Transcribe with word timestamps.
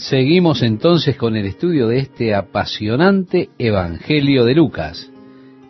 Seguimos 0.00 0.62
entonces 0.62 1.14
con 1.14 1.36
el 1.36 1.44
estudio 1.44 1.86
de 1.86 1.98
este 1.98 2.34
apasionante 2.34 3.50
Evangelio 3.58 4.46
de 4.46 4.54
Lucas. 4.54 5.12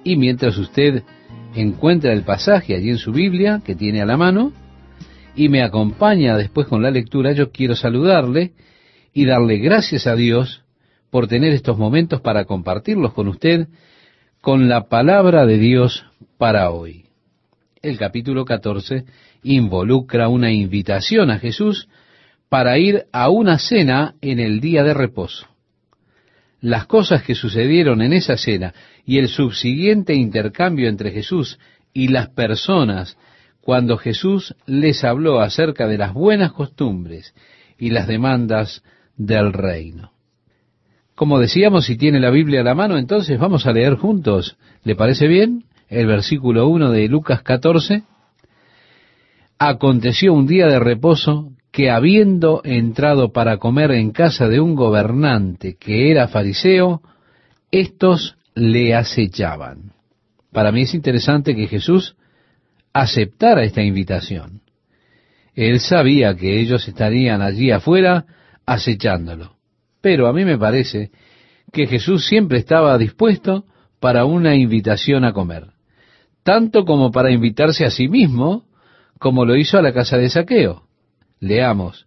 Y 0.05 0.15
mientras 0.15 0.57
usted 0.57 1.03
encuentra 1.57 2.13
el 2.13 2.23
pasaje 2.23 2.77
allí 2.77 2.91
en 2.91 2.99
su 2.99 3.11
Biblia, 3.11 3.61
que 3.67 3.75
tiene 3.75 4.01
a 4.01 4.07
la 4.07 4.17
mano, 4.17 4.53
y 5.35 5.49
me 5.49 5.65
acompaña 5.65 6.37
después 6.37 6.69
con 6.69 6.81
la 6.81 6.93
lectura, 6.93 7.33
yo 7.33 7.51
quiero 7.51 7.75
saludarle 7.75 8.53
y 9.13 9.25
darle 9.25 9.59
gracias 9.59 10.07
a 10.07 10.15
Dios 10.15 10.63
por 11.11 11.27
tener 11.27 11.53
estos 11.53 11.77
momentos 11.77 12.21
para 12.21 12.45
compartirlos 12.45 13.13
con 13.13 13.27
usted 13.27 13.67
con 14.41 14.69
la 14.69 14.89
palabra 14.89 15.45
de 15.45 15.59
Dios 15.59 16.05
para 16.39 16.71
hoy. 16.71 17.07
El 17.83 17.99
capítulo 17.99 18.45
14 18.45 19.07
involucra 19.43 20.29
una 20.29 20.53
invitación 20.53 21.33
a 21.33 21.41
Jesús 21.41 21.89
para 22.51 22.77
ir 22.79 23.07
a 23.13 23.31
una 23.31 23.59
cena 23.59 24.17
en 24.21 24.41
el 24.41 24.61
día 24.61 24.83
de 24.83 24.93
reposo. 24.93 25.47
Las 26.61 26.85
cosas 26.87 27.23
que 27.23 27.35
sucedieron 27.35 28.03
en 28.03 28.13
esa 28.13 28.37
cena 28.37 28.75
y 29.07 29.19
el 29.19 29.29
subsiguiente 29.29 30.15
intercambio 30.15 30.89
entre 30.89 31.13
Jesús 31.13 31.59
y 31.95 32.09
las 32.09 32.29
personas 32.29 33.17
cuando 33.61 33.97
Jesús 33.97 34.57
les 34.67 35.05
habló 35.05 35.41
acerca 35.41 35.87
de 35.87 35.97
las 35.97 36.13
buenas 36.13 36.53
costumbres 36.53 37.35
y 37.79 37.91
las 37.91 38.09
demandas 38.09 38.83
del 39.17 39.53
reino. 39.53 40.13
Como 41.15 41.39
decíamos, 41.39 41.87
si 41.87 41.97
tiene 41.97 42.19
la 42.19 42.31
Biblia 42.31 42.63
a 42.63 42.65
la 42.65 42.75
mano, 42.75 42.99
entonces 42.99 43.39
vamos 43.39 43.67
a 43.67 43.73
leer 43.73 43.95
juntos. 43.95 44.57
¿Le 44.83 44.97
parece 44.97 45.29
bien? 45.29 45.67
El 45.89 46.07
versículo 46.07 46.67
1 46.67 46.91
de 46.91 47.09
Lucas 47.09 47.43
14. 47.43 48.03
Aconteció 49.59 50.33
un 50.33 50.47
día 50.47 50.67
de 50.67 50.79
reposo 50.81 51.53
que 51.71 51.91
habiendo 51.91 52.63
entrado 52.65 53.33
para 53.33 53.59
comer 53.59 53.93
en 53.93 54.11
casa 54.11 54.49
de 54.49 54.61
un 54.61 54.75
gobernante 54.75 55.77
que 55.79 56.11
era 56.11 56.29
fariseo, 56.29 57.01
estos 57.71 58.37
le 58.55 58.95
acechaban. 58.95 59.93
Para 60.53 60.73
mí 60.73 60.83
es 60.83 60.95
interesante 60.95 61.55
que 61.55 61.69
Jesús 61.69 62.17
aceptara 62.93 63.63
esta 63.63 63.83
invitación. 63.83 64.63
Él 65.55 65.81
sabía 65.81 66.35
que 66.35 66.61
ellos 66.61 66.87
estarían 66.89 67.43
allí 67.43 67.71
afuera 67.71 68.25
acechándolo. 68.67 69.57
Pero 70.01 70.27
a 70.27 70.33
mí 70.33 70.45
me 70.45 70.59
parece 70.59 71.11
que 71.73 71.87
Jesús 71.87 72.27
siempre 72.27 72.59
estaba 72.59 72.97
dispuesto 72.99 73.65
para 74.01 74.25
una 74.25 74.57
invitación 74.57 75.25
a 75.25 75.33
comer, 75.33 75.67
tanto 76.43 76.85
como 76.85 77.11
para 77.11 77.31
invitarse 77.31 77.85
a 77.85 77.91
sí 77.91 78.09
mismo, 78.09 78.65
como 79.19 79.45
lo 79.45 79.57
hizo 79.57 79.79
a 79.79 79.83
la 79.83 79.93
casa 79.93 80.17
de 80.17 80.31
Saqueo. 80.31 80.90
Leamos, 81.41 82.07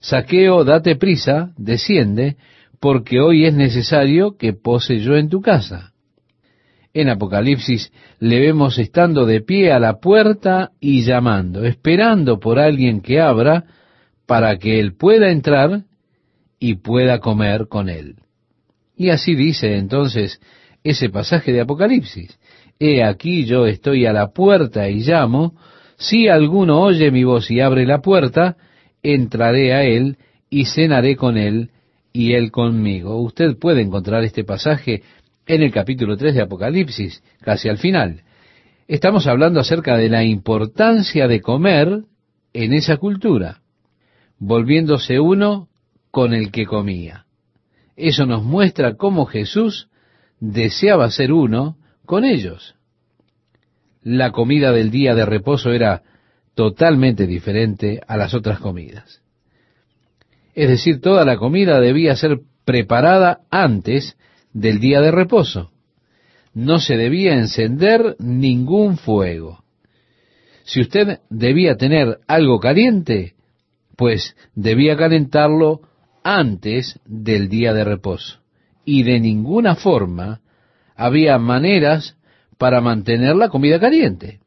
Saqueo, 0.00 0.64
date 0.64 0.96
prisa, 0.96 1.52
desciende, 1.56 2.36
porque 2.78 3.20
hoy 3.20 3.46
es 3.46 3.54
necesario 3.54 4.36
que 4.36 4.52
pose 4.52 4.98
yo 4.98 5.16
en 5.16 5.30
tu 5.30 5.40
casa. 5.40 5.92
En 6.92 7.08
Apocalipsis 7.08 7.90
le 8.20 8.38
vemos 8.38 8.78
estando 8.78 9.24
de 9.24 9.40
pie 9.40 9.72
a 9.72 9.78
la 9.78 9.98
puerta 10.00 10.72
y 10.78 11.02
llamando, 11.02 11.64
esperando 11.64 12.38
por 12.38 12.58
alguien 12.58 13.00
que 13.00 13.20
abra 13.20 13.64
para 14.26 14.58
que 14.58 14.78
él 14.78 14.94
pueda 14.94 15.30
entrar 15.30 15.84
y 16.60 16.76
pueda 16.76 17.18
comer 17.18 17.66
con 17.68 17.88
él. 17.88 18.16
Y 18.96 19.08
así 19.08 19.34
dice 19.34 19.76
entonces 19.76 20.40
ese 20.84 21.08
pasaje 21.08 21.52
de 21.52 21.62
Apocalipsis. 21.62 22.38
He 22.78 23.02
aquí 23.02 23.46
yo 23.46 23.66
estoy 23.66 24.04
a 24.04 24.12
la 24.12 24.32
puerta 24.32 24.88
y 24.90 25.00
llamo, 25.00 25.54
si 25.96 26.28
alguno 26.28 26.80
oye 26.82 27.10
mi 27.10 27.24
voz 27.24 27.50
y 27.50 27.60
abre 27.60 27.86
la 27.86 28.02
puerta, 28.02 28.56
entraré 29.04 29.74
a 29.74 29.84
él 29.84 30.16
y 30.50 30.64
cenaré 30.64 31.14
con 31.14 31.36
él 31.36 31.70
y 32.12 32.32
él 32.32 32.50
conmigo. 32.50 33.20
Usted 33.20 33.56
puede 33.58 33.82
encontrar 33.82 34.24
este 34.24 34.42
pasaje 34.42 35.02
en 35.46 35.62
el 35.62 35.70
capítulo 35.70 36.16
3 36.16 36.34
de 36.34 36.42
Apocalipsis, 36.42 37.22
casi 37.40 37.68
al 37.68 37.78
final. 37.78 38.22
Estamos 38.88 39.26
hablando 39.26 39.60
acerca 39.60 39.96
de 39.96 40.08
la 40.08 40.24
importancia 40.24 41.28
de 41.28 41.40
comer 41.40 42.02
en 42.52 42.72
esa 42.72 42.96
cultura, 42.96 43.60
volviéndose 44.38 45.20
uno 45.20 45.68
con 46.10 46.32
el 46.34 46.50
que 46.50 46.66
comía. 46.66 47.26
Eso 47.96 48.26
nos 48.26 48.42
muestra 48.42 48.96
cómo 48.96 49.26
Jesús 49.26 49.88
deseaba 50.40 51.10
ser 51.10 51.32
uno 51.32 51.76
con 52.06 52.24
ellos. 52.24 52.74
La 54.02 54.32
comida 54.32 54.72
del 54.72 54.90
día 54.90 55.14
de 55.14 55.24
reposo 55.26 55.72
era 55.72 56.02
totalmente 56.54 57.26
diferente 57.26 58.00
a 58.06 58.16
las 58.16 58.34
otras 58.34 58.60
comidas. 58.60 59.22
Es 60.54 60.68
decir, 60.68 61.00
toda 61.00 61.24
la 61.24 61.36
comida 61.36 61.80
debía 61.80 62.16
ser 62.16 62.40
preparada 62.64 63.40
antes 63.50 64.16
del 64.52 64.78
día 64.78 65.00
de 65.00 65.10
reposo. 65.10 65.70
No 66.54 66.78
se 66.78 66.96
debía 66.96 67.34
encender 67.34 68.16
ningún 68.20 68.96
fuego. 68.96 69.64
Si 70.62 70.80
usted 70.80 71.18
debía 71.28 71.76
tener 71.76 72.20
algo 72.28 72.60
caliente, 72.60 73.34
pues 73.96 74.36
debía 74.54 74.96
calentarlo 74.96 75.80
antes 76.22 77.00
del 77.04 77.48
día 77.48 77.74
de 77.74 77.84
reposo. 77.84 78.38
Y 78.84 79.02
de 79.02 79.18
ninguna 79.18 79.74
forma 79.74 80.40
había 80.94 81.38
maneras 81.38 82.16
para 82.56 82.80
mantener 82.80 83.34
la 83.34 83.48
comida 83.48 83.80
caliente. 83.80 84.40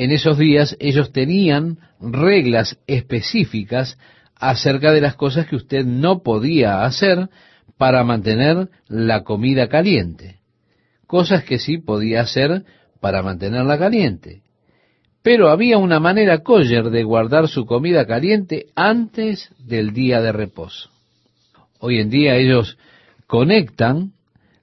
En 0.00 0.12
esos 0.12 0.38
días 0.38 0.78
ellos 0.80 1.12
tenían 1.12 1.76
reglas 2.00 2.78
específicas 2.86 3.98
acerca 4.34 4.92
de 4.92 5.02
las 5.02 5.14
cosas 5.14 5.46
que 5.46 5.56
usted 5.56 5.84
no 5.84 6.22
podía 6.22 6.84
hacer 6.84 7.28
para 7.76 8.02
mantener 8.02 8.70
la 8.88 9.24
comida 9.24 9.68
caliente. 9.68 10.36
Cosas 11.06 11.44
que 11.44 11.58
sí 11.58 11.76
podía 11.76 12.22
hacer 12.22 12.64
para 12.98 13.22
mantenerla 13.22 13.78
caliente. 13.78 14.40
Pero 15.22 15.50
había 15.50 15.76
una 15.76 16.00
manera 16.00 16.38
kosher 16.38 16.88
de 16.88 17.02
guardar 17.02 17.46
su 17.48 17.66
comida 17.66 18.06
caliente 18.06 18.68
antes 18.74 19.50
del 19.58 19.92
día 19.92 20.22
de 20.22 20.32
reposo. 20.32 20.88
Hoy 21.78 21.98
en 21.98 22.08
día 22.08 22.36
ellos 22.36 22.78
conectan 23.26 24.12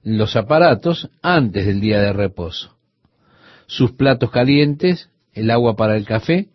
los 0.02 0.34
aparatos 0.34 1.08
antes 1.22 1.64
del 1.64 1.78
día 1.78 2.00
de 2.00 2.12
reposo. 2.12 2.76
Sus 3.68 3.92
platos 3.92 4.32
calientes, 4.32 5.08
el 5.38 5.50
agua 5.50 5.76
para 5.76 5.96
el 5.96 6.04
café, 6.04 6.48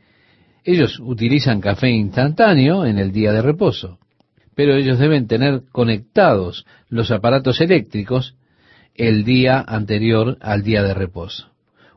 ellos 0.64 1.00
utilizan 1.00 1.62
café 1.62 1.90
instantáneo 1.90 2.86
en 2.86 2.98
el 2.98 3.12
día 3.12 3.32
de 3.32 3.42
reposo 3.42 4.00
pero 4.56 4.76
ellos 4.76 5.00
deben 5.00 5.28
tener 5.28 5.64
conectados 5.72 6.66
los 6.90 7.12
aparatos 7.12 7.62
eléctricos 7.62 8.36
el 8.96 9.24
día 9.24 9.64
anterior 9.66 10.38
al 10.42 10.64
día 10.64 10.84
de 10.84 10.94
reposo. 10.94 11.50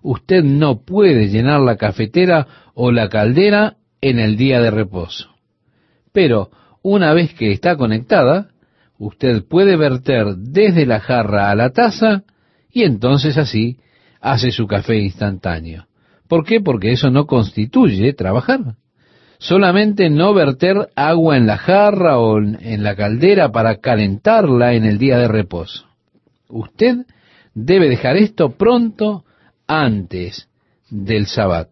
Usted 0.02 0.42
no 0.42 0.82
puede 0.82 1.28
llenar 1.28 1.60
la 1.60 1.76
cafetera 1.76 2.46
o 2.74 2.92
la 2.92 3.08
caldera 3.08 3.76
en 4.00 4.18
el 4.18 4.36
día 4.36 4.60
de 4.60 4.70
reposo. 4.70 5.34
Pero 6.12 6.50
una 6.82 7.12
vez 7.12 7.34
que 7.34 7.50
está 7.50 7.76
conectada, 7.76 8.48
usted 8.98 9.44
puede 9.44 9.76
verter 9.76 10.36
desde 10.36 10.86
la 10.86 11.00
jarra 11.00 11.50
a 11.50 11.54
la 11.54 11.70
taza 11.70 12.22
y 12.70 12.84
entonces 12.84 13.36
así 13.36 13.78
hace 14.20 14.52
su 14.52 14.66
café 14.66 14.98
instantáneo. 14.98 15.86
¿Por 16.28 16.44
qué? 16.44 16.60
Porque 16.60 16.92
eso 16.92 17.10
no 17.10 17.26
constituye 17.26 18.12
trabajar 18.12 18.76
solamente 19.38 20.10
no 20.10 20.34
verter 20.34 20.88
agua 20.94 21.36
en 21.36 21.46
la 21.46 21.58
jarra 21.58 22.18
o 22.18 22.38
en 22.38 22.82
la 22.82 22.96
caldera 22.96 23.52
para 23.52 23.76
calentarla 23.76 24.74
en 24.74 24.84
el 24.84 24.98
día 24.98 25.18
de 25.18 25.28
reposo. 25.28 25.86
Usted 26.48 27.06
debe 27.54 27.88
dejar 27.88 28.16
esto 28.16 28.50
pronto 28.50 29.24
antes 29.66 30.48
del 30.90 31.26
sabbat. 31.26 31.68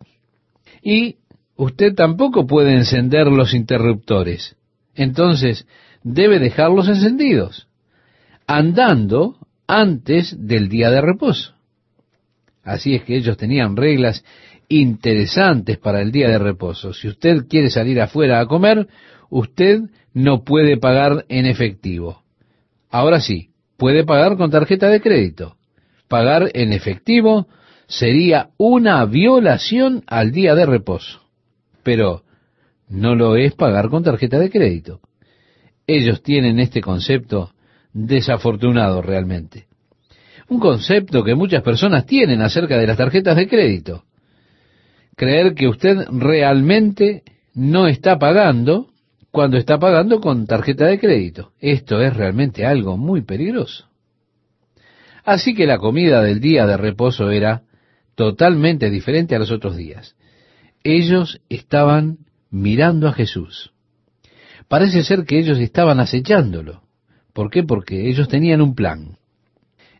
Y 0.83 1.17
usted 1.57 1.95
tampoco 1.95 2.47
puede 2.47 2.75
encender 2.75 3.29
los 3.29 3.55
interruptores. 3.55 4.57
Entonces 4.95 5.67
debe 6.03 6.39
dejarlos 6.39 6.89
encendidos, 6.89 7.69
andando 8.47 9.39
antes 9.67 10.37
del 10.47 10.69
día 10.69 10.91
de 10.91 11.01
reposo. 11.01 11.54
Así 12.65 12.95
es 12.95 13.05
que 13.05 13.17
ellos 13.17 13.37
tenían 13.37 13.77
reglas 13.77 14.25
interesantes 14.69 15.79
para 15.79 16.01
el 16.01 16.11
día 16.11 16.29
de 16.29 16.39
reposo. 16.39 16.93
Si 16.93 17.09
usted 17.09 17.47
quiere 17.49 17.71
salir 17.71 18.01
afuera 18.01 18.41
a 18.41 18.47
comer, 18.47 18.89
usted 19.31 19.83
no 20.15 20.45
puede 20.45 20.79
pagar 20.79 21.27
en 21.29 21.47
efectivo. 21.47 22.23
Ahora 22.91 23.21
sí, 23.21 23.51
puede 23.77 24.05
pagar 24.05 24.37
con 24.37 24.51
tarjeta 24.51 24.89
de 24.89 25.01
crédito. 25.01 25.57
Pagar 26.09 26.51
en 26.55 26.73
efectivo 26.73 27.49
sería 27.87 28.51
una 28.57 29.05
violación 29.05 30.03
al 30.07 30.33
día 30.33 30.55
de 30.55 30.65
reposo. 30.65 31.21
Pero 31.83 32.23
no 32.89 33.15
lo 33.15 33.37
es 33.37 33.55
pagar 33.55 33.89
con 33.89 34.05
tarjeta 34.05 34.39
de 34.39 34.51
crédito. 34.51 35.01
Ellos 35.87 36.23
tienen 36.23 36.61
este 36.61 36.81
concepto 36.81 37.53
desafortunado 37.93 39.03
realmente. 39.03 39.67
Un 40.49 40.61
concepto 40.61 41.25
que 41.25 41.35
muchas 41.35 41.63
personas 41.63 42.07
tienen 42.07 42.43
acerca 42.43 42.79
de 42.79 42.87
las 42.87 42.97
tarjetas 42.97 43.37
de 43.37 43.49
crédito 43.49 44.05
creer 45.17 45.55
que 45.55 45.69
usted 45.69 46.07
realmente 46.11 47.23
no 47.55 47.87
está 47.87 48.19
pagando 48.19 48.89
cuando 49.31 49.57
está 49.57 49.79
pagando 49.79 50.21
con 50.21 50.47
tarjeta 50.47 50.87
de 50.87 50.99
crédito. 50.99 51.53
Esto 51.61 52.01
es 52.01 52.15
realmente 52.17 52.67
algo 52.67 52.97
muy 52.97 53.23
peligroso. 53.23 53.89
Así 55.25 55.55
que 55.55 55.67
la 55.67 55.79
comida 55.79 56.23
del 56.23 56.41
día 56.41 56.67
de 56.67 56.77
reposo 56.77 57.31
era 57.31 57.63
totalmente 58.15 58.91
diferente 58.91 59.35
a 59.35 59.39
los 59.39 59.51
otros 59.51 59.77
días. 59.77 60.17
Ellos 60.83 61.41
estaban 61.49 62.19
mirando 62.51 63.09
a 63.09 63.13
Jesús. 63.13 63.73
Parece 64.69 65.03
ser 65.03 65.25
que 65.25 65.39
ellos 65.39 65.59
estaban 65.59 65.99
acechándolo. 65.99 66.83
¿Por 67.33 67.51
qué? 67.51 67.65
Porque 67.65 68.09
ellos 68.09 68.29
tenían 68.29 68.61
un 68.61 68.75
plan. 68.75 69.19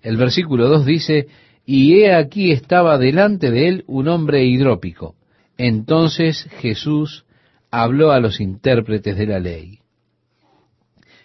El 0.05 0.19
versículo 0.19 0.69
2 0.69 0.85
dice, 0.85 1.29
y 1.65 1.95
he 1.95 2.15
aquí 2.15 2.53
estaba 2.53 2.99
delante 2.99 3.51
de 3.51 3.69
él 3.69 3.85
un 3.87 4.07
hombre 4.09 4.45
hidrópico. 4.45 5.17
Entonces 5.57 6.47
Jesús 6.61 7.25
habló 7.71 8.13
a 8.13 8.21
los 8.21 8.39
intérpretes 8.39 9.17
de 9.17 9.27
la 9.27 9.39
ley. 9.39 9.79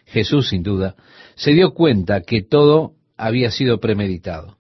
Jesús, 0.06 0.48
sin 0.50 0.64
duda, 0.64 0.96
se 1.36 1.52
dio 1.52 1.74
cuenta 1.74 2.22
que 2.22 2.42
todo 2.42 2.94
había 3.18 3.52
sido 3.52 3.82
premeditado. 3.82 4.58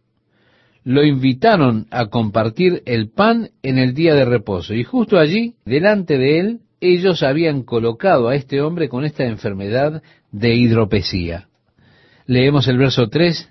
Lo 0.84 1.06
invitaron 1.06 1.88
a 1.90 2.08
compartir 2.08 2.84
el 2.86 3.10
pan 3.10 3.52
en 3.64 3.78
el 3.78 3.94
día 3.94 4.16
de 4.16 4.26
reposo 4.26 4.74
y 4.74 4.84
justo 4.84 5.18
allí, 5.18 5.56
delante 5.64 6.18
de 6.18 6.40
él, 6.40 6.60
ellos 6.82 7.24
habían 7.24 7.64
colocado 7.64 8.28
a 8.28 8.36
este 8.36 8.62
hombre 8.62 8.90
con 8.90 9.06
esta 9.06 9.24
enfermedad 9.24 10.04
de 10.34 10.56
hidropesía. 10.56 11.48
Leemos 12.26 12.68
el 12.68 12.78
verso 12.78 13.08
3 13.08 13.50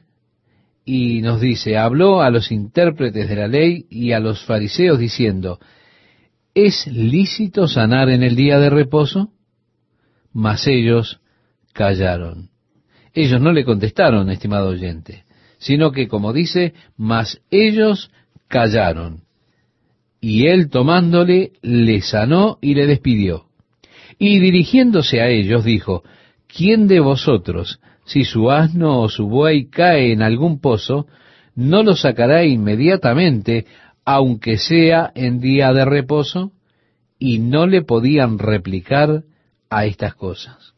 y 0.90 1.20
nos 1.20 1.38
dice, 1.38 1.76
habló 1.76 2.22
a 2.22 2.30
los 2.30 2.50
intérpretes 2.50 3.28
de 3.28 3.36
la 3.36 3.46
ley 3.46 3.84
y 3.90 4.12
a 4.12 4.20
los 4.20 4.42
fariseos 4.46 4.98
diciendo, 4.98 5.58
¿es 6.54 6.86
lícito 6.86 7.68
sanar 7.68 8.08
en 8.08 8.22
el 8.22 8.34
día 8.34 8.58
de 8.58 8.70
reposo? 8.70 9.30
Mas 10.32 10.66
ellos 10.66 11.20
callaron. 11.74 12.48
Ellos 13.12 13.38
no 13.38 13.52
le 13.52 13.66
contestaron, 13.66 14.30
estimado 14.30 14.70
oyente, 14.70 15.24
sino 15.58 15.92
que, 15.92 16.08
como 16.08 16.32
dice, 16.32 16.72
mas 16.96 17.42
ellos 17.50 18.10
callaron. 18.48 19.24
Y 20.22 20.46
él 20.46 20.70
tomándole, 20.70 21.52
le 21.60 22.00
sanó 22.00 22.56
y 22.62 22.74
le 22.74 22.86
despidió. 22.86 23.44
Y 24.18 24.38
dirigiéndose 24.38 25.20
a 25.20 25.28
ellos, 25.28 25.66
dijo, 25.66 26.02
¿quién 26.46 26.88
de 26.88 27.00
vosotros 27.00 27.78
si 28.08 28.24
su 28.24 28.50
asno 28.50 29.02
o 29.02 29.08
su 29.10 29.28
buey 29.28 29.68
cae 29.68 30.12
en 30.12 30.22
algún 30.22 30.60
pozo, 30.60 31.06
no 31.54 31.82
lo 31.82 31.94
sacará 31.94 32.42
inmediatamente, 32.44 33.66
aunque 34.04 34.56
sea 34.56 35.12
en 35.14 35.40
día 35.40 35.74
de 35.74 35.84
reposo, 35.84 36.52
y 37.18 37.38
no 37.38 37.66
le 37.66 37.82
podían 37.82 38.38
replicar 38.38 39.24
a 39.68 39.84
estas 39.84 40.14
cosas. 40.14 40.72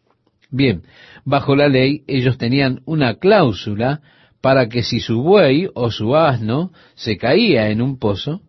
Bien, 0.50 0.82
bajo 1.25 1.55
la 1.55 1.69
ley 1.69 2.03
ellos 2.09 2.37
tenían 2.37 2.81
una 2.85 3.15
cláusula 3.15 4.00
para 4.41 4.69
que 4.69 4.82
si 4.82 4.99
su 4.99 5.23
buey 5.23 5.69
o 5.75 5.93
su 5.93 6.17
asno 6.17 6.73
se 6.97 7.17
caía 7.17 7.69
en 7.69 7.81
un 7.81 8.00
pozo, 8.00 8.41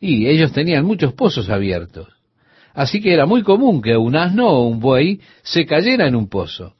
y 0.00 0.26
ellos 0.26 0.52
tenían 0.52 0.86
muchos 0.86 1.12
pozos 1.12 1.50
abiertos, 1.50 2.08
así 2.72 3.02
que 3.02 3.12
era 3.12 3.26
muy 3.26 3.42
común 3.42 3.82
que 3.82 3.98
un 3.98 4.16
asno 4.16 4.48
o 4.48 4.66
un 4.66 4.80
buey 4.80 5.20
se 5.42 5.66
cayera 5.66 6.08
en 6.08 6.16
un 6.16 6.30
pozo. 6.30 6.75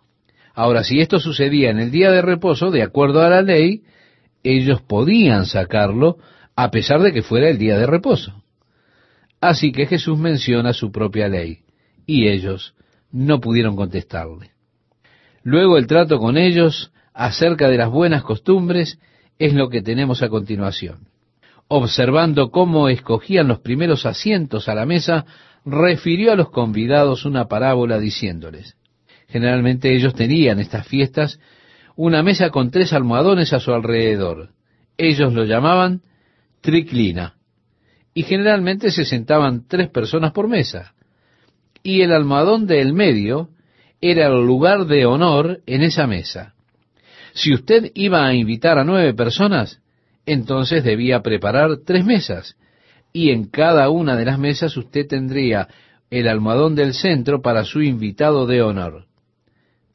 Ahora, 0.56 0.84
si 0.84 1.00
esto 1.00 1.20
sucedía 1.20 1.68
en 1.68 1.78
el 1.78 1.90
día 1.90 2.10
de 2.10 2.22
reposo, 2.22 2.70
de 2.70 2.82
acuerdo 2.82 3.20
a 3.20 3.28
la 3.28 3.42
ley, 3.42 3.82
ellos 4.42 4.80
podían 4.80 5.44
sacarlo 5.44 6.16
a 6.56 6.70
pesar 6.70 7.02
de 7.02 7.12
que 7.12 7.20
fuera 7.20 7.50
el 7.50 7.58
día 7.58 7.76
de 7.76 7.86
reposo. 7.86 8.42
Así 9.38 9.70
que 9.70 9.84
Jesús 9.84 10.18
menciona 10.18 10.72
su 10.72 10.90
propia 10.90 11.28
ley, 11.28 11.58
y 12.06 12.28
ellos 12.28 12.74
no 13.12 13.38
pudieron 13.38 13.76
contestarle. 13.76 14.52
Luego 15.42 15.76
el 15.76 15.86
trato 15.86 16.18
con 16.18 16.38
ellos 16.38 16.90
acerca 17.12 17.68
de 17.68 17.76
las 17.76 17.90
buenas 17.90 18.22
costumbres 18.22 18.98
es 19.38 19.52
lo 19.52 19.68
que 19.68 19.82
tenemos 19.82 20.22
a 20.22 20.30
continuación. 20.30 21.08
Observando 21.68 22.50
cómo 22.50 22.88
escogían 22.88 23.46
los 23.48 23.60
primeros 23.60 24.06
asientos 24.06 24.70
a 24.70 24.74
la 24.74 24.86
mesa, 24.86 25.26
refirió 25.66 26.32
a 26.32 26.36
los 26.36 26.48
convidados 26.48 27.26
una 27.26 27.46
parábola 27.46 27.98
diciéndoles, 27.98 28.74
Generalmente 29.28 29.94
ellos 29.94 30.14
tenían 30.14 30.60
estas 30.60 30.86
fiestas 30.86 31.40
una 31.96 32.22
mesa 32.22 32.50
con 32.50 32.70
tres 32.70 32.92
almohadones 32.92 33.52
a 33.52 33.60
su 33.60 33.72
alrededor. 33.72 34.50
Ellos 34.98 35.32
lo 35.32 35.44
llamaban 35.44 36.02
triclina. 36.60 37.34
Y 38.14 38.22
generalmente 38.22 38.90
se 38.90 39.04
sentaban 39.04 39.66
tres 39.66 39.90
personas 39.90 40.32
por 40.32 40.48
mesa. 40.48 40.94
Y 41.82 42.02
el 42.02 42.12
almohadón 42.12 42.66
del 42.66 42.92
medio 42.92 43.50
era 44.00 44.26
el 44.26 44.46
lugar 44.46 44.86
de 44.86 45.06
honor 45.06 45.60
en 45.66 45.82
esa 45.82 46.06
mesa. 46.06 46.54
Si 47.32 47.52
usted 47.52 47.90
iba 47.94 48.26
a 48.26 48.34
invitar 48.34 48.78
a 48.78 48.84
nueve 48.84 49.14
personas, 49.14 49.80
entonces 50.24 50.84
debía 50.84 51.20
preparar 51.22 51.78
tres 51.84 52.04
mesas. 52.04 52.56
Y 53.12 53.30
en 53.30 53.48
cada 53.48 53.88
una 53.90 54.16
de 54.16 54.24
las 54.24 54.38
mesas 54.38 54.76
usted 54.76 55.06
tendría 55.06 55.68
el 56.10 56.28
almohadón 56.28 56.74
del 56.74 56.94
centro 56.94 57.42
para 57.42 57.64
su 57.64 57.82
invitado 57.82 58.46
de 58.46 58.62
honor. 58.62 59.05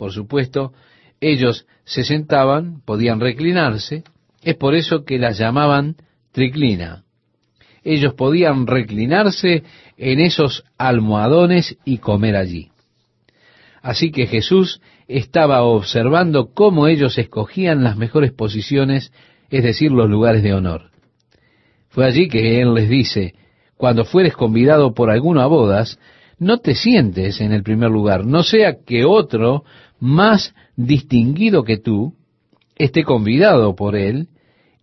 Por 0.01 0.13
supuesto, 0.13 0.73
ellos 1.19 1.67
se 1.83 2.03
sentaban, 2.03 2.81
podían 2.85 3.19
reclinarse, 3.19 4.03
es 4.41 4.55
por 4.55 4.73
eso 4.73 5.05
que 5.05 5.19
las 5.19 5.37
llamaban 5.37 5.95
triclina. 6.31 7.03
Ellos 7.83 8.15
podían 8.15 8.65
reclinarse 8.65 9.61
en 9.97 10.19
esos 10.19 10.63
almohadones 10.79 11.77
y 11.85 11.99
comer 11.99 12.35
allí. 12.35 12.71
Así 13.83 14.11
que 14.11 14.25
Jesús 14.25 14.81
estaba 15.07 15.61
observando 15.61 16.51
cómo 16.51 16.87
ellos 16.87 17.19
escogían 17.19 17.83
las 17.83 17.95
mejores 17.95 18.31
posiciones, 18.31 19.13
es 19.51 19.63
decir, 19.63 19.91
los 19.91 20.09
lugares 20.09 20.41
de 20.41 20.55
honor. 20.55 20.89
Fue 21.89 22.07
allí 22.07 22.27
que 22.27 22.59
Él 22.59 22.73
les 22.73 22.89
dice, 22.89 23.35
cuando 23.77 24.03
fueres 24.03 24.33
convidado 24.33 24.95
por 24.95 25.11
alguno 25.11 25.41
a 25.41 25.45
bodas, 25.45 25.99
no 26.41 26.57
te 26.57 26.73
sientes 26.73 27.39
en 27.39 27.53
el 27.53 27.61
primer 27.61 27.91
lugar, 27.91 28.25
no 28.25 28.41
sea 28.41 28.77
que 28.83 29.05
otro 29.05 29.63
más 29.99 30.55
distinguido 30.75 31.63
que 31.63 31.77
tú 31.77 32.15
esté 32.75 33.03
convidado 33.03 33.75
por 33.75 33.95
él, 33.95 34.27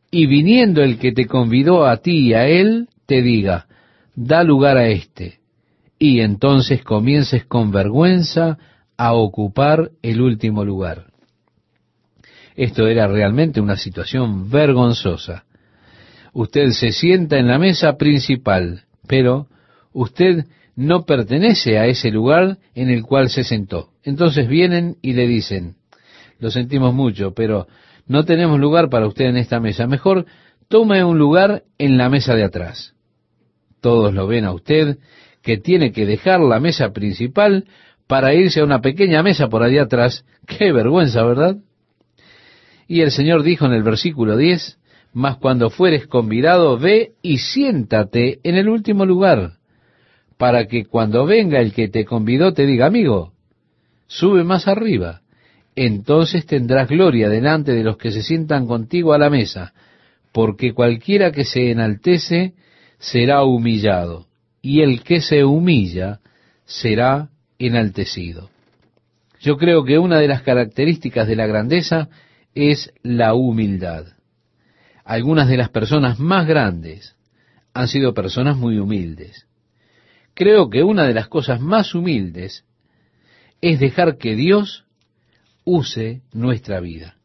y 0.08 0.26
viniendo 0.26 0.84
el 0.84 1.00
que 1.00 1.10
te 1.10 1.26
convidó 1.26 1.84
a 1.84 1.96
ti 1.96 2.28
y 2.28 2.34
a 2.34 2.46
él, 2.46 2.86
te 3.06 3.22
diga, 3.22 3.66
da 4.14 4.44
lugar 4.44 4.76
a 4.76 4.86
éste, 4.86 5.40
y 5.98 6.20
entonces 6.20 6.84
comiences 6.84 7.44
con 7.44 7.72
vergüenza 7.72 8.56
a 8.96 9.14
ocupar 9.14 9.90
el 10.00 10.20
último 10.20 10.64
lugar. 10.64 11.06
Esto 12.54 12.86
era 12.86 13.08
realmente 13.08 13.60
una 13.60 13.76
situación 13.76 14.48
vergonzosa. 14.48 15.44
Usted 16.32 16.68
se 16.70 16.92
sienta 16.92 17.36
en 17.36 17.48
la 17.48 17.58
mesa 17.58 17.96
principal, 17.96 18.84
pero 19.08 19.48
usted 19.92 20.44
no 20.78 21.04
pertenece 21.06 21.76
a 21.76 21.86
ese 21.86 22.12
lugar 22.12 22.58
en 22.76 22.88
el 22.88 23.02
cual 23.02 23.30
se 23.30 23.42
sentó. 23.42 23.88
Entonces 24.04 24.46
vienen 24.46 24.94
y 25.02 25.14
le 25.14 25.26
dicen, 25.26 25.74
lo 26.38 26.52
sentimos 26.52 26.94
mucho, 26.94 27.34
pero 27.34 27.66
no 28.06 28.24
tenemos 28.24 28.60
lugar 28.60 28.88
para 28.88 29.08
usted 29.08 29.24
en 29.24 29.38
esta 29.38 29.58
mesa. 29.58 29.88
Mejor 29.88 30.26
tome 30.68 31.02
un 31.02 31.18
lugar 31.18 31.64
en 31.78 31.98
la 31.98 32.08
mesa 32.08 32.36
de 32.36 32.44
atrás. 32.44 32.94
Todos 33.80 34.14
lo 34.14 34.28
ven 34.28 34.44
a 34.44 34.52
usted 34.52 34.98
que 35.42 35.56
tiene 35.56 35.90
que 35.90 36.06
dejar 36.06 36.38
la 36.38 36.60
mesa 36.60 36.92
principal 36.92 37.64
para 38.06 38.32
irse 38.34 38.60
a 38.60 38.64
una 38.64 38.80
pequeña 38.80 39.24
mesa 39.24 39.48
por 39.48 39.64
allá 39.64 39.82
atrás. 39.82 40.24
Qué 40.46 40.70
vergüenza, 40.70 41.24
¿verdad? 41.24 41.56
Y 42.86 43.00
el 43.00 43.10
Señor 43.10 43.42
dijo 43.42 43.66
en 43.66 43.72
el 43.72 43.82
versículo 43.82 44.36
10, 44.36 44.78
mas 45.12 45.38
cuando 45.38 45.70
fueres 45.70 46.06
convidado, 46.06 46.78
ve 46.78 47.14
y 47.20 47.38
siéntate 47.38 48.38
en 48.44 48.54
el 48.54 48.68
último 48.68 49.04
lugar 49.04 49.57
para 50.38 50.66
que 50.66 50.86
cuando 50.86 51.26
venga 51.26 51.60
el 51.60 51.74
que 51.74 51.88
te 51.88 52.04
convidó 52.04 52.54
te 52.54 52.64
diga, 52.64 52.86
amigo, 52.86 53.32
sube 54.06 54.44
más 54.44 54.68
arriba. 54.68 55.20
Entonces 55.74 56.46
tendrás 56.46 56.88
gloria 56.88 57.28
delante 57.28 57.72
de 57.72 57.84
los 57.84 57.98
que 57.98 58.10
se 58.10 58.22
sientan 58.22 58.66
contigo 58.66 59.12
a 59.12 59.18
la 59.18 59.30
mesa, 59.30 59.74
porque 60.32 60.72
cualquiera 60.72 61.32
que 61.32 61.44
se 61.44 61.70
enaltece 61.70 62.54
será 62.98 63.42
humillado, 63.44 64.26
y 64.62 64.80
el 64.80 65.02
que 65.02 65.20
se 65.20 65.44
humilla 65.44 66.20
será 66.64 67.30
enaltecido. 67.58 68.50
Yo 69.40 69.56
creo 69.56 69.84
que 69.84 69.98
una 69.98 70.18
de 70.18 70.28
las 70.28 70.42
características 70.42 71.26
de 71.28 71.36
la 71.36 71.46
grandeza 71.46 72.08
es 72.54 72.92
la 73.02 73.34
humildad. 73.34 74.06
Algunas 75.04 75.48
de 75.48 75.56
las 75.56 75.70
personas 75.70 76.18
más 76.18 76.46
grandes 76.46 77.16
han 77.72 77.88
sido 77.88 78.14
personas 78.14 78.56
muy 78.56 78.78
humildes. 78.78 79.47
Creo 80.38 80.70
que 80.70 80.84
una 80.84 81.04
de 81.04 81.14
las 81.14 81.26
cosas 81.26 81.60
más 81.60 81.96
humildes 81.96 82.64
es 83.60 83.80
dejar 83.80 84.18
que 84.18 84.36
Dios 84.36 84.84
use 85.64 86.22
nuestra 86.32 86.78
vida. 86.78 87.16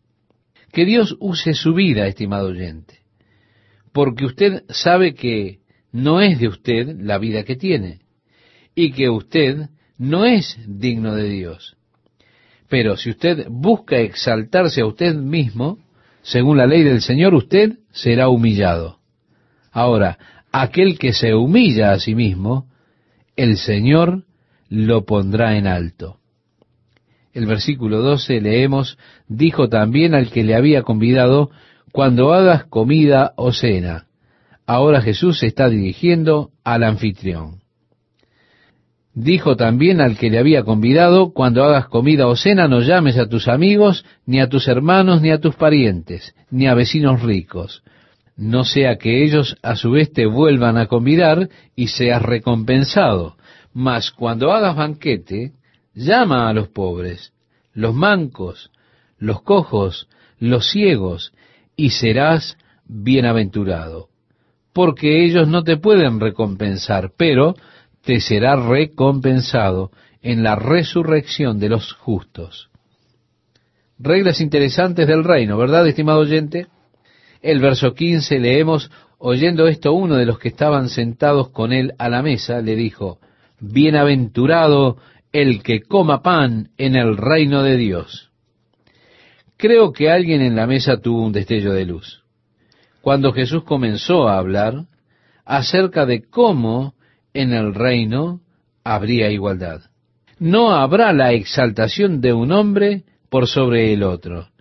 Que 0.71 0.83
Dios 0.83 1.15
use 1.19 1.53
su 1.53 1.75
vida, 1.75 2.07
estimado 2.07 2.47
oyente. 2.47 3.01
Porque 3.91 4.25
usted 4.25 4.63
sabe 4.69 5.13
que 5.13 5.59
no 5.91 6.21
es 6.21 6.39
de 6.39 6.47
usted 6.47 7.01
la 7.01 7.19
vida 7.19 7.43
que 7.43 7.55
tiene 7.55 7.99
y 8.73 8.93
que 8.93 9.11
usted 9.11 9.69
no 9.99 10.25
es 10.25 10.57
digno 10.65 11.13
de 11.13 11.29
Dios. 11.29 11.77
Pero 12.67 12.97
si 12.97 13.11
usted 13.11 13.45
busca 13.47 13.97
exaltarse 13.97 14.81
a 14.81 14.87
usted 14.87 15.13
mismo, 15.13 15.77
según 16.23 16.57
la 16.57 16.65
ley 16.65 16.81
del 16.81 17.03
Señor, 17.03 17.35
usted 17.35 17.77
será 17.91 18.27
humillado. 18.29 18.97
Ahora, 19.71 20.17
aquel 20.51 20.97
que 20.97 21.13
se 21.13 21.35
humilla 21.35 21.91
a 21.91 21.99
sí 21.99 22.15
mismo, 22.15 22.72
el 23.35 23.57
Señor 23.57 24.23
lo 24.69 25.05
pondrá 25.05 25.57
en 25.57 25.67
alto. 25.67 26.17
El 27.33 27.47
versículo 27.47 28.01
12 28.01 28.41
leemos, 28.41 28.97
dijo 29.27 29.67
también 29.67 30.13
al 30.13 30.29
que 30.29 30.43
le 30.43 30.55
había 30.55 30.83
convidado, 30.83 31.49
cuando 31.91 32.33
hagas 32.33 32.65
comida 32.65 33.33
o 33.35 33.51
cena. 33.51 34.07
Ahora 34.65 35.01
Jesús 35.01 35.39
se 35.39 35.47
está 35.47 35.69
dirigiendo 35.69 36.51
al 36.63 36.83
anfitrión. 36.83 37.61
Dijo 39.15 39.55
también 39.55 40.01
al 40.01 40.17
que 40.17 40.31
le 40.31 40.39
había 40.39 40.63
convidado, 40.63 41.33
cuando 41.33 41.63
hagas 41.63 41.87
comida 41.87 42.27
o 42.27 42.35
cena, 42.35 42.67
no 42.67 42.81
llames 42.81 43.17
a 43.17 43.27
tus 43.27 43.47
amigos, 43.47 44.05
ni 44.25 44.39
a 44.39 44.49
tus 44.49 44.67
hermanos, 44.67 45.21
ni 45.21 45.29
a 45.29 45.39
tus 45.39 45.55
parientes, 45.55 46.33
ni 46.49 46.65
a 46.65 46.73
vecinos 46.73 47.21
ricos, 47.21 47.83
no 48.35 48.65
sea 48.65 48.97
que 48.97 49.23
ellos 49.23 49.55
a 49.61 49.75
su 49.75 49.91
vez 49.91 50.11
te 50.11 50.25
vuelvan 50.25 50.77
a 50.77 50.87
convidar 50.87 51.49
y 51.75 51.87
seas 51.87 52.21
recompensado. 52.21 53.35
Mas 53.73 54.11
cuando 54.11 54.51
hagas 54.51 54.75
banquete, 54.75 55.53
llama 55.93 56.49
a 56.49 56.53
los 56.53 56.69
pobres, 56.69 57.33
los 57.73 57.93
mancos, 57.93 58.71
los 59.17 59.41
cojos, 59.41 60.07
los 60.39 60.69
ciegos, 60.69 61.33
y 61.75 61.91
serás 61.91 62.57
bienaventurado. 62.85 64.09
Porque 64.73 65.23
ellos 65.25 65.47
no 65.47 65.63
te 65.63 65.77
pueden 65.77 66.19
recompensar, 66.19 67.11
pero 67.17 67.55
te 68.03 68.19
será 68.19 68.55
recompensado 68.55 69.91
en 70.21 70.43
la 70.43 70.55
resurrección 70.55 71.59
de 71.59 71.69
los 71.69 71.93
justos. 71.93 72.69
Reglas 73.99 74.41
interesantes 74.41 75.07
del 75.07 75.23
reino, 75.23 75.57
¿verdad, 75.57 75.87
estimado 75.87 76.19
oyente? 76.19 76.67
El 77.43 77.59
verso 77.59 77.93
15 77.93 78.39
leemos, 78.39 78.89
oyendo 79.17 79.67
esto 79.67 79.91
uno 79.91 80.15
de 80.15 80.25
los 80.25 80.39
que 80.39 80.47
estaban 80.47 80.87
sentados 80.87 81.49
con 81.49 81.73
él 81.73 81.91
a 81.99 82.07
la 82.07 82.21
mesa, 82.21 82.61
le 82.61 82.77
dijo, 82.77 83.19
Bienaventurado 83.59 84.97
el 85.33 85.61
que 85.61 85.81
coma 85.81 86.21
pan 86.21 86.69
en 86.77 86.95
el 86.95 87.17
reino 87.17 87.61
de 87.61 87.75
Dios. 87.75 88.31
Creo 89.57 89.91
que 89.91 90.09
alguien 90.09 90.41
en 90.41 90.55
la 90.55 90.67
mesa 90.67 91.01
tuvo 91.01 91.21
un 91.21 91.33
destello 91.33 91.73
de 91.73 91.85
luz. 91.85 92.23
Cuando 93.01 93.33
Jesús 93.33 93.65
comenzó 93.65 94.29
a 94.29 94.37
hablar 94.37 94.85
acerca 95.43 96.05
de 96.05 96.23
cómo 96.23 96.93
en 97.33 97.51
el 97.51 97.75
reino 97.75 98.39
habría 98.85 99.29
igualdad. 99.29 99.81
No 100.39 100.71
habrá 100.71 101.11
la 101.11 101.33
exaltación 101.33 102.21
de 102.21 102.31
un 102.31 102.53
hombre 102.53 103.03
por 103.29 103.47
sobre 103.47 103.91
el 103.91 104.03
otro. 104.03 104.52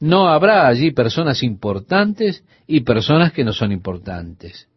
No 0.00 0.28
habrá 0.28 0.68
allí 0.68 0.92
personas 0.92 1.42
importantes 1.42 2.44
y 2.66 2.80
personas 2.80 3.32
que 3.32 3.44
no 3.44 3.52
son 3.52 3.72
importantes, 3.72 4.68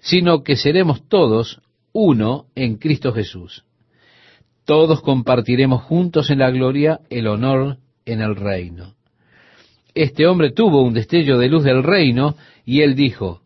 sino 0.00 0.42
que 0.42 0.56
seremos 0.56 1.08
todos 1.08 1.60
uno 1.92 2.46
en 2.54 2.76
Cristo 2.76 3.12
Jesús. 3.12 3.64
Todos 4.64 5.00
compartiremos 5.00 5.82
juntos 5.84 6.30
en 6.30 6.40
la 6.40 6.50
gloria 6.50 7.00
el 7.08 7.26
honor 7.26 7.78
en 8.04 8.20
el 8.20 8.36
reino. 8.36 8.94
Este 9.94 10.26
hombre 10.26 10.52
tuvo 10.52 10.82
un 10.82 10.92
destello 10.92 11.38
de 11.38 11.48
luz 11.48 11.64
del 11.64 11.82
reino 11.82 12.36
y 12.66 12.82
él 12.82 12.94
dijo, 12.94 13.40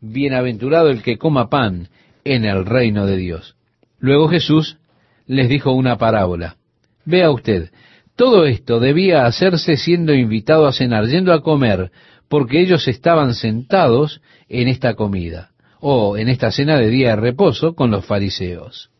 Bienaventurado 0.00 0.90
el 0.90 1.02
que 1.02 1.18
coma 1.18 1.48
pan 1.48 1.88
en 2.24 2.44
el 2.44 2.66
reino 2.66 3.06
de 3.06 3.16
Dios. 3.16 3.56
Luego 3.98 4.28
Jesús 4.28 4.78
les 5.26 5.48
dijo 5.48 5.72
una 5.72 5.96
parábola. 5.96 6.56
Vea 7.04 7.30
usted, 7.30 7.70
todo 8.20 8.44
esto 8.44 8.80
debía 8.80 9.24
hacerse 9.24 9.78
siendo 9.78 10.12
invitado 10.12 10.66
a 10.66 10.74
cenar, 10.74 11.06
yendo 11.06 11.32
a 11.32 11.40
comer, 11.42 11.90
porque 12.28 12.60
ellos 12.60 12.86
estaban 12.86 13.32
sentados 13.32 14.20
en 14.46 14.68
esta 14.68 14.92
comida, 14.92 15.52
o 15.80 16.18
en 16.18 16.28
esta 16.28 16.52
cena 16.52 16.76
de 16.76 16.90
día 16.90 17.08
de 17.12 17.16
reposo 17.16 17.74
con 17.74 17.90
los 17.90 18.04
fariseos. 18.04 18.90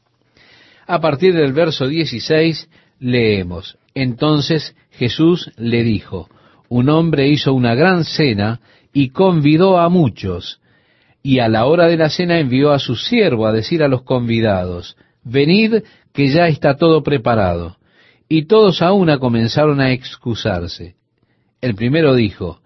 A 0.87 1.03
partir 1.03 1.35
del 1.35 1.53
verso 1.53 1.87
16 1.87 2.71
leemos, 2.99 3.77
entonces 3.93 4.75
Jesús 4.93 5.53
le 5.59 5.83
dijo, 5.83 6.31
un 6.71 6.89
hombre 6.89 7.29
hizo 7.29 7.53
una 7.53 7.75
gran 7.75 8.05
cena 8.05 8.63
y 8.91 9.11
convidó 9.11 9.79
a 9.79 9.91
muchos, 9.91 10.63
y 11.23 11.41
a 11.41 11.49
la 11.51 11.67
hora 11.67 11.89
de 11.89 11.99
la 11.99 12.09
cena 12.09 12.39
envió 12.39 12.73
a 12.73 12.79
su 12.79 12.97
siervo 12.97 13.47
a 13.47 13.53
decir 13.53 13.83
a 13.83 13.89
los 13.89 14.01
convidados, 14.01 14.97
venid 15.25 15.83
que 16.15 16.29
ya 16.29 16.47
está 16.49 16.79
todo 16.79 17.03
preparado. 17.03 17.77
Y 18.33 18.45
todos 18.45 18.81
a 18.81 18.93
una 18.93 19.19
comenzaron 19.19 19.81
a 19.81 19.91
excusarse. 19.91 20.95
El 21.61 21.75
primero 21.75 22.15
dijo, 22.15 22.61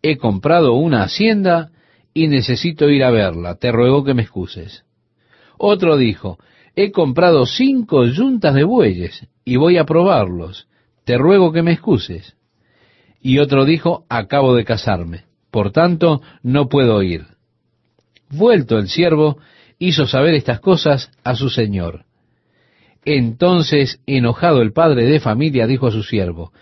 he 0.00 0.16
comprado 0.16 0.72
una 0.72 1.02
hacienda 1.02 1.72
y 2.14 2.26
necesito 2.28 2.88
ir 2.88 3.04
a 3.04 3.10
verla, 3.10 3.56
te 3.56 3.70
ruego 3.70 4.02
que 4.02 4.14
me 4.14 4.22
excuses. 4.22 4.86
Otro 5.58 5.98
dijo, 5.98 6.38
he 6.74 6.90
comprado 6.90 7.44
cinco 7.44 8.06
yuntas 8.06 8.54
de 8.54 8.64
bueyes 8.64 9.28
y 9.44 9.56
voy 9.56 9.76
a 9.76 9.84
probarlos, 9.84 10.68
te 11.04 11.18
ruego 11.18 11.52
que 11.52 11.60
me 11.60 11.72
excuses. 11.72 12.34
Y 13.20 13.40
otro 13.40 13.66
dijo, 13.66 14.06
acabo 14.08 14.54
de 14.54 14.64
casarme, 14.64 15.24
por 15.50 15.70
tanto 15.70 16.22
no 16.42 16.70
puedo 16.70 17.02
ir. 17.02 17.26
Vuelto 18.30 18.78
el 18.78 18.88
siervo, 18.88 19.36
hizo 19.78 20.06
saber 20.06 20.32
estas 20.32 20.60
cosas 20.60 21.10
a 21.24 21.34
su 21.34 21.50
señor. 21.50 22.06
Entonces, 23.04 24.00
enojado 24.06 24.62
el 24.62 24.72
padre 24.72 25.06
de 25.06 25.20
familia, 25.20 25.66
dijo 25.66 25.86
a 25.86 25.92
su 25.92 26.02
siervo, 26.02 26.52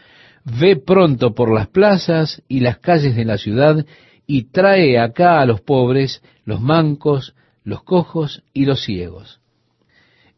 Ve 0.44 0.76
pronto 0.76 1.34
por 1.34 1.52
las 1.52 1.68
plazas 1.68 2.42
y 2.48 2.60
las 2.60 2.78
calles 2.78 3.16
de 3.16 3.24
la 3.24 3.38
ciudad 3.38 3.84
y 4.26 4.44
trae 4.44 4.98
acá 4.98 5.40
a 5.40 5.46
los 5.46 5.60
pobres, 5.60 6.22
los 6.44 6.60
mancos, 6.60 7.34
los 7.64 7.82
cojos 7.82 8.42
y 8.54 8.64
los 8.64 8.82
ciegos. 8.82 9.40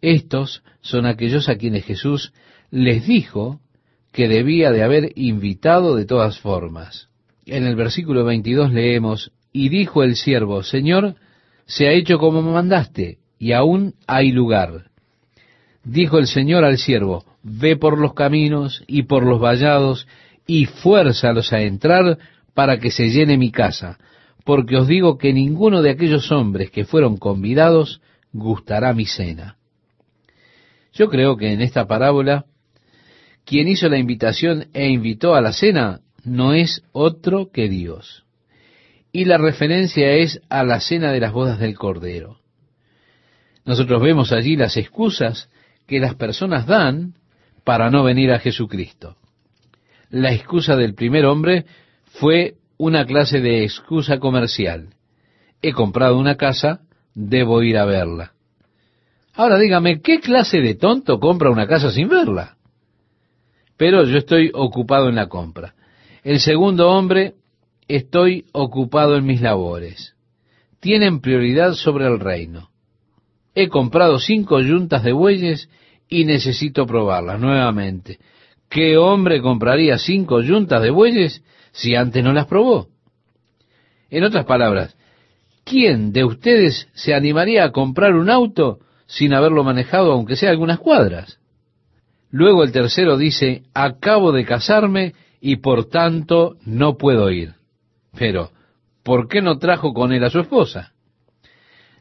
Estos 0.01 0.63
son 0.81 1.07
aquellos 1.07 1.49
a 1.49 1.57
quienes 1.57 1.85
Jesús 1.85 2.33
les 2.71 3.07
dijo 3.07 3.61
que 4.13 4.29
debía 4.29 4.73
de 4.73 4.83
haber 4.83 5.13
invitado 5.17 5.95
de 5.95 6.07
todas 6.07 6.39
formas. 6.41 7.09
En 7.47 7.67
el 7.67 7.77
versículo 7.77 8.25
22 8.25 8.73
leemos, 8.73 9.33
y 9.53 9.69
dijo 9.69 10.03
el 10.03 10.17
siervo, 10.17 10.63
Señor, 10.63 11.17
se 11.67 11.89
ha 11.89 11.93
hecho 11.93 12.19
como 12.19 12.43
me 12.43 12.53
mandaste, 12.53 13.19
y 13.39 13.53
aún 13.53 13.95
hay 14.07 14.33
lugar. 14.33 14.90
Dijo 15.85 16.19
el 16.19 16.27
Señor 16.27 16.65
al 16.65 16.79
siervo, 16.79 17.25
ve 17.43 17.77
por 17.77 17.99
los 17.99 18.15
caminos 18.15 18.85
y 18.87 19.05
por 19.05 19.25
los 19.25 19.41
vallados, 19.41 20.07
y 20.47 20.67
fuérzalos 20.67 21.53
a 21.53 21.63
entrar 21.63 22.19
para 22.55 22.79
que 22.79 22.91
se 22.91 23.11
llene 23.11 23.39
mi 23.39 23.51
casa, 23.51 23.99
porque 24.45 24.77
os 24.77 24.89
digo 24.89 25.17
que 25.17 25.33
ninguno 25.33 25.83
de 25.83 25.91
aquellos 25.91 26.31
hombres 26.33 26.71
que 26.71 26.85
fueron 26.85 27.17
convidados 27.17 28.01
gustará 28.33 28.93
mi 28.93 29.07
cena. 29.07 29.57
Yo 30.93 31.09
creo 31.09 31.37
que 31.37 31.53
en 31.53 31.61
esta 31.61 31.87
parábola, 31.87 32.47
quien 33.45 33.69
hizo 33.69 33.89
la 33.89 33.99
invitación 33.99 34.67
e 34.75 34.89
invitó 34.89 35.35
a 35.35 35.41
la 35.41 35.53
cena 35.53 36.01
no 36.25 36.53
es 36.53 36.83
otro 36.93 37.51
que 37.51 37.69
Dios 37.69 38.25
y 39.13 39.25
la 39.25 39.39
referencia 39.39 40.13
es 40.13 40.41
a 40.49 40.63
la 40.65 40.81
cena 40.81 41.13
de 41.13 41.21
las 41.21 41.33
bodas 41.33 41.59
del 41.59 41.77
Cordero. 41.77 42.39
Nosotros 43.65 44.03
vemos 44.03 44.33
allí 44.33 44.57
las 44.57 44.77
excusas 44.77 45.51
que 45.91 45.99
las 45.99 46.15
personas 46.15 46.69
dan 46.69 47.15
para 47.65 47.91
no 47.91 48.05
venir 48.05 48.31
a 48.31 48.39
Jesucristo. 48.39 49.17
La 50.09 50.33
excusa 50.33 50.77
del 50.77 50.95
primer 50.95 51.27
hombre 51.27 51.67
fue 52.13 52.55
una 52.79 53.05
clase 53.05 53.41
de 53.41 53.65
excusa 53.65 54.21
comercial. 54.21 54.95
He 55.61 55.73
comprado 55.73 56.17
una 56.17 56.37
casa, 56.37 56.83
debo 57.13 57.65
ir 57.65 57.77
a 57.77 57.87
verla. 57.87 58.35
Ahora 59.35 59.59
dígame, 59.59 60.01
¿qué 60.01 60.21
clase 60.21 60.61
de 60.61 60.77
tonto 60.77 61.19
compra 61.19 61.51
una 61.51 61.67
casa 61.67 61.91
sin 61.91 62.09
verla? 62.09 62.57
Pero 63.77 64.05
yo 64.05 64.19
estoy 64.19 64.53
ocupado 64.55 65.09
en 65.09 65.17
la 65.17 65.29
compra. 65.29 65.75
El 66.23 66.39
segundo 66.39 66.89
hombre 66.89 67.35
estoy 67.89 68.47
ocupado 68.53 69.17
en 69.17 69.27
mis 69.27 69.41
labores. 69.41 70.15
Tienen 70.79 71.21
prioridad 71.21 71.73
sobre 71.73 72.07
el 72.07 72.21
reino. 72.21 72.70
He 73.55 73.69
comprado 73.69 74.19
cinco 74.19 74.61
yuntas 74.61 75.03
de 75.03 75.13
bueyes 75.13 75.69
y 76.09 76.25
necesito 76.25 76.87
probarlas 76.87 77.41
nuevamente. 77.41 78.19
¿Qué 78.69 78.97
hombre 78.97 79.41
compraría 79.41 79.99
cinco 79.99 80.41
yuntas 80.43 80.83
de 80.83 80.91
bueyes 80.91 81.43
si 81.73 81.95
antes 81.95 82.23
no 82.23 82.33
las 82.33 82.47
probó? 82.47 82.89
En 84.11 84.25
otras 84.25 84.45
palabras, 84.45 84.97
¿quién 85.65 86.13
de 86.13 86.25
ustedes 86.25 86.89
se 86.95 87.15
animaría 87.15 87.65
a 87.65 87.73
comprar 87.73 88.15
un 88.15 88.31
auto 88.31 88.79
sin 89.07 89.35
haberlo 89.35 89.65
manejado 89.65 90.13
aunque 90.13 90.37
sea 90.37 90.51
algunas 90.51 90.79
cuadras? 90.79 91.39
Luego 92.31 92.63
el 92.63 92.71
tercero 92.71 93.17
dice, 93.17 93.65
acabo 93.75 94.31
de 94.33 94.45
casarme 94.45 95.15
y 95.41 95.57
por 95.57 95.87
tanto 95.87 96.57
no 96.65 96.97
puedo 96.97 97.31
ir. 97.31 97.55
Pero, 98.17 98.51
¿por 99.03 99.29
qué 99.29 99.43
no 99.43 99.59
trajo 99.59 99.93
con 99.93 100.13
él 100.13 100.23
a 100.23 100.31
su 100.31 100.41
esposa? 100.41 100.93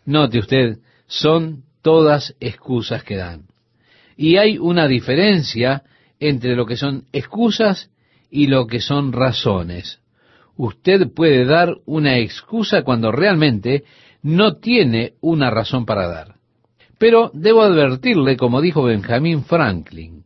Note 0.06 0.40
usted, 0.40 0.78
son 1.10 1.64
todas 1.82 2.36
excusas 2.40 3.04
que 3.04 3.18
dan. 3.18 3.48
Y 4.16 4.38
hay 4.38 4.58
una 4.58 4.88
diferencia 4.88 5.84
entre 6.20 6.56
lo 6.56 6.66
que 6.66 6.78
son 6.78 7.06
excusas 7.12 7.90
y 8.30 8.48
lo 8.48 8.68
que 8.68 8.80
son 8.80 9.12
razones. 9.12 10.00
Usted 10.56 11.12
puede 11.14 11.46
dar 11.46 11.76
una 11.86 12.18
excusa 12.20 12.84
cuando 12.84 13.12
realmente 13.12 13.84
no 14.22 14.58
tiene 14.58 15.14
una 15.20 15.50
razón 15.50 15.86
para 15.86 16.08
dar. 16.08 16.36
Pero 16.98 17.32
debo 17.34 17.62
advertirle, 17.62 18.38
como 18.38 18.62
dijo 18.62 18.84
Benjamin 18.84 19.44
Franklin, 19.46 20.26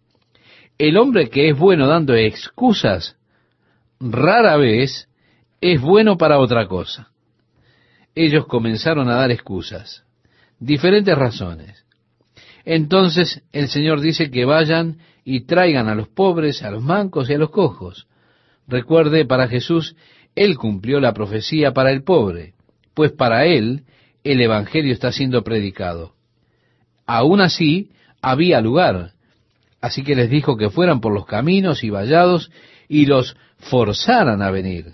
el 0.78 0.98
hombre 0.98 1.30
que 1.30 1.50
es 1.50 1.58
bueno 1.58 1.88
dando 1.88 2.16
excusas, 2.16 3.16
rara 4.00 4.58
vez 4.58 5.08
es 5.62 5.80
bueno 5.80 6.18
para 6.18 6.40
otra 6.40 6.68
cosa. 6.68 7.12
Ellos 8.16 8.48
comenzaron 8.48 9.08
a 9.10 9.16
dar 9.16 9.32
excusas, 9.32 10.04
diferentes 10.63 11.17
razones. 11.17 11.86
Entonces 12.65 13.43
el 13.51 13.67
Señor 13.67 14.00
dice 14.00 14.32
que 14.32 14.46
vayan 14.46 14.98
y 15.25 15.41
traigan 15.41 15.89
a 15.89 15.96
los 15.96 16.08
pobres, 16.08 16.63
a 16.63 16.72
los 16.72 16.82
mancos 16.82 17.29
y 17.29 17.34
a 17.34 17.38
los 17.38 17.50
cojos. 17.50 18.08
Recuerde, 18.67 19.25
para 19.25 19.48
Jesús, 19.48 19.96
Él 20.36 20.58
cumplió 20.58 21.00
la 21.00 21.13
profecía 21.13 21.74
para 21.74 21.91
el 21.91 22.03
pobre, 22.03 22.53
pues 22.93 23.12
para 23.12 23.46
Él 23.46 23.84
el 24.24 24.39
Evangelio 24.41 24.93
está 24.93 25.12
siendo 25.12 25.43
predicado. 25.43 26.13
Aún 27.05 27.41
así, 27.41 27.91
había 28.22 28.62
lugar, 28.62 29.12
así 29.82 30.03
que 30.03 30.15
les 30.15 30.29
dijo 30.29 30.55
que 30.55 30.70
fueran 30.70 31.01
por 31.01 31.13
los 31.13 31.25
caminos 31.25 31.84
y 31.84 31.89
vallados 31.89 32.51
y 32.88 33.05
los 33.05 33.36
forzaran 33.58 34.41
a 34.41 34.50
venir. 34.50 34.93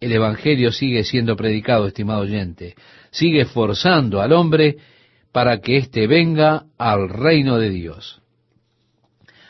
El 0.00 0.12
Evangelio 0.12 0.70
sigue 0.70 1.04
siendo 1.04 1.36
predicado, 1.36 1.86
estimado 1.86 2.20
oyente, 2.20 2.74
sigue 3.10 3.44
forzando 3.44 4.20
al 4.20 4.32
hombre 4.32 4.76
para 5.32 5.60
que 5.60 5.76
éste 5.76 6.06
venga 6.06 6.66
al 6.78 7.08
reino 7.08 7.58
de 7.58 7.70
Dios. 7.70 8.22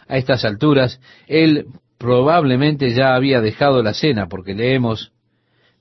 A 0.06 0.16
estas 0.16 0.44
alturas, 0.44 1.00
él 1.26 1.66
probablemente 1.98 2.94
ya 2.94 3.14
había 3.14 3.40
dejado 3.40 3.82
la 3.82 3.92
cena, 3.92 4.28
porque 4.28 4.54
leemos, 4.54 5.12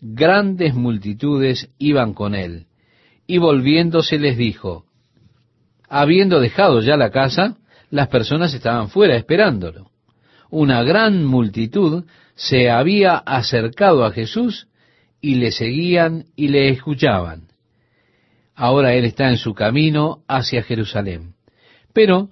grandes 0.01 0.73
multitudes 0.73 1.69
iban 1.77 2.13
con 2.13 2.35
él, 2.35 2.65
y 3.25 3.37
volviéndose 3.37 4.19
les 4.19 4.37
dijo, 4.37 4.85
habiendo 5.87 6.39
dejado 6.39 6.81
ya 6.81 6.97
la 6.97 7.11
casa, 7.11 7.57
las 7.89 8.09
personas 8.09 8.53
estaban 8.53 8.89
fuera 8.89 9.15
esperándolo. 9.15 9.91
Una 10.49 10.83
gran 10.83 11.25
multitud 11.25 12.05
se 12.37 12.69
había 12.69 13.17
acercado 13.17 14.05
a 14.05 14.11
Jesús 14.11 14.67
y 15.19 15.35
le 15.35 15.51
seguían 15.51 16.25
y 16.35 16.49
le 16.49 16.69
escuchaban. 16.69 17.47
Ahora 18.55 18.93
él 18.93 19.05
está 19.05 19.29
en 19.29 19.37
su 19.37 19.53
camino 19.53 20.23
hacia 20.27 20.63
Jerusalén. 20.63 21.33
Pero 21.93 22.29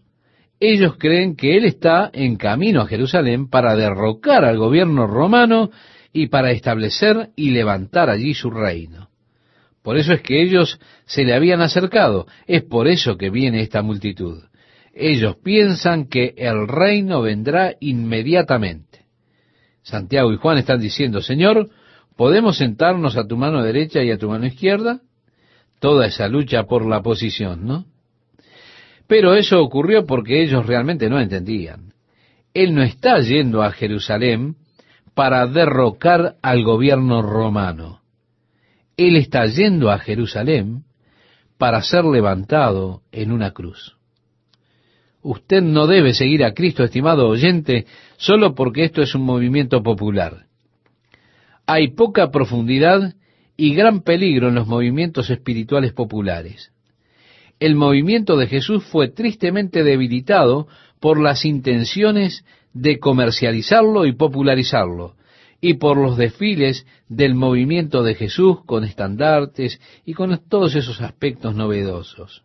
ellos 0.59 0.95
creen 0.97 1.35
que 1.35 1.57
él 1.57 1.65
está 1.65 2.09
en 2.13 2.35
camino 2.35 2.81
a 2.81 2.87
Jerusalén 2.87 3.49
para 3.49 3.75
derrocar 3.75 4.45
al 4.45 4.57
gobierno 4.57 5.07
romano 5.07 5.71
y 6.13 6.27
para 6.27 6.51
establecer 6.51 7.31
y 7.35 7.49
levantar 7.49 8.09
allí 8.09 8.35
su 8.35 8.51
reino. 8.51 9.09
Por 9.81 9.97
eso 9.97 10.13
es 10.13 10.21
que 10.21 10.41
ellos 10.41 10.79
se 11.05 11.23
le 11.25 11.33
habían 11.33 11.61
acercado. 11.61 12.27
Es 12.45 12.63
por 12.63 12.87
eso 12.87 13.17
que 13.17 13.31
viene 13.31 13.61
esta 13.61 13.81
multitud. 13.81 14.43
Ellos 14.93 15.35
piensan 15.43 16.07
que 16.07 16.35
el 16.37 16.67
reino 16.67 17.21
vendrá 17.21 17.73
inmediatamente. 17.79 18.94
Santiago 19.85 20.33
y 20.33 20.37
Juan 20.37 20.57
están 20.57 20.79
diciendo, 20.79 21.21
Señor, 21.21 21.69
¿podemos 22.17 22.57
sentarnos 22.57 23.17
a 23.17 23.27
tu 23.27 23.37
mano 23.37 23.61
derecha 23.61 24.01
y 24.01 24.09
a 24.09 24.17
tu 24.17 24.27
mano 24.27 24.47
izquierda? 24.47 24.99
Toda 25.79 26.07
esa 26.07 26.27
lucha 26.27 26.63
por 26.63 26.87
la 26.87 27.03
posición, 27.03 27.67
¿no? 27.67 27.85
Pero 29.07 29.35
eso 29.35 29.61
ocurrió 29.61 30.07
porque 30.07 30.41
ellos 30.41 30.65
realmente 30.65 31.07
no 31.07 31.19
entendían. 31.19 31.93
Él 32.55 32.73
no 32.73 32.81
está 32.81 33.19
yendo 33.19 33.61
a 33.61 33.71
Jerusalén 33.71 34.55
para 35.13 35.45
derrocar 35.45 36.35
al 36.41 36.63
gobierno 36.63 37.21
romano. 37.21 38.01
Él 38.97 39.15
está 39.17 39.45
yendo 39.45 39.91
a 39.91 39.99
Jerusalén 39.99 40.83
para 41.59 41.83
ser 41.83 42.05
levantado 42.05 43.03
en 43.11 43.31
una 43.31 43.51
cruz. 43.51 43.97
Usted 45.25 45.63
no 45.63 45.87
debe 45.87 46.13
seguir 46.13 46.43
a 46.43 46.53
Cristo, 46.53 46.83
estimado 46.83 47.27
oyente, 47.27 47.87
solo 48.15 48.53
porque 48.53 48.83
esto 48.83 49.01
es 49.01 49.15
un 49.15 49.23
movimiento 49.23 49.81
popular. 49.81 50.45
Hay 51.65 51.95
poca 51.95 52.29
profundidad 52.29 53.15
y 53.57 53.73
gran 53.73 54.03
peligro 54.03 54.49
en 54.49 54.53
los 54.53 54.67
movimientos 54.67 55.31
espirituales 55.31 55.93
populares. 55.93 56.71
El 57.59 57.73
movimiento 57.73 58.37
de 58.37 58.45
Jesús 58.45 58.83
fue 58.83 59.07
tristemente 59.07 59.83
debilitado 59.83 60.67
por 60.99 61.19
las 61.19 61.43
intenciones 61.43 62.45
de 62.73 62.99
comercializarlo 62.99 64.05
y 64.05 64.11
popularizarlo, 64.11 65.15
y 65.59 65.73
por 65.73 65.97
los 65.97 66.17
desfiles 66.17 66.85
del 67.09 67.33
movimiento 67.33 68.03
de 68.03 68.13
Jesús 68.13 68.63
con 68.67 68.83
estandartes 68.83 69.81
y 70.05 70.13
con 70.13 70.39
todos 70.47 70.75
esos 70.75 71.01
aspectos 71.01 71.55
novedosos. 71.55 72.43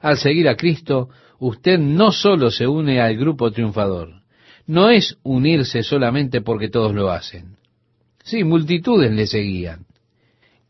Al 0.00 0.16
seguir 0.16 0.48
a 0.48 0.56
Cristo, 0.56 1.10
usted 1.38 1.78
no 1.78 2.12
solo 2.12 2.50
se 2.50 2.66
une 2.66 3.00
al 3.00 3.16
grupo 3.16 3.50
triunfador, 3.50 4.22
no 4.66 4.90
es 4.90 5.18
unirse 5.22 5.82
solamente 5.82 6.40
porque 6.40 6.68
todos 6.68 6.94
lo 6.94 7.10
hacen. 7.10 7.56
Sí, 8.22 8.44
multitudes 8.44 9.12
le 9.12 9.26
seguían. 9.26 9.86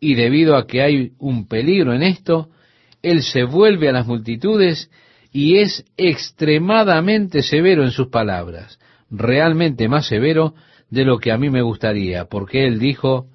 Y 0.01 0.15
debido 0.15 0.57
a 0.57 0.67
que 0.67 0.83
hay 0.83 1.13
un 1.19 1.47
peligro 1.47 1.95
en 1.95 2.03
esto, 2.03 2.49
Él 3.03 3.23
se 3.23 3.45
vuelve 3.45 3.89
a 3.89 3.93
las 3.93 4.07
multitudes 4.07 4.91
y 5.35 5.59
es 5.59 5.85
extremadamente 5.97 7.43
severo 7.43 7.83
en 7.83 7.91
sus 7.91 8.07
palabras, 8.07 8.79
realmente 9.11 9.89
más 9.89 10.07
severo 10.07 10.55
de 10.91 11.05
lo 11.05 11.19
que 11.19 11.33
a 11.33 11.39
mí 11.39 11.51
me 11.51 11.61
gustaría, 11.61 12.27
porque 12.27 12.65
él 12.67 12.79
dijo, 12.79 13.27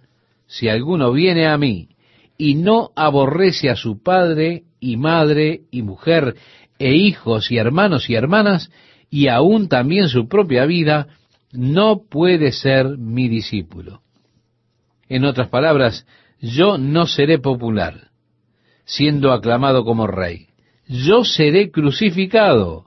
si 0.48 0.70
alguno 0.70 1.12
viene 1.12 1.48
a 1.48 1.58
mí 1.58 1.89
y 2.38 2.56
no 2.56 2.92
aborrece 2.96 3.70
a 3.70 3.76
su 3.76 4.02
padre 4.02 4.63
y 4.80 4.96
madre 4.96 5.63
y 5.72 5.82
mujer 5.82 6.36
e 6.80 6.96
hijos 6.96 7.52
y 7.52 7.58
hermanos 7.58 8.10
y 8.10 8.15
hermanas, 8.15 8.72
y 9.10 9.28
aún 9.28 9.70
también 9.70 10.10
su 10.10 10.28
propia 10.28 10.65
vida, 10.65 11.08
no 11.52 12.02
puede 12.10 12.52
ser 12.52 12.98
mi 12.98 13.28
discípulo. 13.28 14.02
En 15.08 15.26
otras 15.26 15.50
palabras, 15.50 16.08
yo 16.39 16.78
no 16.78 17.06
seré 17.06 17.38
popular, 17.38 18.10
siendo 18.86 19.34
aclamado 19.34 19.84
como 19.84 20.08
rey. 20.08 20.48
Yo 20.88 21.24
seré 21.24 21.70
crucificado. 21.70 22.86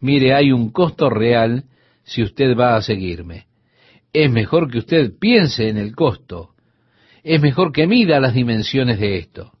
Mire, 0.00 0.34
hay 0.34 0.52
un 0.52 0.70
costo 0.70 1.10
real 1.10 1.64
si 2.04 2.22
usted 2.22 2.56
va 2.56 2.76
a 2.76 2.82
seguirme 2.82 3.48
es 4.12 4.30
mejor 4.30 4.70
que 4.70 4.78
usted 4.78 5.12
piense 5.18 5.68
en 5.68 5.76
el 5.76 5.94
costo. 5.94 6.50
Es 7.22 7.40
mejor 7.40 7.72
que 7.72 7.86
mida 7.86 8.20
las 8.20 8.34
dimensiones 8.34 8.98
de 8.98 9.18
esto. 9.18 9.52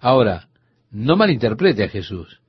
Ahora, 0.00 0.48
no 0.90 1.16
malinterprete 1.16 1.84
a 1.84 1.88
Jesús. 1.88 2.40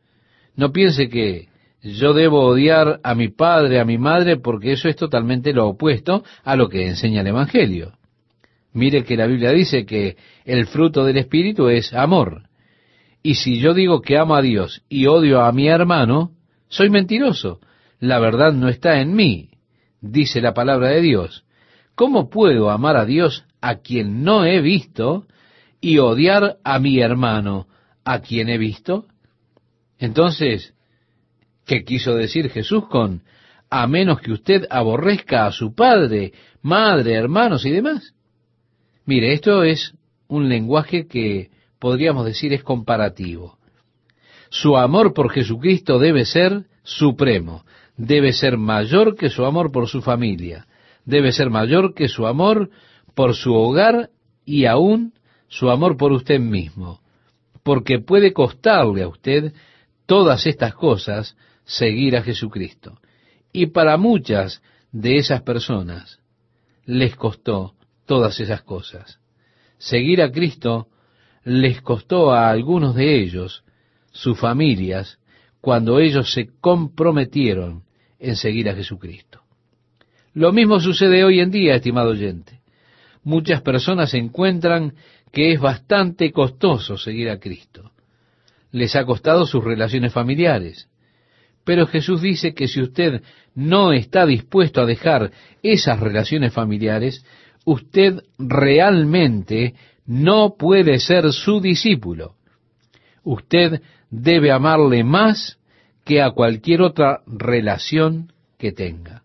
No 0.60 0.74
piense 0.74 1.08
que 1.08 1.48
yo 1.82 2.14
debo 2.14 2.42
odiar 2.42 3.00
a 3.02 3.16
mi 3.16 3.30
padre, 3.30 3.80
a 3.80 3.86
mi 3.86 3.98
madre, 3.98 4.36
porque 4.36 4.74
eso 4.74 4.90
es 4.90 4.98
totalmente 4.98 5.54
lo 5.54 5.70
opuesto 5.70 6.26
a 6.44 6.58
lo 6.58 6.68
que 6.68 6.86
enseña 6.86 7.22
el 7.22 7.28
Evangelio. 7.28 7.94
Mire 8.74 9.06
que 9.06 9.16
la 9.16 9.26
Biblia 9.26 9.52
dice 9.52 9.86
que 9.86 10.18
el 10.44 10.68
fruto 10.68 11.06
del 11.06 11.16
Espíritu 11.16 11.70
es 11.70 11.94
amor. 11.94 12.50
Y 13.24 13.36
si 13.36 13.62
yo 13.62 13.74
digo 13.74 14.02
que 14.02 14.18
amo 14.18 14.36
a 14.36 14.42
Dios 14.42 14.84
y 14.90 15.06
odio 15.06 15.44
a 15.44 15.54
mi 15.54 15.70
hermano, 15.70 16.32
soy 16.68 16.90
mentiroso. 16.90 17.62
La 18.02 18.20
verdad 18.20 18.52
no 18.52 18.68
está 18.68 19.00
en 19.00 19.16
mí, 19.16 19.52
dice 20.02 20.42
la 20.42 20.54
palabra 20.54 20.90
de 20.90 21.00
Dios. 21.00 21.46
¿Cómo 21.96 22.30
puedo 22.30 22.70
amar 22.70 22.98
a 22.98 23.06
Dios 23.06 23.46
a 23.62 23.76
quien 23.76 24.26
no 24.26 24.44
he 24.44 24.60
visto 24.60 25.26
y 25.80 26.00
odiar 26.00 26.58
a 26.66 26.80
mi 26.80 27.00
hermano 27.00 27.68
a 28.04 28.20
quien 28.20 28.50
he 28.50 28.58
visto? 28.58 29.06
Entonces, 30.00 30.74
¿qué 31.66 31.84
quiso 31.84 32.16
decir 32.16 32.50
Jesús 32.50 32.88
con 32.88 33.22
a 33.70 33.86
menos 33.86 34.20
que 34.22 34.32
usted 34.32 34.66
aborrezca 34.72 35.46
a 35.46 35.52
su 35.52 35.76
padre, 35.76 36.34
madre, 36.64 37.14
hermanos 37.14 37.66
y 37.66 37.70
demás? 37.70 38.16
Mire, 39.06 39.34
esto 39.34 39.64
es 39.64 39.94
un 40.28 40.50
lenguaje 40.50 41.08
que 41.08 41.52
podríamos 41.78 42.26
decir 42.26 42.54
es 42.54 42.64
comparativo. 42.64 43.60
Su 44.50 44.78
amor 44.78 45.14
por 45.14 45.30
Jesucristo 45.32 46.00
debe 46.00 46.26
ser 46.26 46.66
supremo 46.82 47.64
debe 48.00 48.32
ser 48.32 48.58
mayor 48.58 49.16
que 49.16 49.30
su 49.30 49.46
amor 49.46 49.72
por 49.72 49.90
su 49.90 50.02
familia, 50.02 50.66
debe 51.04 51.34
ser 51.34 51.50
mayor 51.50 51.94
que 51.94 52.08
su 52.08 52.26
amor 52.26 52.70
por 53.14 53.36
su 53.36 53.54
hogar 53.54 54.10
y 54.46 54.66
aún 54.66 55.14
su 55.50 55.70
amor 55.70 55.98
por 55.98 56.14
usted 56.14 56.40
mismo, 56.40 57.02
porque 57.62 58.00
puede 58.00 58.32
costarle 58.32 59.04
a 59.04 59.10
usted 59.10 59.54
todas 60.10 60.48
estas 60.48 60.74
cosas 60.74 61.38
seguir 61.66 62.18
a 62.18 62.24
Jesucristo. 62.24 62.98
Y 63.54 63.68
para 63.68 63.96
muchas 63.96 64.64
de 64.92 65.18
esas 65.18 65.44
personas 65.44 66.20
les 66.84 67.16
costó 67.16 67.76
todas 68.08 68.40
esas 68.40 68.64
cosas. 68.64 69.20
Seguir 69.78 70.24
a 70.24 70.32
Cristo 70.32 70.88
les 71.44 71.80
costó 71.84 72.32
a 72.32 72.50
algunos 72.50 72.96
de 72.96 73.22
ellos 73.22 73.64
sus 74.10 74.40
familias 74.40 75.20
cuando 75.62 76.00
ellos 76.00 76.34
se 76.34 76.50
comprometieron 76.60 77.84
en 78.18 78.36
seguir 78.36 78.68
a 78.68 78.76
Jesucristo. 78.76 79.44
Lo 80.34 80.52
mismo 80.52 80.80
sucede 80.80 81.24
hoy 81.24 81.40
en 81.40 81.52
día, 81.52 81.76
estimado 81.76 82.10
oyente. 82.10 82.62
Muchas 83.24 83.62
personas 83.62 84.16
encuentran 84.16 84.96
que 85.32 85.54
es 85.54 85.62
bastante 85.62 86.32
costoso 86.32 86.98
seguir 86.98 87.30
a 87.30 87.40
Cristo. 87.40 87.92
Les 88.72 88.96
ha 88.96 89.06
costado 89.06 89.46
sus 89.46 89.64
relaciones 89.64 90.14
familiares. 90.14 90.90
Pero 91.64 91.88
Jesús 91.88 92.22
dice 92.22 92.54
que 92.54 92.68
si 92.68 92.82
usted 92.82 93.22
no 93.54 93.94
está 93.94 94.26
dispuesto 94.26 94.82
a 94.82 94.86
dejar 94.86 95.32
esas 95.62 96.00
relaciones 96.00 96.54
familiares, 96.54 97.26
usted 97.66 98.24
realmente 98.38 99.76
no 100.06 100.56
puede 100.58 101.00
ser 101.00 101.32
su 101.32 101.62
discípulo. 101.62 102.36
Usted 103.24 103.82
debe 104.10 104.52
amarle 104.52 105.04
más 105.04 105.60
que 106.04 106.22
a 106.22 106.32
cualquier 106.32 106.82
otra 106.82 107.22
relación 107.28 108.34
que 108.58 108.72
tenga. 108.72 109.24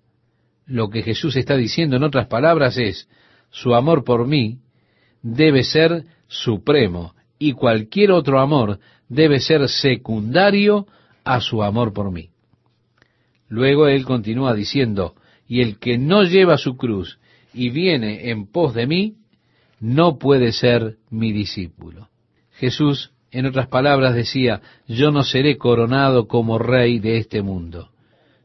Lo 0.67 0.91
que 0.91 1.03
Jesús 1.03 1.37
está 1.37 1.57
diciendo 1.57 1.97
en 1.97 2.05
otras 2.05 2.27
palabras 2.27 2.77
es, 2.77 3.09
su 3.51 3.75
amor 3.75 4.05
por 4.05 4.27
mí 4.27 4.59
debe 5.23 5.65
ser 5.65 6.05
supremo 6.27 7.15
y 7.39 7.53
cualquier 7.53 8.11
otro 8.11 8.41
amor 8.41 8.81
debe 9.15 9.41
ser 9.41 9.69
secundario 9.69 10.87
a 11.25 11.41
su 11.41 11.63
amor 11.63 11.93
por 11.93 12.11
mí. 12.11 12.31
Luego 13.49 13.87
él 13.89 14.05
continúa 14.05 14.55
diciendo, 14.55 15.15
y 15.47 15.61
el 15.61 15.79
que 15.79 15.99
no 15.99 16.25
lleva 16.25 16.57
su 16.57 16.77
cruz 16.77 17.19
y 17.53 17.71
viene 17.71 18.31
en 18.31 18.47
pos 18.47 18.75
de 18.75 18.87
mí, 18.87 19.15
no 19.81 20.19
puede 20.19 20.53
ser 20.53 20.97
mi 21.11 21.33
discípulo. 21.33 22.09
Jesús, 22.53 23.13
en 23.31 23.47
otras 23.47 23.69
palabras, 23.69 24.15
decía, 24.15 24.61
yo 24.87 25.11
no 25.11 25.23
seré 25.23 25.57
coronado 25.59 26.27
como 26.27 26.59
rey 26.59 26.99
de 26.99 27.19
este 27.19 27.43
mundo. 27.43 27.91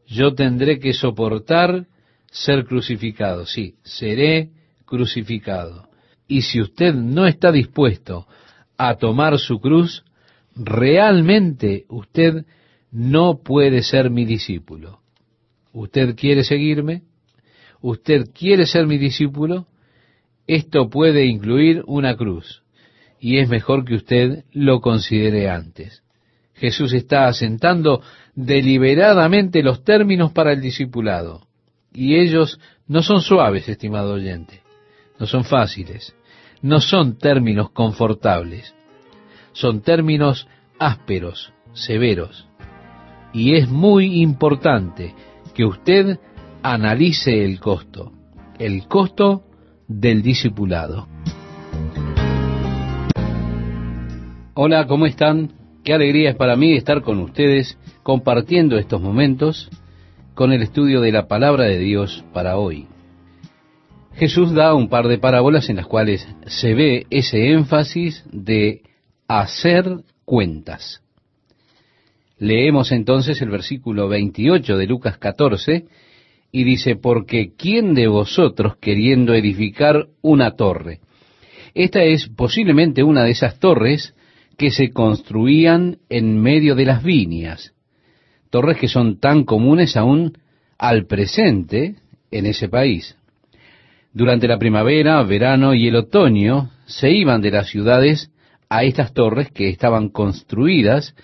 Yo 0.07 0.33
tendré 0.33 0.79
que 0.79 0.93
soportar 0.93 1.87
ser 2.31 2.65
crucificado. 2.65 3.45
Sí, 3.45 3.75
seré 3.83 4.49
crucificado. 4.85 5.87
Y 6.27 6.41
si 6.41 6.61
usted 6.61 6.93
no 6.93 7.25
está 7.25 7.51
dispuesto 7.51 8.27
a 8.77 8.95
tomar 8.95 9.37
su 9.39 9.59
cruz, 9.59 10.03
realmente 10.59 11.85
usted 11.87 12.45
no 12.91 13.41
puede 13.41 13.81
ser 13.81 14.09
mi 14.09 14.25
discípulo. 14.25 14.99
¿Usted 15.71 16.15
quiere 16.15 16.43
seguirme? 16.43 17.03
¿Usted 17.81 18.31
quiere 18.33 18.65
ser 18.65 18.85
mi 18.85 18.97
discípulo? 18.97 19.67
Esto 20.47 20.89
puede 20.89 21.25
incluir 21.25 21.83
una 21.87 22.15
cruz, 22.17 22.63
y 23.19 23.37
es 23.37 23.47
mejor 23.47 23.85
que 23.85 23.95
usted 23.95 24.43
lo 24.51 24.81
considere 24.81 25.49
antes. 25.49 26.03
Jesús 26.55 26.91
está 26.91 27.27
asentando 27.27 28.01
deliberadamente 28.35 29.63
los 29.63 29.83
términos 29.83 30.33
para 30.33 30.51
el 30.51 30.61
discipulado, 30.61 31.47
y 31.93 32.15
ellos 32.15 32.59
no 32.87 33.01
son 33.01 33.21
suaves, 33.21 33.69
estimado 33.69 34.13
oyente, 34.13 34.61
no 35.19 35.25
son 35.25 35.45
fáciles, 35.45 36.15
no 36.61 36.81
son 36.81 37.17
términos 37.17 37.69
confortables, 37.71 38.73
son 39.59 39.81
términos 39.81 40.47
ásperos, 40.79 41.51
severos, 41.73 42.47
y 43.33 43.55
es 43.55 43.69
muy 43.69 44.21
importante 44.21 45.13
que 45.53 45.65
usted 45.65 46.17
analice 46.63 47.43
el 47.43 47.59
costo, 47.59 48.13
el 48.57 48.87
costo 48.87 49.43
del 49.85 50.21
discipulado. 50.21 51.09
Hola, 54.53 54.87
¿cómo 54.87 55.05
están? 55.05 55.51
Qué 55.83 55.93
alegría 55.93 56.29
es 56.29 56.35
para 56.37 56.55
mí 56.55 56.77
estar 56.77 57.01
con 57.01 57.19
ustedes 57.19 57.77
compartiendo 58.01 58.77
estos 58.77 59.01
momentos 59.01 59.69
con 60.35 60.53
el 60.53 60.61
estudio 60.61 61.01
de 61.01 61.11
la 61.11 61.27
palabra 61.27 61.65
de 61.65 61.79
Dios 61.79 62.23
para 62.33 62.55
hoy. 62.55 62.87
Jesús 64.13 64.53
da 64.53 64.73
un 64.73 64.87
par 64.87 65.09
de 65.09 65.17
parábolas 65.17 65.69
en 65.69 65.75
las 65.75 65.87
cuales 65.87 66.25
se 66.45 66.73
ve 66.73 67.07
ese 67.09 67.51
énfasis 67.51 68.23
de 68.31 68.83
hacer 69.29 69.85
cuentas. 70.25 71.01
Leemos 72.39 72.91
entonces 72.91 73.41
el 73.41 73.49
versículo 73.49 74.09
28 74.09 74.75
de 74.75 74.87
Lucas 74.87 75.19
14 75.19 75.85
y 76.51 76.63
dice, 76.63 76.95
porque 76.95 77.53
¿quién 77.55 77.93
de 77.93 78.07
vosotros 78.07 78.77
queriendo 78.77 79.35
edificar 79.35 80.07
una 80.21 80.55
torre? 80.55 80.99
Esta 81.75 82.03
es 82.03 82.27
posiblemente 82.27 83.03
una 83.03 83.23
de 83.23 83.31
esas 83.31 83.59
torres 83.59 84.15
que 84.57 84.71
se 84.71 84.89
construían 84.89 85.99
en 86.09 86.41
medio 86.41 86.73
de 86.73 86.85
las 86.85 87.03
viñas, 87.03 87.73
torres 88.49 88.77
que 88.77 88.87
son 88.87 89.19
tan 89.19 89.43
comunes 89.43 89.95
aún 89.95 90.39
al 90.79 91.05
presente 91.05 91.97
en 92.31 92.47
ese 92.47 92.67
país. 92.67 93.15
Durante 94.11 94.47
la 94.47 94.57
primavera, 94.57 95.21
verano 95.21 95.75
y 95.75 95.87
el 95.87 95.97
otoño 95.97 96.71
se 96.87 97.11
iban 97.11 97.41
de 97.41 97.51
las 97.51 97.69
ciudades 97.69 98.31
a 98.69 98.83
estas 98.83 99.13
torres 99.13 99.51
que 99.51 99.69
estaban 99.69 100.09
construidas 100.09 101.15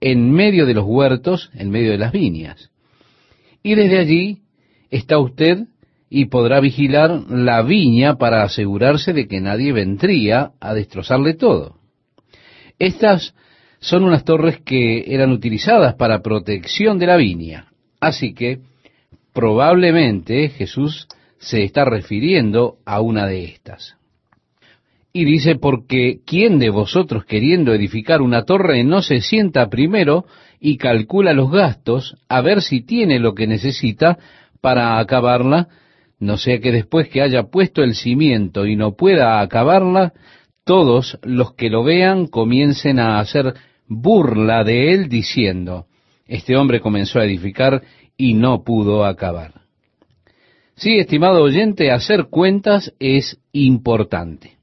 en 0.00 0.30
medio 0.30 0.66
de 0.66 0.74
los 0.74 0.84
huertos, 0.84 1.50
en 1.54 1.70
medio 1.70 1.90
de 1.92 1.98
las 1.98 2.12
viñas. 2.12 2.70
Y 3.62 3.74
desde 3.74 3.98
allí 3.98 4.38
está 4.90 5.18
usted 5.18 5.66
y 6.10 6.26
podrá 6.26 6.60
vigilar 6.60 7.10
la 7.30 7.62
viña 7.62 8.16
para 8.16 8.42
asegurarse 8.42 9.12
de 9.12 9.26
que 9.26 9.40
nadie 9.40 9.72
vendría 9.72 10.52
a 10.60 10.74
destrozarle 10.74 11.34
todo. 11.34 11.76
Estas 12.78 13.34
son 13.80 14.04
unas 14.04 14.24
torres 14.24 14.60
que 14.60 15.04
eran 15.14 15.32
utilizadas 15.32 15.94
para 15.94 16.22
protección 16.22 16.98
de 16.98 17.06
la 17.06 17.16
viña. 17.16 17.72
Así 18.00 18.34
que 18.34 18.60
probablemente 19.32 20.48
Jesús 20.50 21.08
se 21.38 21.64
está 21.64 21.84
refiriendo 21.84 22.76
a 22.84 23.00
una 23.00 23.26
de 23.26 23.44
estas. 23.44 23.96
Y 25.12 25.26
dice, 25.26 25.56
porque 25.56 26.20
¿quién 26.24 26.58
de 26.58 26.70
vosotros 26.70 27.26
queriendo 27.26 27.74
edificar 27.74 28.22
una 28.22 28.44
torre 28.44 28.82
no 28.82 29.02
se 29.02 29.20
sienta 29.20 29.68
primero 29.68 30.24
y 30.58 30.78
calcula 30.78 31.34
los 31.34 31.50
gastos 31.50 32.16
a 32.28 32.40
ver 32.40 32.62
si 32.62 32.80
tiene 32.80 33.18
lo 33.18 33.34
que 33.34 33.46
necesita 33.46 34.18
para 34.62 34.98
acabarla, 34.98 35.68
no 36.18 36.38
sea 36.38 36.60
que 36.60 36.72
después 36.72 37.08
que 37.08 37.20
haya 37.20 37.42
puesto 37.44 37.82
el 37.82 37.94
cimiento 37.94 38.64
y 38.64 38.76
no 38.76 38.92
pueda 38.96 39.40
acabarla, 39.40 40.14
todos 40.64 41.18
los 41.22 41.54
que 41.54 41.68
lo 41.68 41.82
vean 41.82 42.26
comiencen 42.26 42.98
a 42.98 43.18
hacer 43.18 43.54
burla 43.88 44.64
de 44.64 44.94
él 44.94 45.08
diciendo, 45.08 45.86
este 46.26 46.56
hombre 46.56 46.80
comenzó 46.80 47.18
a 47.18 47.24
edificar 47.24 47.82
y 48.16 48.34
no 48.34 48.62
pudo 48.62 49.04
acabar. 49.04 49.62
Sí, 50.76 50.96
estimado 50.98 51.42
oyente, 51.42 51.90
hacer 51.90 52.28
cuentas 52.30 52.94
es 52.98 53.38
importante. 53.52 54.61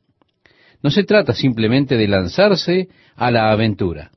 No 0.81 0.91
se 0.91 1.03
trata 1.03 1.33
simplemente 1.33 1.97
de 1.97 2.07
lanzarse 2.07 2.89
a 3.15 3.31
la 3.31 3.51
aventura. 3.51 4.11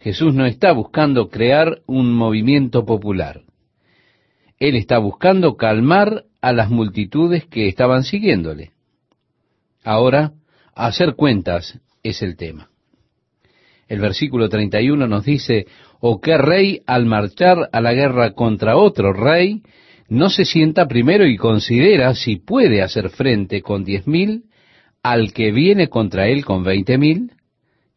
Jesús 0.00 0.34
no 0.34 0.46
está 0.46 0.72
buscando 0.72 1.28
crear 1.28 1.80
un 1.86 2.12
movimiento 2.12 2.86
popular. 2.86 3.42
Él 4.58 4.76
está 4.76 4.98
buscando 4.98 5.56
calmar 5.56 6.24
a 6.40 6.52
las 6.52 6.70
multitudes 6.70 7.44
que 7.46 7.68
estaban 7.68 8.04
siguiéndole. 8.04 8.72
Ahora, 9.84 10.32
hacer 10.74 11.14
cuentas 11.14 11.78
es 12.02 12.22
el 12.22 12.36
tema. 12.36 12.70
El 13.88 14.00
versículo 14.00 14.48
31 14.48 15.06
nos 15.06 15.24
dice, 15.24 15.66
¿o 15.98 16.20
qué 16.20 16.38
rey 16.38 16.80
al 16.86 17.06
marchar 17.06 17.68
a 17.72 17.80
la 17.80 17.92
guerra 17.92 18.32
contra 18.32 18.76
otro 18.76 19.12
rey 19.12 19.62
no 20.08 20.30
se 20.30 20.44
sienta 20.44 20.88
primero 20.88 21.26
y 21.26 21.36
considera 21.36 22.14
si 22.14 22.36
puede 22.36 22.82
hacer 22.82 23.10
frente 23.10 23.62
con 23.62 23.84
diez 23.84 24.06
mil 24.06 24.44
al 25.02 25.32
que 25.32 25.52
viene 25.52 25.88
contra 25.88 26.28
él 26.28 26.44
con 26.44 26.62
veinte 26.62 26.98
mil, 26.98 27.32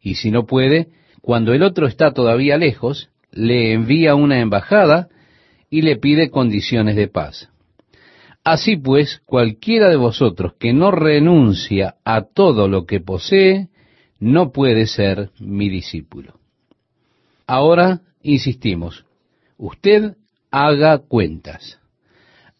y 0.00 0.14
si 0.14 0.30
no 0.30 0.46
puede, 0.46 0.88
cuando 1.20 1.52
el 1.54 1.62
otro 1.62 1.86
está 1.86 2.12
todavía 2.12 2.56
lejos, 2.58 3.10
le 3.30 3.72
envía 3.72 4.14
una 4.14 4.40
embajada 4.40 5.08
y 5.70 5.82
le 5.82 5.96
pide 5.96 6.30
condiciones 6.30 6.96
de 6.96 7.08
paz. 7.08 7.50
Así 8.44 8.76
pues, 8.76 9.22
cualquiera 9.24 9.88
de 9.88 9.96
vosotros 9.96 10.54
que 10.58 10.74
no 10.74 10.90
renuncia 10.90 11.96
a 12.04 12.22
todo 12.22 12.68
lo 12.68 12.84
que 12.84 13.00
posee, 13.00 13.68
no 14.20 14.52
puede 14.52 14.86
ser 14.86 15.30
mi 15.40 15.70
discípulo. 15.70 16.34
Ahora, 17.46 18.02
insistimos, 18.22 19.06
usted 19.56 20.16
haga 20.50 20.98
cuentas. 20.98 21.80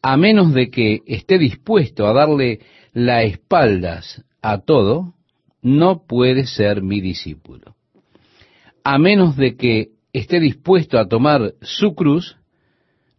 A 0.03 0.17
menos 0.17 0.53
de 0.53 0.71
que 0.71 1.01
esté 1.07 1.39
dispuesto 1.39 2.07
a 2.07 2.13
darle 2.13 2.61
la 2.93 3.23
espaldas 3.23 4.25
a 4.45 4.59
todo, 4.59 5.15
no 5.63 6.07
puede 6.07 6.47
ser 6.47 6.83
mi 6.83 7.01
discípulo. 7.01 7.75
A 8.85 8.99
menos 8.99 9.37
de 9.39 9.57
que 9.57 9.93
esté 10.13 10.39
dispuesto 10.39 10.99
a 10.99 11.09
tomar 11.09 11.55
su 11.63 11.95
cruz, 11.95 12.37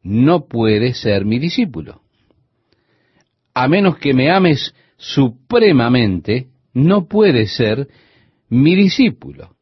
no 0.04 0.46
puede 0.46 0.94
ser 0.94 1.26
mi 1.26 1.40
discípulo. 1.40 2.02
A 3.56 3.68
menos 3.68 3.98
que 3.98 4.14
me 4.14 4.30
ames 4.30 4.76
supremamente, 4.98 6.48
no 6.74 7.08
puede 7.08 7.48
ser 7.48 7.88
mi 8.48 8.76
discípulo. 8.76 9.56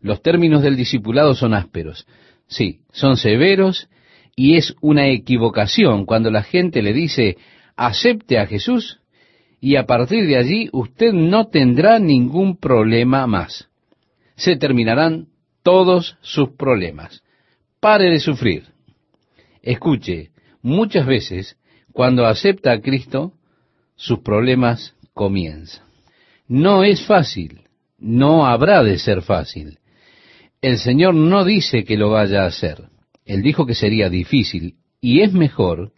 Los 0.00 0.22
términos 0.22 0.62
del 0.62 0.76
discipulado 0.76 1.34
son 1.34 1.52
ásperos, 1.52 2.06
Sí, 2.48 2.78
son 2.92 3.16
severos 3.16 3.90
y 4.34 4.56
es 4.56 4.76
una 4.80 5.08
equivocación 5.08 6.06
cuando 6.06 6.30
la 6.30 6.42
gente 6.42 6.80
le 6.80 6.92
dice, 6.92 7.36
acepte 7.76 8.38
a 8.38 8.46
Jesús 8.46 9.00
y 9.66 9.74
a 9.74 9.84
partir 9.84 10.28
de 10.28 10.36
allí 10.36 10.68
usted 10.70 11.12
no 11.12 11.48
tendrá 11.48 11.98
ningún 11.98 12.56
problema 12.56 13.26
más. 13.26 13.68
Se 14.36 14.54
terminarán 14.54 15.26
todos 15.64 16.16
sus 16.20 16.50
problemas. 16.50 17.24
Pare 17.80 18.08
de 18.08 18.20
sufrir. 18.20 18.68
Escuche, 19.62 20.30
muchas 20.62 21.04
veces 21.04 21.56
cuando 21.92 22.26
acepta 22.26 22.70
a 22.70 22.80
Cristo, 22.80 23.32
sus 23.96 24.20
problemas 24.20 24.94
comienzan. 25.14 25.84
No 26.46 26.84
es 26.84 27.04
fácil, 27.04 27.62
no 27.98 28.46
habrá 28.46 28.84
de 28.84 29.00
ser 29.00 29.20
fácil. 29.22 29.80
El 30.62 30.78
Señor 30.78 31.14
no 31.14 31.44
dice 31.44 31.82
que 31.82 31.96
lo 31.96 32.10
vaya 32.10 32.44
a 32.44 32.46
hacer. 32.46 32.84
Él 33.24 33.42
dijo 33.42 33.66
que 33.66 33.74
sería 33.74 34.10
difícil 34.10 34.76
y 35.00 35.22
es 35.22 35.32
mejor 35.32 35.90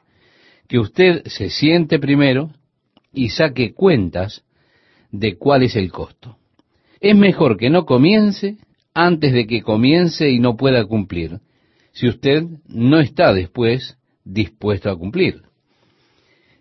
que 0.69 0.79
usted 0.79 1.27
se 1.27 1.51
siente 1.51 1.99
primero 1.99 2.51
y 3.13 3.31
saque 3.31 3.73
cuentas 3.73 4.45
de 5.11 5.37
cuál 5.37 5.63
es 5.63 5.77
el 5.77 5.91
costo. 5.91 6.37
Es 7.01 7.17
mejor 7.17 7.57
que 7.57 7.71
no 7.71 7.87
comience 7.87 8.57
antes 8.95 9.33
de 9.33 9.47
que 9.47 9.63
comience 9.63 10.31
y 10.31 10.41
no 10.41 10.57
pueda 10.57 10.85
cumplir, 10.85 11.41
si 11.93 12.09
usted 12.09 12.45
no 12.67 13.01
está 13.01 13.33
después 13.33 13.97
dispuesto 14.25 14.91
a 14.91 14.99
cumplir. 14.99 15.43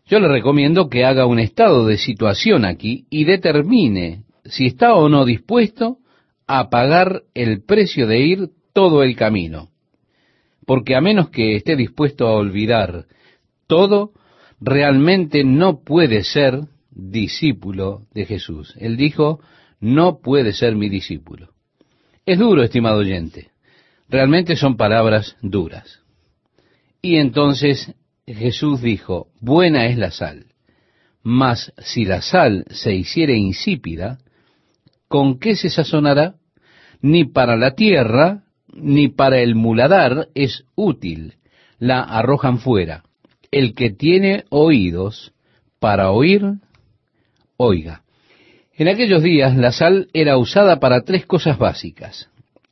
Yo 0.06 0.20
le 0.20 0.28
recomiendo 0.28 0.90
que 0.90 1.04
haga 1.04 1.26
un 1.26 1.40
estado 1.40 1.86
de 1.86 1.98
situación 1.98 2.64
aquí 2.64 3.06
y 3.10 3.26
determine 3.26 4.24
si 4.46 4.68
está 4.68 4.96
o 4.96 5.10
no 5.10 5.26
dispuesto 5.26 5.98
a 6.48 6.70
pagar 6.70 7.24
el 7.34 7.64
precio 7.64 8.08
de 8.08 8.20
ir 8.20 8.50
todo 8.74 9.04
el 9.04 9.16
camino. 9.16 9.70
Porque 10.66 10.96
a 10.96 11.02
menos 11.02 11.30
que 11.30 11.56
esté 11.56 11.76
dispuesto 11.76 12.28
a 12.28 12.36
olvidar 12.36 13.06
todo, 13.68 14.12
realmente 14.60 15.44
no 15.44 15.84
puede 15.84 16.24
ser 16.24 16.62
discípulo 16.92 18.08
de 18.14 18.26
Jesús. 18.26 18.74
Él 18.78 18.98
dijo, 18.98 19.40
no 19.80 20.20
puede 20.20 20.54
ser 20.54 20.76
mi 20.76 20.90
discípulo. 20.90 21.50
Es 22.26 22.40
duro, 22.40 22.64
estimado 22.64 23.00
oyente. 23.00 23.52
Realmente 24.10 24.56
son 24.56 24.78
palabras 24.78 25.36
duras. 25.42 26.02
Y 27.02 27.18
entonces 27.18 27.94
Jesús 28.26 28.82
dijo, 28.82 29.28
buena 29.40 29.86
es 29.86 29.98
la 29.98 30.12
sal, 30.12 30.48
mas 31.24 31.74
si 31.78 32.06
la 32.06 32.22
sal 32.22 32.66
se 32.70 32.96
hiciere 32.96 33.38
insípida, 33.38 34.18
¿con 35.08 35.40
qué 35.40 35.56
se 35.56 35.70
sazonará? 35.70 36.36
Ni 37.02 37.26
para 37.26 37.56
la 37.56 37.76
tierra, 37.76 38.44
ni 38.74 39.08
para 39.08 39.40
el 39.40 39.56
muladar 39.56 40.30
es 40.36 40.66
útil, 40.76 41.36
la 41.80 42.02
arrojan 42.02 42.60
fuera. 42.60 43.04
El 43.52 43.74
que 43.76 43.90
tiene 43.90 44.46
oídos 44.50 45.34
para 45.80 46.12
oír, 46.12 46.44
oiga. 47.58 48.04
En 48.76 48.88
aquellos 48.88 49.24
días 49.24 49.56
la 49.56 49.72
sal 49.72 50.08
era 50.14 50.38
usada 50.38 50.80
para 50.80 51.02
tres 51.02 51.26
cosas 51.26 51.58
básicas. 51.58 52.30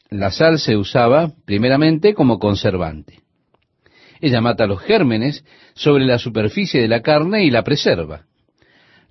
La 0.10 0.32
sal 0.32 0.60
se 0.60 0.78
usaba 0.78 1.32
primeramente 1.46 2.14
como 2.14 2.40
conservante. 2.40 3.22
Ella 4.22 4.42
mata 4.42 4.68
los 4.68 4.82
gérmenes 4.82 5.44
sobre 5.74 6.06
la 6.06 6.20
superficie 6.20 6.82
de 6.82 6.88
la 6.88 7.02
carne 7.02 7.44
y 7.44 7.52
la 7.52 7.64
preserva. 7.64 8.26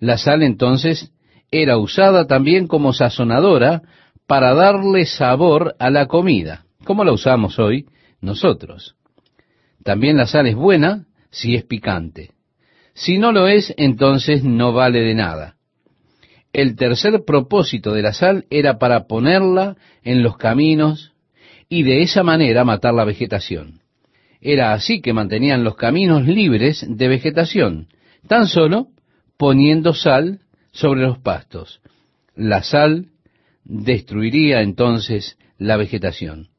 La 0.01 0.19
sal 0.19 0.43
entonces 0.43 1.13
era 1.51 1.79
usada 1.79 2.27
también 2.27 2.67
como 2.67 2.93
sazonadora 2.93 3.83
para 4.27 4.55
darle 4.55 5.07
sabor 5.07 5.75
a 5.79 5.91
la 5.91 6.07
comida, 6.07 6.65
como 6.85 7.05
la 7.05 7.13
usamos 7.13 7.59
hoy 7.59 7.87
nosotros. 8.21 8.97
También 9.83 10.17
la 10.17 10.27
sal 10.27 10.47
es 10.47 10.57
buena 10.57 11.07
si 11.35 11.57
es 11.57 11.65
picante. 11.65 12.31
Si 12.95 13.19
no 13.19 13.33
lo 13.33 13.49
es, 13.49 13.75
entonces 13.77 14.45
no 14.45 14.73
vale 14.73 15.01
de 15.01 15.15
nada. 15.15 15.57
El 16.53 16.77
tercer 16.77 17.25
propósito 17.27 17.93
de 17.93 18.03
la 18.03 18.13
sal 18.13 18.47
era 18.51 18.79
para 18.79 19.09
ponerla 19.09 19.77
en 20.05 20.23
los 20.23 20.37
caminos 20.37 21.13
y 21.69 21.83
de 21.83 22.03
esa 22.03 22.23
manera 22.23 22.65
matar 22.65 22.95
la 22.95 23.05
vegetación. 23.05 23.81
Era 24.41 24.75
así 24.75 25.01
que 25.01 25.13
mantenían 25.13 25.65
los 25.65 25.75
caminos 25.75 26.25
libres 26.25 26.87
de 26.89 27.09
vegetación, 27.09 27.89
tan 28.29 28.47
solo 28.47 28.89
poniendo 29.37 29.93
sal 29.93 30.39
sobre 30.71 31.03
los 31.03 31.19
pastos. 31.19 31.81
La 32.37 32.63
sal 32.63 33.07
destruiría 33.65 34.61
entonces 34.63 35.37
la 35.59 35.77
vegetación. 35.77 36.51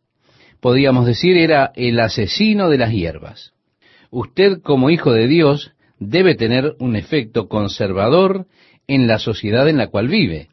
Podríamos 0.59 1.05
decir 1.05 1.37
era 1.37 1.71
el 1.75 1.97
asesino 2.01 2.69
de 2.69 2.77
las 2.77 2.91
hierbas. 2.91 3.54
Usted 4.17 4.61
como 4.61 4.91
hijo 4.91 5.11
de 5.11 5.27
Dios 5.27 5.73
debe 5.99 6.35
tener 6.35 6.77
un 6.79 6.95
efecto 6.95 7.49
conservador 7.49 8.47
en 8.87 9.07
la 9.07 9.19
sociedad 9.19 9.67
en 9.67 9.75
la 9.75 9.87
cual 9.87 10.07
vive. 10.07 10.47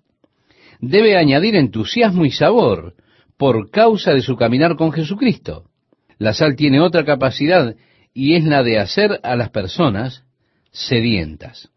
Debe 0.81 1.17
añadir 1.17 1.55
entusiasmo 1.55 2.25
y 2.25 2.33
sabor 2.33 2.97
por 3.37 3.71
causa 3.71 4.15
de 4.15 4.21
su 4.21 4.35
caminar 4.35 4.75
con 4.75 4.91
Jesucristo. 4.91 5.71
La 6.19 6.35
sal 6.35 6.57
tiene 6.57 6.81
otra 6.81 7.05
capacidad 7.05 7.77
y 8.13 8.35
es 8.35 8.43
la 8.43 8.65
de 8.65 8.81
hacer 8.81 9.21
a 9.23 9.37
las 9.37 9.51
personas 9.51 10.25
sedientas. 10.73 11.71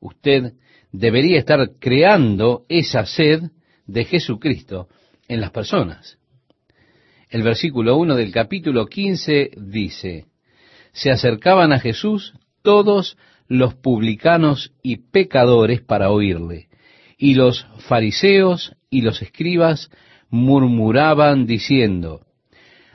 Usted 0.00 0.54
debería 0.90 1.38
estar 1.38 1.72
creando 1.78 2.64
esa 2.70 3.04
sed 3.04 3.42
de 3.86 4.06
Jesucristo 4.06 4.88
en 5.28 5.42
las 5.42 5.50
personas. 5.50 6.16
El 7.28 7.42
versículo 7.42 7.98
1 7.98 8.14
del 8.14 8.32
capítulo 8.32 8.86
15 8.86 9.50
dice, 9.58 10.24
se 10.96 11.10
acercaban 11.10 11.72
a 11.72 11.78
Jesús 11.78 12.32
todos 12.62 13.18
los 13.48 13.74
publicanos 13.74 14.72
y 14.82 14.96
pecadores 15.10 15.82
para 15.82 16.10
oírle, 16.10 16.68
y 17.18 17.34
los 17.34 17.66
fariseos 17.86 18.74
y 18.88 19.02
los 19.02 19.20
escribas 19.20 19.90
murmuraban 20.30 21.46
diciendo, 21.46 22.22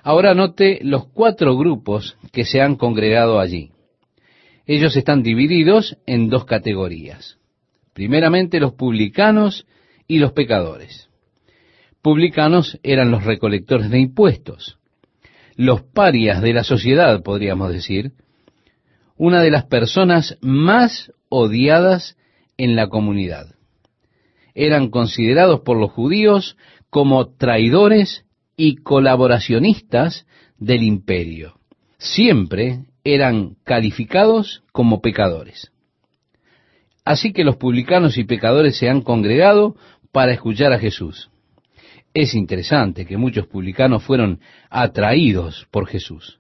ahora 0.02 0.34
note 0.34 0.80
los 0.82 1.10
cuatro 1.10 1.56
grupos 1.56 2.18
que 2.32 2.44
se 2.44 2.60
han 2.60 2.76
congregado 2.76 3.40
allí. 3.40 3.72
Ellos 4.66 4.96
están 4.98 5.22
divididos 5.22 5.98
en 6.08 6.28
dos 6.28 6.46
categorías. 6.46 7.38
Primeramente 7.94 8.60
los 8.60 8.74
publicanos 8.74 9.68
y 10.08 10.18
los 10.18 10.32
pecadores. 10.34 11.10
Publicanos 12.02 12.80
eran 12.82 13.12
los 13.12 13.26
recolectores 13.26 13.92
de 13.92 14.00
impuestos, 14.00 14.80
los 15.56 15.82
parias 15.82 16.42
de 16.42 16.54
la 16.54 16.64
sociedad, 16.64 17.22
podríamos 17.24 17.72
decir, 17.72 18.14
una 19.18 19.42
de 19.42 19.52
las 19.52 19.66
personas 19.66 20.38
más 20.42 21.12
odiadas 21.30 22.18
en 22.58 22.76
la 22.76 22.88
comunidad. 22.88 23.56
Eran 24.54 24.90
considerados 24.90 25.62
por 25.62 25.78
los 25.78 25.92
judíos 25.92 26.58
como 26.90 27.34
traidores 27.36 28.26
y 28.58 28.76
colaboracionistas 28.76 30.26
del 30.58 30.84
imperio. 30.84 31.56
Siempre 31.98 32.86
eran 33.04 33.56
calificados 33.64 34.64
como 34.72 35.02
pecadores. 35.02 35.72
Así 37.04 37.34
que 37.34 37.44
los 37.44 37.56
publicanos 37.56 38.18
y 38.18 38.24
pecadores 38.26 38.78
se 38.78 38.90
han 38.90 39.02
congregado 39.02 39.76
para 40.12 40.34
escuchar 40.34 40.74
a 40.74 40.80
Jesús. 40.80 41.31
Es 42.14 42.34
interesante 42.36 43.06
que 43.06 43.18
muchos 43.18 43.48
publicanos 43.48 44.04
fueron 44.04 44.40
atraídos 44.70 45.68
por 45.72 45.88
Jesús. 45.88 46.40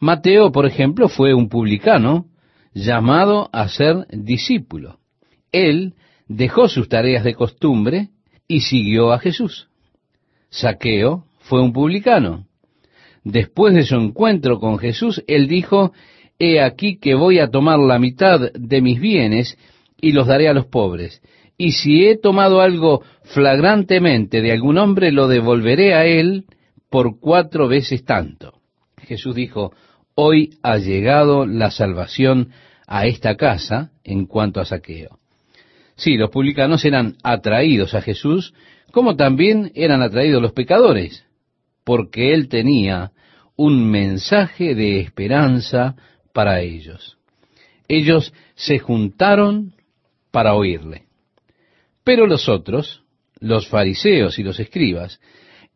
Mateo, 0.00 0.50
por 0.50 0.66
ejemplo, 0.66 1.08
fue 1.08 1.34
un 1.34 1.48
publicano 1.48 2.26
llamado 2.72 3.48
a 3.52 3.68
ser 3.68 4.06
discípulo. 4.08 4.98
Él 5.52 5.94
dejó 6.26 6.68
sus 6.68 6.88
tareas 6.88 7.24
de 7.24 7.34
costumbre 7.34 8.08
y 8.48 8.60
siguió 8.60 9.12
a 9.12 9.18
Jesús. 9.18 9.68
Saqueo 10.48 11.24
fue 11.38 11.62
un 11.62 11.72
publicano. 11.72 12.46
Después 13.22 13.74
de 13.74 13.84
su 13.84 13.96
encuentro 13.96 14.58
con 14.58 14.78
Jesús, 14.78 15.22
él 15.28 15.46
dijo, 15.46 15.92
He 16.38 16.60
aquí 16.60 16.98
que 16.98 17.14
voy 17.14 17.38
a 17.38 17.50
tomar 17.50 17.78
la 17.78 17.98
mitad 17.98 18.40
de 18.52 18.80
mis 18.80 18.98
bienes 18.98 19.58
y 20.00 20.12
los 20.12 20.26
daré 20.26 20.48
a 20.48 20.54
los 20.54 20.66
pobres. 20.66 21.20
Y 21.60 21.72
si 21.72 22.06
he 22.06 22.16
tomado 22.16 22.62
algo 22.62 23.02
flagrantemente 23.22 24.40
de 24.40 24.50
algún 24.50 24.78
hombre, 24.78 25.12
lo 25.12 25.28
devolveré 25.28 25.92
a 25.92 26.06
él 26.06 26.46
por 26.88 27.20
cuatro 27.20 27.68
veces 27.68 28.02
tanto. 28.06 28.54
Jesús 29.02 29.34
dijo, 29.34 29.74
Hoy 30.14 30.54
ha 30.62 30.78
llegado 30.78 31.44
la 31.44 31.70
salvación 31.70 32.48
a 32.86 33.04
esta 33.04 33.36
casa 33.36 33.90
en 34.04 34.24
cuanto 34.24 34.62
a 34.62 34.64
saqueo. 34.64 35.18
Sí, 35.96 36.16
los 36.16 36.30
publicanos 36.30 36.82
eran 36.86 37.16
atraídos 37.22 37.92
a 37.92 38.00
Jesús, 38.00 38.54
como 38.90 39.16
también 39.16 39.70
eran 39.74 40.00
atraídos 40.00 40.40
los 40.40 40.52
pecadores, 40.52 41.26
porque 41.84 42.32
él 42.32 42.48
tenía 42.48 43.12
un 43.56 43.90
mensaje 43.90 44.74
de 44.74 45.00
esperanza 45.00 45.94
para 46.32 46.62
ellos. 46.62 47.18
Ellos 47.86 48.32
se 48.54 48.78
juntaron 48.78 49.74
para 50.30 50.54
oírle. 50.54 51.09
Pero 52.10 52.26
los 52.26 52.48
otros, 52.48 53.04
los 53.38 53.68
fariseos 53.68 54.40
y 54.40 54.42
los 54.42 54.58
escribas, 54.58 55.20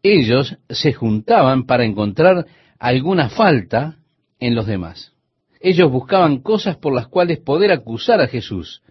ellos 0.03 0.59
se 0.69 0.93
juntaban 0.93 1.65
para 1.65 1.85
encontrar 1.85 2.47
alguna 2.81 3.29
falta 3.29 3.99
en 4.41 4.57
los 4.57 4.67
demás. 4.67 5.13
Ellos 5.61 5.93
buscaban 5.93 6.39
cosas 6.39 6.77
por 6.77 6.93
las 6.93 7.07
cuales 7.07 7.39
poder 7.39 7.71
acusar 7.71 8.21
a 8.21 8.27
Jesús. 8.27 8.83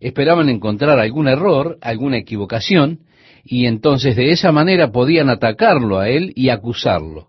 Esperaban 0.00 0.48
encontrar 0.48 0.98
algún 0.98 1.28
error, 1.28 1.78
alguna 1.80 2.16
equivocación, 2.16 3.02
y 3.44 3.66
entonces 3.66 4.16
de 4.16 4.32
esa 4.32 4.50
manera 4.50 4.90
podían 4.90 5.28
atacarlo 5.30 6.00
a 6.00 6.08
él 6.08 6.32
y 6.34 6.48
acusarlo. 6.48 7.28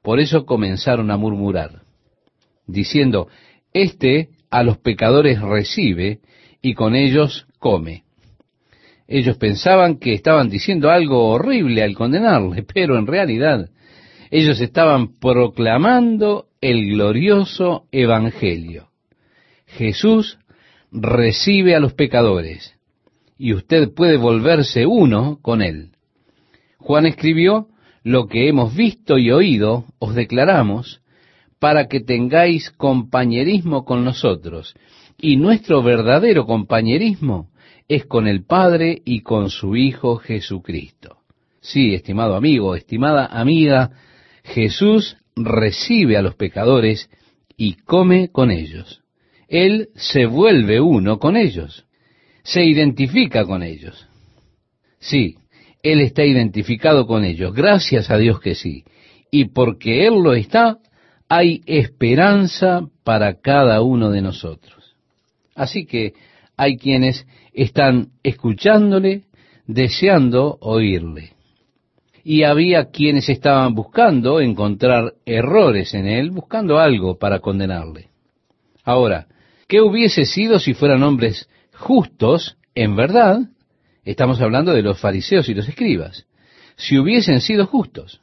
Por 0.00 0.20
eso 0.20 0.46
comenzaron 0.46 1.10
a 1.10 1.16
murmurar, 1.16 1.82
diciendo, 2.68 3.26
Este 3.72 4.28
a 4.48 4.62
los 4.62 4.78
pecadores 4.78 5.42
recibe 5.42 6.20
y 6.62 6.74
con 6.74 6.94
ellos 6.94 7.48
come. 7.58 8.05
Ellos 9.08 9.36
pensaban 9.36 9.98
que 9.98 10.12
estaban 10.12 10.48
diciendo 10.48 10.90
algo 10.90 11.28
horrible 11.28 11.82
al 11.82 11.94
condenarle, 11.94 12.62
pero 12.74 12.98
en 12.98 13.06
realidad 13.06 13.70
ellos 14.30 14.60
estaban 14.60 15.18
proclamando 15.18 16.46
el 16.60 16.90
glorioso 16.90 17.84
Evangelio. 17.92 18.88
Jesús 19.66 20.38
recibe 20.90 21.74
a 21.74 21.80
los 21.80 21.94
pecadores 21.94 22.74
y 23.38 23.52
usted 23.52 23.92
puede 23.94 24.16
volverse 24.16 24.86
uno 24.86 25.38
con 25.42 25.62
él. 25.62 25.90
Juan 26.78 27.06
escribió, 27.06 27.68
lo 28.02 28.28
que 28.28 28.48
hemos 28.48 28.74
visto 28.74 29.18
y 29.18 29.32
oído 29.32 29.84
os 29.98 30.14
declaramos 30.14 31.02
para 31.58 31.88
que 31.88 32.00
tengáis 32.00 32.70
compañerismo 32.70 33.84
con 33.84 34.04
nosotros. 34.04 34.74
Y 35.18 35.36
nuestro 35.36 35.82
verdadero 35.82 36.46
compañerismo 36.46 37.50
es 37.88 38.06
con 38.06 38.26
el 38.26 38.44
Padre 38.44 39.02
y 39.04 39.20
con 39.20 39.50
su 39.50 39.76
Hijo 39.76 40.16
Jesucristo. 40.16 41.18
Sí, 41.60 41.94
estimado 41.94 42.36
amigo, 42.36 42.74
estimada 42.76 43.26
amiga, 43.26 43.90
Jesús 44.44 45.16
recibe 45.34 46.16
a 46.16 46.22
los 46.22 46.34
pecadores 46.34 47.10
y 47.56 47.74
come 47.74 48.28
con 48.28 48.50
ellos. 48.50 49.02
Él 49.48 49.88
se 49.94 50.26
vuelve 50.26 50.80
uno 50.80 51.18
con 51.18 51.36
ellos, 51.36 51.86
se 52.42 52.64
identifica 52.64 53.44
con 53.44 53.62
ellos. 53.62 54.08
Sí, 54.98 55.36
Él 55.82 56.00
está 56.00 56.24
identificado 56.24 57.06
con 57.06 57.24
ellos, 57.24 57.54
gracias 57.54 58.10
a 58.10 58.18
Dios 58.18 58.40
que 58.40 58.54
sí. 58.54 58.84
Y 59.30 59.46
porque 59.46 60.06
Él 60.06 60.14
lo 60.22 60.34
está, 60.34 60.78
hay 61.28 61.62
esperanza 61.66 62.88
para 63.04 63.40
cada 63.40 63.82
uno 63.82 64.10
de 64.10 64.22
nosotros. 64.22 64.96
Así 65.54 65.86
que 65.86 66.14
hay 66.56 66.76
quienes 66.76 67.26
están 67.56 68.10
escuchándole, 68.22 69.24
deseando 69.66 70.58
oírle 70.60 71.36
y 72.28 72.42
había 72.42 72.90
quienes 72.90 73.28
estaban 73.28 73.74
buscando 73.74 74.40
encontrar 74.40 75.14
errores 75.24 75.94
en 75.94 76.08
él, 76.08 76.32
buscando 76.32 76.80
algo 76.80 77.18
para 77.18 77.38
condenarle. 77.38 78.08
Ahora, 78.82 79.28
¿qué 79.68 79.80
hubiese 79.80 80.24
sido 80.24 80.58
si 80.58 80.74
fueran 80.74 81.04
hombres 81.04 81.48
justos 81.72 82.56
en 82.74 82.96
verdad? 82.96 83.42
Estamos 84.04 84.40
hablando 84.40 84.72
de 84.72 84.82
los 84.82 84.98
fariseos 84.98 85.48
y 85.48 85.54
los 85.54 85.68
escribas. 85.68 86.26
Si 86.74 86.98
hubiesen 86.98 87.40
sido 87.40 87.66
justos, 87.66 88.20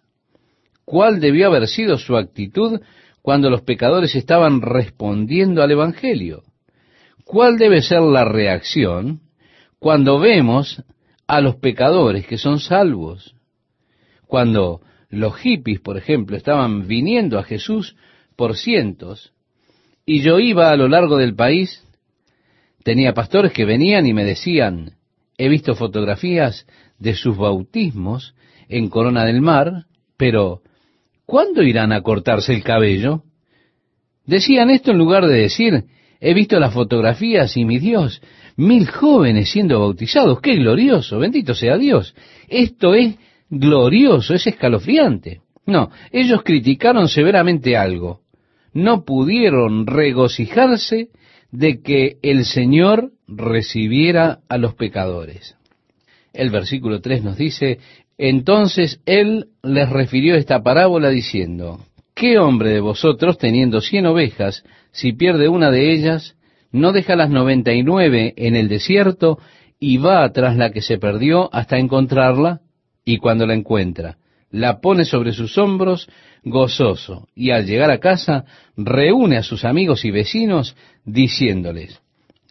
¿cuál 0.83 1.21
debió 1.21 1.47
haber 1.47 1.69
sido 1.69 1.97
su 1.97 2.17
actitud 2.17 2.81
cuando 3.21 3.49
los 3.49 3.61
pecadores 3.61 4.15
estaban 4.15 4.61
respondiendo 4.61 5.63
al 5.63 5.71
Evangelio? 5.71 6.43
¿Cuál 7.23 7.57
debe 7.57 7.81
ser 7.81 8.01
la 8.01 8.25
reacción 8.25 9.21
cuando 9.83 10.17
vemos 10.17 10.81
a 11.27 11.41
los 11.41 11.57
pecadores 11.57 12.25
que 12.25 12.37
son 12.37 12.61
salvos? 12.61 13.35
Cuando 14.25 14.79
los 15.09 15.35
hippies, 15.35 15.81
por 15.81 15.97
ejemplo, 15.97 16.37
estaban 16.37 16.87
viniendo 16.87 17.37
a 17.37 17.43
Jesús 17.43 17.97
por 18.37 18.55
cientos, 18.55 19.33
y 20.05 20.21
yo 20.21 20.39
iba 20.39 20.71
a 20.71 20.77
lo 20.77 20.87
largo 20.87 21.17
del 21.17 21.35
país, 21.35 21.85
tenía 22.85 23.13
pastores 23.13 23.51
que 23.51 23.65
venían 23.65 24.07
y 24.07 24.13
me 24.13 24.23
decían, 24.23 24.93
he 25.37 25.49
visto 25.49 25.75
fotografías 25.75 26.65
de 26.97 27.13
sus 27.13 27.35
bautismos 27.35 28.35
en 28.69 28.87
Corona 28.87 29.25
del 29.25 29.41
Mar, 29.41 29.87
pero 30.15 30.61
¿cuándo 31.25 31.61
irán 31.61 31.91
a 31.91 32.03
cortarse 32.03 32.53
el 32.53 32.63
cabello? 32.63 33.23
Decían 34.25 34.69
esto 34.69 34.91
en 34.91 34.97
lugar 34.97 35.25
de 35.27 35.41
decir, 35.41 35.83
he 36.21 36.33
visto 36.33 36.57
las 36.57 36.73
fotografías 36.73 37.57
y 37.57 37.65
mi 37.65 37.79
Dios, 37.79 38.21
mil 38.55 38.87
jóvenes 38.87 39.49
siendo 39.49 39.79
bautizados, 39.79 40.41
qué 40.41 40.55
glorioso, 40.55 41.19
bendito 41.19 41.53
sea 41.53 41.77
Dios. 41.77 42.15
Esto 42.47 42.93
es 42.93 43.15
glorioso, 43.49 44.33
es 44.33 44.47
escalofriante. 44.47 45.41
No, 45.65 45.89
ellos 46.11 46.41
criticaron 46.43 47.07
severamente 47.07 47.77
algo. 47.77 48.21
No 48.73 49.05
pudieron 49.05 49.87
regocijarse 49.87 51.09
de 51.51 51.81
que 51.81 52.17
el 52.21 52.45
Señor 52.45 53.11
recibiera 53.27 54.39
a 54.49 54.57
los 54.57 54.73
pecadores. 54.73 55.55
El 56.33 56.49
versículo 56.49 56.99
3 56.99 57.23
nos 57.23 57.37
dice, 57.37 57.77
entonces 58.17 58.99
Él 59.05 59.49
les 59.61 59.89
refirió 59.89 60.35
esta 60.35 60.63
parábola 60.63 61.09
diciendo, 61.09 61.79
¿qué 62.15 62.39
hombre 62.39 62.71
de 62.71 62.79
vosotros 62.79 63.37
teniendo 63.37 63.81
cien 63.81 64.07
ovejas, 64.07 64.63
si 64.91 65.13
pierde 65.13 65.47
una 65.47 65.69
de 65.69 65.93
ellas, 65.93 66.35
no 66.73 66.91
deja 66.91 67.15
las 67.15 67.29
noventa 67.29 67.71
y 67.71 67.83
nueve 67.83 68.33
en 68.35 68.57
el 68.57 68.67
desierto 68.67 69.39
y 69.79 69.97
va 69.97 70.29
tras 70.33 70.57
la 70.57 70.71
que 70.71 70.81
se 70.81 70.97
perdió 70.97 71.53
hasta 71.53 71.77
encontrarla? 71.77 72.59
y 73.05 73.17
cuando 73.17 73.45
la 73.45 73.53
encuentra, 73.53 74.17
la 74.49 74.79
pone 74.79 75.03
sobre 75.03 75.33
sus 75.33 75.57
hombros 75.57 76.07
gozoso, 76.43 77.27
y 77.35 77.51
al 77.51 77.65
llegar 77.65 77.91
a 77.91 77.99
casa 77.99 78.45
reúne 78.77 79.37
a 79.37 79.43
sus 79.43 79.65
amigos 79.65 80.05
y 80.05 80.11
vecinos 80.11 80.75
diciéndoles, 81.03 82.01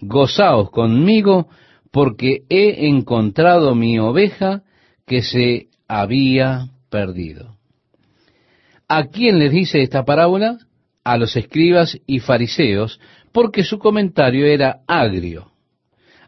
gozaos 0.00 0.70
conmigo 0.70 1.48
porque 1.90 2.42
he 2.48 2.88
encontrado 2.88 3.74
mi 3.74 3.98
oveja 3.98 4.62
que 5.06 5.22
se 5.22 5.68
había 5.88 6.68
perdido. 6.90 7.56
¿A 8.88 9.06
quién 9.06 9.38
les 9.38 9.52
dice 9.52 9.82
esta 9.82 10.04
parábola? 10.04 10.58
A 11.04 11.16
los 11.16 11.36
escribas 11.36 11.98
y 12.06 12.20
fariseos, 12.20 13.00
porque 13.32 13.64
su 13.64 13.78
comentario 13.78 14.46
era 14.46 14.80
agrio. 14.86 15.52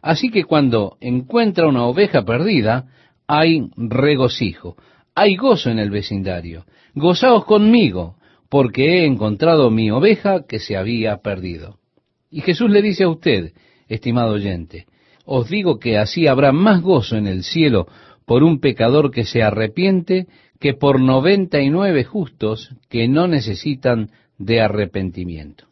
Así 0.01 0.29
que 0.29 0.43
cuando 0.43 0.97
encuentra 1.01 1.67
una 1.67 1.85
oveja 1.85 2.23
perdida, 2.25 2.87
hay 3.27 3.69
regocijo, 3.75 4.75
hay 5.15 5.35
gozo 5.35 5.69
en 5.69 5.79
el 5.79 5.89
vecindario. 5.89 6.65
Gozaos 6.93 7.45
conmigo, 7.45 8.15
porque 8.49 8.99
he 8.99 9.05
encontrado 9.05 9.71
mi 9.71 9.89
oveja 9.91 10.45
que 10.47 10.59
se 10.59 10.77
había 10.77 11.17
perdido. 11.17 11.79
Y 12.29 12.41
Jesús 12.41 12.69
le 12.69 12.81
dice 12.81 13.05
a 13.05 13.09
usted, 13.09 13.53
estimado 13.87 14.33
oyente, 14.33 14.85
os 15.25 15.49
digo 15.49 15.79
que 15.79 15.97
así 15.97 16.27
habrá 16.27 16.51
más 16.51 16.81
gozo 16.81 17.17
en 17.17 17.27
el 17.27 17.43
cielo 17.43 17.87
por 18.25 18.43
un 18.43 18.59
pecador 18.59 19.11
que 19.11 19.25
se 19.25 19.41
arrepiente 19.41 20.27
que 20.59 20.73
por 20.73 20.99
noventa 20.99 21.61
y 21.61 21.69
nueve 21.69 22.03
justos 22.03 22.75
que 22.89 23.07
no 23.07 23.27
necesitan 23.27 24.11
de 24.37 24.61
arrepentimiento. 24.61 25.65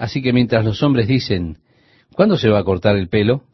Así 0.00 0.20
que 0.20 0.32
mientras 0.32 0.64
los 0.64 0.82
hombres 0.82 1.06
dicen, 1.06 1.58
¿cuándo 2.14 2.36
se 2.36 2.48
va 2.48 2.58
a 2.58 2.64
cortar 2.64 2.96
el 2.96 3.08
pelo? 3.08 3.44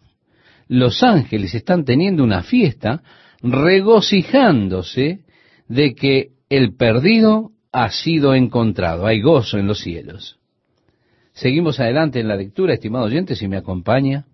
los 0.69 1.03
ángeles 1.03 1.55
están 1.55 1.85
teniendo 1.85 2.25
una 2.25 2.43
fiesta 2.43 3.03
regocijándose 3.43 5.21
de 5.69 5.95
que 5.95 6.31
el 6.49 6.75
perdido 6.75 7.51
ha 7.73 7.91
sido 7.91 8.35
encontrado. 8.35 9.07
Hay 9.07 9.21
gozo 9.21 9.59
en 9.59 9.67
los 9.67 9.81
cielos. 9.81 10.39
Seguimos 11.33 11.81
adelante 11.81 12.21
en 12.21 12.29
la 12.29 12.37
lectura, 12.37 12.75
estimado 12.75 13.05
oyente, 13.05 13.37
si 13.37 13.47
me 13.47 13.59
acompaña. 13.59 14.27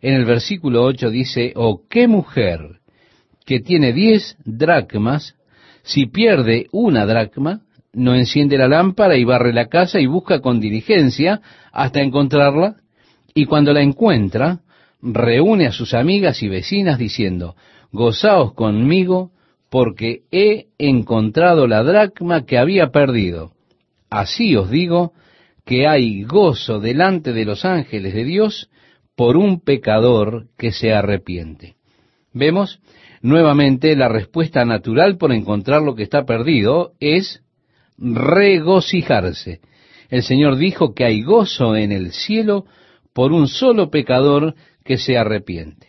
En 0.00 0.14
el 0.14 0.24
versículo 0.24 0.82
8 0.84 1.10
dice, 1.10 1.52
oh, 1.54 1.82
qué 1.88 2.08
mujer 2.08 2.80
que 3.44 3.60
tiene 3.60 3.92
diez 3.92 4.36
dracmas, 4.44 5.36
si 5.82 6.06
pierde 6.06 6.66
una 6.72 7.06
dracma, 7.06 7.62
no 7.96 8.14
enciende 8.14 8.58
la 8.58 8.68
lámpara 8.68 9.16
y 9.16 9.24
barre 9.24 9.54
la 9.54 9.68
casa 9.68 9.98
y 10.00 10.06
busca 10.06 10.40
con 10.40 10.60
diligencia 10.60 11.40
hasta 11.72 12.02
encontrarla, 12.02 12.76
y 13.34 13.46
cuando 13.46 13.72
la 13.72 13.80
encuentra, 13.80 14.60
reúne 15.00 15.66
a 15.66 15.72
sus 15.72 15.94
amigas 15.94 16.42
y 16.42 16.48
vecinas 16.48 16.98
diciendo, 16.98 17.56
gozaos 17.92 18.52
conmigo 18.52 19.30
porque 19.70 20.22
he 20.30 20.66
encontrado 20.78 21.66
la 21.66 21.82
dracma 21.82 22.44
que 22.44 22.58
había 22.58 22.88
perdido. 22.88 23.52
Así 24.10 24.54
os 24.56 24.70
digo 24.70 25.12
que 25.64 25.88
hay 25.88 26.22
gozo 26.22 26.80
delante 26.80 27.32
de 27.32 27.46
los 27.46 27.64
ángeles 27.64 28.14
de 28.14 28.24
Dios 28.24 28.70
por 29.16 29.38
un 29.38 29.60
pecador 29.60 30.48
que 30.58 30.70
se 30.70 30.92
arrepiente. 30.92 31.76
Vemos 32.34 32.80
nuevamente 33.22 33.96
la 33.96 34.08
respuesta 34.08 34.66
natural 34.66 35.16
por 35.16 35.32
encontrar 35.32 35.80
lo 35.80 35.94
que 35.94 36.02
está 36.02 36.26
perdido 36.26 36.92
es 37.00 37.42
regocijarse. 37.98 39.60
El 40.08 40.22
Señor 40.22 40.56
dijo 40.56 40.94
que 40.94 41.04
hay 41.04 41.22
gozo 41.22 41.76
en 41.76 41.92
el 41.92 42.12
cielo 42.12 42.66
por 43.12 43.32
un 43.32 43.48
solo 43.48 43.90
pecador 43.90 44.54
que 44.84 44.98
se 44.98 45.16
arrepiente. 45.16 45.88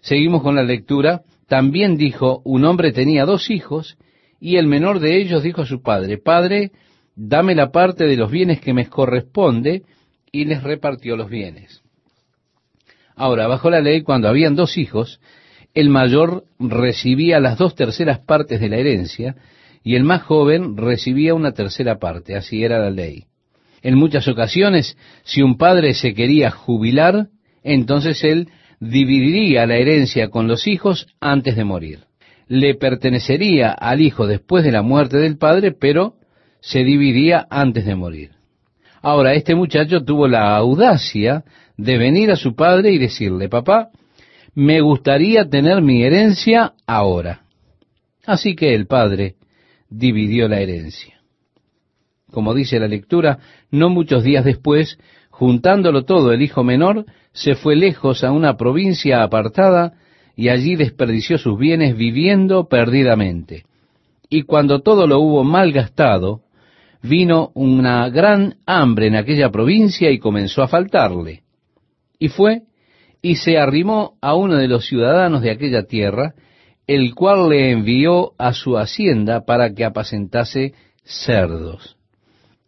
Seguimos 0.00 0.42
con 0.42 0.54
la 0.54 0.62
lectura. 0.62 1.22
También 1.48 1.96
dijo, 1.96 2.42
un 2.44 2.64
hombre 2.64 2.92
tenía 2.92 3.24
dos 3.24 3.50
hijos, 3.50 3.96
Y 4.42 4.56
el 4.56 4.66
menor 4.66 5.00
de 5.00 5.20
ellos 5.20 5.42
dijo 5.42 5.62
a 5.62 5.66
su 5.66 5.82
padre, 5.82 6.16
Padre, 6.16 6.70
dame 7.14 7.54
la 7.54 7.70
parte 7.70 8.06
de 8.06 8.16
los 8.16 8.30
bienes 8.30 8.60
que 8.60 8.72
me 8.72 8.88
corresponde, 8.88 9.82
y 10.32 10.44
les 10.44 10.62
repartió 10.62 11.16
los 11.16 11.28
bienes. 11.28 11.82
Ahora, 13.16 13.46
bajo 13.48 13.68
la 13.68 13.80
ley, 13.80 14.02
cuando 14.02 14.28
habían 14.28 14.54
dos 14.54 14.78
hijos, 14.78 15.20
el 15.74 15.90
mayor 15.90 16.44
recibía 16.58 17.38
las 17.38 17.58
dos 17.58 17.74
terceras 17.74 18.20
partes 18.20 18.60
de 18.60 18.68
la 18.68 18.76
herencia, 18.78 19.36
y 19.82 19.94
el 19.94 20.04
más 20.04 20.22
joven 20.22 20.76
recibía 20.76 21.34
una 21.34 21.52
tercera 21.52 21.98
parte, 21.98 22.36
así 22.36 22.64
era 22.64 22.78
la 22.78 22.90
ley. 22.90 23.24
En 23.82 23.94
muchas 23.96 24.28
ocasiones, 24.28 24.96
si 25.24 25.42
un 25.42 25.56
padre 25.56 25.94
se 25.94 26.14
quería 26.14 26.50
jubilar, 26.50 27.28
entonces 27.62 28.22
él 28.24 28.48
dividiría 28.78 29.66
la 29.66 29.76
herencia 29.76 30.28
con 30.28 30.48
los 30.48 30.66
hijos 30.66 31.06
antes 31.20 31.56
de 31.56 31.64
morir. 31.64 32.00
Le 32.46 32.74
pertenecería 32.74 33.70
al 33.70 34.00
hijo 34.00 34.26
después 34.26 34.64
de 34.64 34.72
la 34.72 34.82
muerte 34.82 35.18
del 35.18 35.38
padre, 35.38 35.72
pero 35.72 36.14
se 36.60 36.84
dividía 36.84 37.46
antes 37.48 37.86
de 37.86 37.94
morir. 37.94 38.32
Ahora, 39.02 39.34
este 39.34 39.54
muchacho 39.54 40.04
tuvo 40.04 40.28
la 40.28 40.56
audacia 40.56 41.44
de 41.76 41.96
venir 41.96 42.30
a 42.30 42.36
su 42.36 42.54
padre 42.54 42.92
y 42.92 42.98
decirle, 42.98 43.48
papá, 43.48 43.88
me 44.54 44.80
gustaría 44.82 45.48
tener 45.48 45.80
mi 45.80 46.02
herencia 46.02 46.74
ahora. 46.86 47.42
Así 48.26 48.54
que 48.54 48.74
el 48.74 48.86
padre 48.86 49.36
dividió 49.90 50.48
la 50.48 50.60
herencia. 50.60 51.20
Como 52.30 52.54
dice 52.54 52.78
la 52.78 52.88
lectura, 52.88 53.38
no 53.70 53.90
muchos 53.90 54.22
días 54.22 54.44
después, 54.44 54.98
juntándolo 55.30 56.04
todo, 56.04 56.32
el 56.32 56.42
hijo 56.42 56.62
menor 56.62 57.04
se 57.32 57.54
fue 57.54 57.76
lejos 57.76 58.24
a 58.24 58.30
una 58.30 58.56
provincia 58.56 59.22
apartada 59.22 59.94
y 60.36 60.48
allí 60.48 60.76
desperdició 60.76 61.38
sus 61.38 61.58
bienes 61.58 61.96
viviendo 61.96 62.68
perdidamente. 62.68 63.64
Y 64.28 64.42
cuando 64.42 64.80
todo 64.80 65.06
lo 65.06 65.18
hubo 65.18 65.42
mal 65.42 65.72
gastado, 65.72 66.42
vino 67.02 67.50
una 67.54 68.08
gran 68.10 68.56
hambre 68.64 69.08
en 69.08 69.16
aquella 69.16 69.50
provincia 69.50 70.10
y 70.10 70.18
comenzó 70.18 70.62
a 70.62 70.68
faltarle. 70.68 71.42
Y 72.18 72.28
fue 72.28 72.62
y 73.22 73.36
se 73.36 73.58
arrimó 73.58 74.14
a 74.20 74.34
uno 74.34 74.56
de 74.56 74.68
los 74.68 74.86
ciudadanos 74.86 75.42
de 75.42 75.50
aquella 75.50 75.82
tierra, 75.82 76.34
el 76.90 77.14
cual 77.14 77.50
le 77.50 77.70
envió 77.70 78.32
a 78.36 78.52
su 78.52 78.76
hacienda 78.76 79.44
para 79.44 79.72
que 79.72 79.84
apacentase 79.84 80.74
cerdos. 81.04 81.96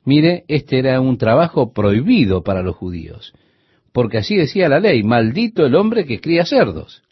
Mire, 0.04 0.44
este 0.46 0.78
era 0.78 1.00
un 1.00 1.18
trabajo 1.18 1.72
prohibido 1.72 2.44
para 2.44 2.62
los 2.62 2.76
judíos, 2.76 3.32
porque 3.92 4.18
así 4.18 4.36
decía 4.36 4.68
la 4.68 4.78
ley, 4.78 5.02
maldito 5.02 5.66
el 5.66 5.74
hombre 5.74 6.04
que 6.04 6.20
cría 6.20 6.44
cerdos. 6.44 7.02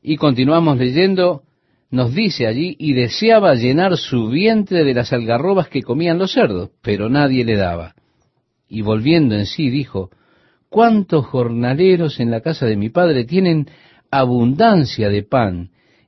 Y 0.00 0.16
continuamos 0.16 0.78
leyendo, 0.78 1.42
nos 1.90 2.14
dice 2.14 2.46
allí, 2.46 2.76
y 2.78 2.92
deseaba 2.92 3.56
llenar 3.56 3.96
su 3.96 4.28
vientre 4.28 4.84
de 4.84 4.94
las 4.94 5.12
algarrobas 5.12 5.68
que 5.68 5.82
comían 5.82 6.18
los 6.18 6.34
cerdos, 6.34 6.70
pero 6.82 7.08
nadie 7.08 7.44
le 7.44 7.56
daba. 7.56 7.96
Y 8.68 8.82
volviendo 8.82 9.34
en 9.34 9.46
sí 9.46 9.70
dijo, 9.70 10.10
¿cuántos 10.68 11.26
jornaleros 11.26 12.20
en 12.20 12.30
la 12.30 12.42
casa 12.42 12.64
de 12.66 12.76
mi 12.76 12.90
padre 12.90 13.24
tienen 13.24 13.66
abundancia 14.12 15.08
de 15.08 15.24
pan, 15.24 15.70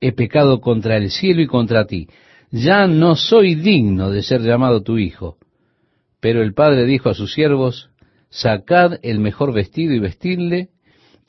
he 0.00 0.12
pecado 0.12 0.60
contra 0.60 0.96
el 0.96 1.10
cielo 1.10 1.42
y 1.42 1.46
contra 1.46 1.86
ti, 1.86 2.08
ya 2.50 2.86
no 2.86 3.14
soy 3.16 3.54
digno 3.54 4.10
de 4.10 4.22
ser 4.22 4.40
llamado 4.42 4.82
tu 4.82 4.98
hijo. 4.98 5.36
Pero 6.20 6.42
el 6.42 6.54
padre 6.54 6.84
dijo 6.84 7.08
a 7.08 7.14
sus 7.14 7.32
siervos, 7.32 7.90
sacad 8.28 8.98
el 9.02 9.20
mejor 9.20 9.52
vestido 9.52 9.94
y 9.94 9.98
vestidle, 9.98 10.68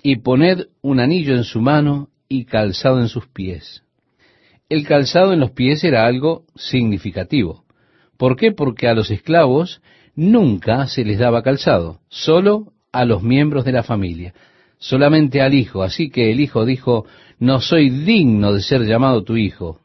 y 0.03 0.17
poned 0.17 0.67
un 0.81 0.99
anillo 0.99 1.35
en 1.35 1.43
su 1.43 1.61
mano 1.61 2.09
y 2.27 2.45
calzado 2.45 2.99
en 2.99 3.07
sus 3.07 3.27
pies. 3.27 3.83
El 4.69 4.87
calzado 4.87 5.33
en 5.33 5.39
los 5.39 5.51
pies 5.51 5.83
era 5.83 6.05
algo 6.05 6.45
significativo. 6.55 7.65
¿Por 8.17 8.35
qué? 8.35 8.51
Porque 8.51 8.87
a 8.87 8.93
los 8.93 9.11
esclavos 9.11 9.81
nunca 10.15 10.87
se 10.87 11.03
les 11.03 11.19
daba 11.19 11.43
calzado, 11.43 11.99
solo 12.09 12.73
a 12.91 13.05
los 13.05 13.21
miembros 13.21 13.65
de 13.65 13.73
la 13.73 13.83
familia, 13.83 14.33
solamente 14.77 15.41
al 15.41 15.53
hijo. 15.53 15.83
Así 15.83 16.09
que 16.09 16.31
el 16.31 16.39
hijo 16.39 16.65
dijo, 16.65 17.05
no 17.41 17.59
soy 17.59 17.89
digno 17.89 18.53
de 18.53 18.61
ser 18.61 18.83
llamado 18.83 19.23
tu 19.23 19.35
hijo, 19.35 19.79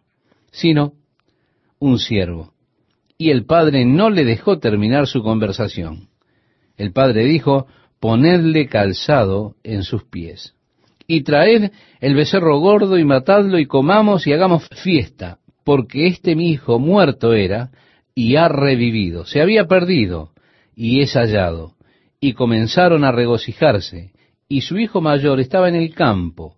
sino 0.53 0.93
un 1.79 1.99
siervo. 1.99 2.53
Y 3.17 3.31
el 3.31 3.47
padre 3.47 3.87
no 3.87 4.11
le 4.11 4.27
dejó 4.27 4.59
terminar 4.59 5.07
su 5.07 5.23
conversación. 5.23 6.11
El 6.77 6.93
padre 6.93 7.25
dijo, 7.25 7.67
ponedle 7.99 8.67
calzado 8.67 9.55
en 9.65 9.85
sus 9.85 10.05
pies. 10.05 10.55
Y 11.07 11.23
traed 11.23 11.71
el 12.01 12.15
becerro 12.15 12.59
gordo 12.59 12.99
y 12.99 13.07
matadlo 13.07 13.59
y 13.59 13.65
comamos 13.65 14.27
y 14.27 14.35
hagamos 14.35 14.69
fiesta, 14.83 15.39
porque 15.65 16.09
este 16.09 16.37
mi 16.37 16.51
hijo 16.51 16.79
muerto 16.79 17.33
era 17.33 17.71
y 18.15 18.37
ha 18.37 18.49
revivido, 18.49 19.25
se 19.25 19.41
había 19.41 19.67
perdido 19.67 20.33
y 20.75 21.01
es 21.01 21.15
hallado. 21.15 21.73
Y 22.21 22.35
comenzaron 22.35 23.03
a 23.03 23.13
regocijarse, 23.13 24.13
y 24.47 24.61
su 24.61 24.77
hijo 24.77 25.01
mayor 25.01 25.41
estaba 25.41 25.71
en 25.71 25.77
el 25.77 25.95
campo. 25.95 26.57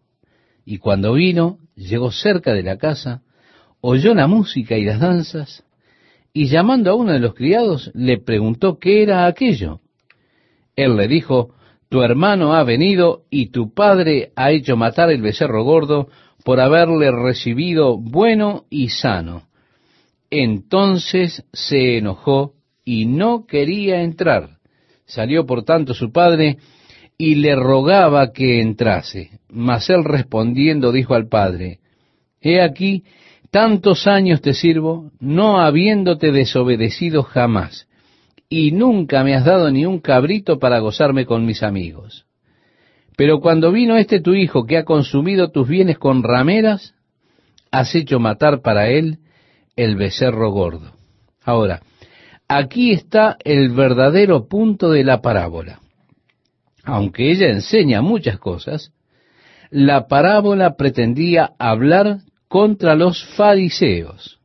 Y 0.71 0.77
cuando 0.77 1.15
vino, 1.15 1.61
llegó 1.77 2.13
cerca 2.13 2.53
de 2.53 2.63
la 2.63 2.77
casa, 2.77 3.23
oyó 3.81 4.13
la 4.13 4.27
música 4.27 4.77
y 4.77 4.85
las 4.85 5.01
danzas, 5.01 5.65
y 6.35 6.49
llamando 6.49 6.91
a 6.91 6.95
uno 6.95 7.15
de 7.15 7.21
los 7.21 7.33
criados, 7.33 7.91
le 7.95 8.19
preguntó 8.19 8.79
qué 8.79 9.03
era 9.03 9.25
aquello. 9.25 9.81
Él 10.77 10.95
le 10.95 11.09
dijo, 11.09 11.55
tu 11.89 12.03
hermano 12.03 12.53
ha 12.53 12.65
venido 12.65 13.23
y 13.31 13.47
tu 13.47 13.73
padre 13.73 14.33
ha 14.37 14.51
hecho 14.51 14.77
matar 14.77 15.11
el 15.11 15.23
becerro 15.23 15.65
gordo 15.65 16.11
por 16.45 16.61
haberle 16.61 17.13
recibido 17.13 17.97
bueno 17.97 18.67
y 18.69 18.91
sano. 18.91 19.45
Entonces 20.29 21.47
se 21.51 21.97
enojó 21.97 22.53
y 22.85 23.07
no 23.07 23.47
quería 23.47 24.03
entrar. 24.03 24.59
Salió 25.07 25.47
por 25.47 25.65
tanto 25.65 25.95
su 25.95 26.13
padre 26.13 26.59
y 27.19 27.35
le 27.35 27.57
rogaba 27.57 28.33
que 28.33 28.63
entrase. 28.63 29.41
Mas 29.51 29.91
él 29.91 30.05
respondiendo 30.05 30.93
dijo 30.93 31.15
al 31.15 31.29
padre, 31.29 31.81
He 32.41 32.63
aquí, 32.63 33.03
Tantos 33.51 34.07
años 34.07 34.43
te 34.43 34.53
sirvo, 34.53 35.11
no 35.21 35.59
habiéndote 35.61 36.33
desobedecido 36.33 37.23
jamás, 37.23 37.89
y 38.51 38.73
nunca 38.73 39.25
me 39.25 39.35
has 39.35 39.45
dado 39.47 39.71
ni 39.71 39.87
un 39.87 40.01
cabrito 40.01 40.59
para 40.59 40.81
gozarme 40.81 41.25
con 41.25 41.47
mis 41.47 41.63
amigos. 41.63 42.27
Pero 43.17 43.41
cuando 43.41 43.73
vino 43.73 43.97
este 43.97 44.21
tu 44.21 44.35
hijo 44.35 44.67
que 44.67 44.77
ha 44.77 44.85
consumido 44.85 45.51
tus 45.51 45.67
bienes 45.67 45.99
con 45.99 46.23
rameras, 46.23 46.95
has 47.71 47.95
hecho 47.95 48.21
matar 48.21 48.61
para 48.61 48.91
él 48.91 49.19
el 49.77 49.97
becerro 49.97 50.51
gordo. 50.51 50.93
Ahora, 51.43 51.81
aquí 52.49 52.93
está 52.93 53.39
el 53.45 53.71
verdadero 53.71 54.47
punto 54.47 54.91
de 54.91 55.05
la 55.05 55.23
parábola. 55.23 55.81
Aunque 56.89 57.31
ella 57.31 57.51
enseña 57.51 58.01
muchas 58.01 58.39
cosas, 58.39 58.93
la 59.71 60.09
parábola 60.09 60.75
pretendía 60.75 61.51
hablar 61.59 62.21
contra 62.49 62.95
los 62.95 63.27
fariseos. 63.37 64.41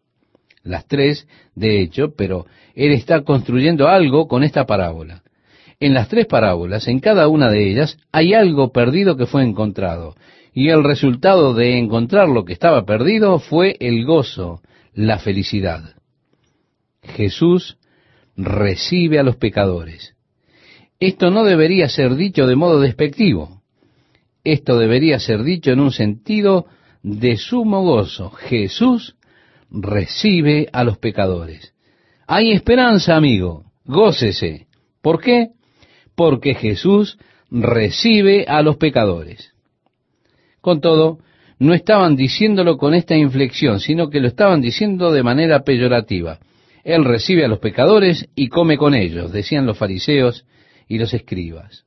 Las 0.61 0.85
tres, 0.85 1.25
de 1.55 1.79
hecho, 1.81 2.15
pero 2.17 2.45
él 2.75 2.91
está 2.91 3.21
construyendo 3.23 3.87
algo 3.87 4.27
con 4.27 4.43
esta 4.43 4.65
parábola. 4.65 5.23
En 5.79 5.93
las 5.93 6.09
tres 6.09 6.25
parábolas, 6.25 6.89
en 6.89 6.99
cada 6.99 7.29
una 7.29 7.49
de 7.49 7.71
ellas, 7.71 7.97
hay 8.11 8.33
algo 8.33 8.73
perdido 8.73 9.15
que 9.15 9.25
fue 9.25 9.43
encontrado. 9.43 10.15
Y 10.53 10.67
el 10.67 10.83
resultado 10.83 11.53
de 11.53 11.79
encontrar 11.79 12.27
lo 12.27 12.43
que 12.43 12.51
estaba 12.51 12.85
perdido 12.85 13.39
fue 13.39 13.77
el 13.79 14.03
gozo, 14.03 14.59
la 14.93 15.17
felicidad. 15.17 15.95
Jesús 17.03 17.77
recibe 18.35 19.17
a 19.17 19.23
los 19.23 19.37
pecadores. 19.37 20.13
Esto 21.05 21.31
no 21.31 21.43
debería 21.43 21.89
ser 21.89 22.15
dicho 22.15 22.47
de 22.47 22.55
modo 22.55 22.79
despectivo. 22.79 23.61
Esto 24.45 24.79
debería 24.79 25.19
ser 25.19 25.43
dicho 25.43 25.71
en 25.71 25.81
un 25.81 25.91
sentido 25.91 26.65
de 27.01 27.35
sumo 27.35 27.83
gozo. 27.83 28.29
Jesús 28.29 29.17
recibe 29.69 30.69
a 30.71 30.85
los 30.85 30.97
pecadores. 30.99 31.73
Hay 32.25 32.53
esperanza, 32.53 33.17
amigo. 33.17 33.65
Gócese. 33.83 34.67
¿Por 35.01 35.19
qué? 35.19 35.49
Porque 36.15 36.53
Jesús 36.53 37.17
recibe 37.51 38.45
a 38.47 38.61
los 38.61 38.77
pecadores. 38.77 39.51
Con 40.61 40.79
todo, 40.79 41.17
no 41.59 41.73
estaban 41.73 42.15
diciéndolo 42.15 42.77
con 42.77 42.93
esta 42.93 43.17
inflexión, 43.17 43.81
sino 43.81 44.09
que 44.09 44.21
lo 44.21 44.29
estaban 44.29 44.61
diciendo 44.61 45.11
de 45.11 45.21
manera 45.21 45.65
peyorativa. 45.65 46.39
Él 46.85 47.03
recibe 47.03 47.43
a 47.43 47.49
los 47.49 47.59
pecadores 47.59 48.29
y 48.35 48.47
come 48.47 48.77
con 48.77 48.95
ellos, 48.95 49.33
decían 49.33 49.65
los 49.65 49.77
fariseos 49.77 50.45
y 50.87 50.97
los 50.97 51.13
escribas. 51.13 51.85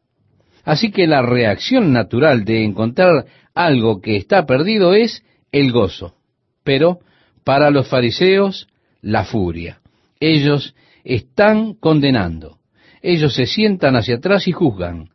Así 0.64 0.90
que 0.90 1.06
la 1.06 1.22
reacción 1.22 1.92
natural 1.92 2.44
de 2.44 2.64
encontrar 2.64 3.26
algo 3.54 4.00
que 4.00 4.16
está 4.16 4.46
perdido 4.46 4.94
es 4.94 5.22
el 5.52 5.72
gozo, 5.72 6.16
pero 6.64 6.98
para 7.44 7.70
los 7.70 7.88
fariseos 7.88 8.66
la 9.00 9.24
furia. 9.24 9.80
Ellos 10.18 10.74
están 11.04 11.74
condenando. 11.74 12.58
Ellos 13.00 13.34
se 13.34 13.46
sientan 13.46 13.94
hacia 13.94 14.16
atrás 14.16 14.48
y 14.48 14.52
juzgan. 14.52 15.10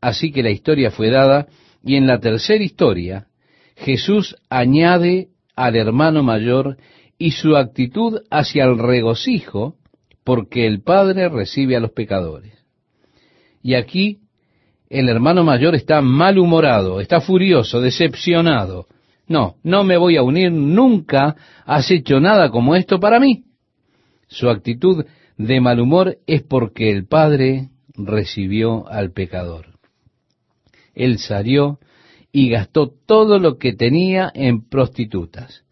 Así 0.00 0.32
que 0.32 0.42
la 0.42 0.50
historia 0.50 0.90
fue 0.90 1.10
dada 1.10 1.46
y 1.84 1.94
en 1.94 2.06
la 2.06 2.18
tercera 2.18 2.64
historia 2.64 3.28
Jesús 3.76 4.36
añade 4.48 5.28
al 5.54 5.76
hermano 5.76 6.22
mayor 6.22 6.76
y 7.18 7.30
su 7.32 7.56
actitud 7.56 8.22
hacia 8.30 8.64
el 8.64 8.78
regocijo 8.78 9.76
porque 10.24 10.66
el 10.66 10.82
Padre 10.82 11.28
recibe 11.28 11.76
a 11.76 11.80
los 11.80 11.92
pecadores. 11.92 12.59
Y 13.62 13.74
aquí 13.74 14.20
el 14.88 15.08
hermano 15.08 15.44
mayor 15.44 15.74
está 15.74 16.00
malhumorado, 16.00 17.00
está 17.00 17.20
furioso, 17.20 17.80
decepcionado. 17.80 18.86
No, 19.28 19.56
no 19.62 19.84
me 19.84 19.96
voy 19.96 20.16
a 20.16 20.22
unir, 20.22 20.50
nunca 20.50 21.36
has 21.64 21.90
hecho 21.90 22.18
nada 22.18 22.50
como 22.50 22.74
esto 22.74 22.98
para 22.98 23.20
mí. 23.20 23.44
Su 24.26 24.50
actitud 24.50 25.04
de 25.36 25.60
mal 25.60 25.80
humor 25.80 26.18
es 26.26 26.42
porque 26.42 26.90
el 26.90 27.06
Padre 27.06 27.68
recibió 27.94 28.88
al 28.88 29.12
pecador. 29.12 29.66
Él 30.94 31.18
salió 31.18 31.78
y 32.32 32.50
gastó 32.50 32.92
todo 33.06 33.38
lo 33.38 33.58
que 33.58 33.72
tenía 33.72 34.30
en 34.34 34.68
prostitutas. 34.68 35.64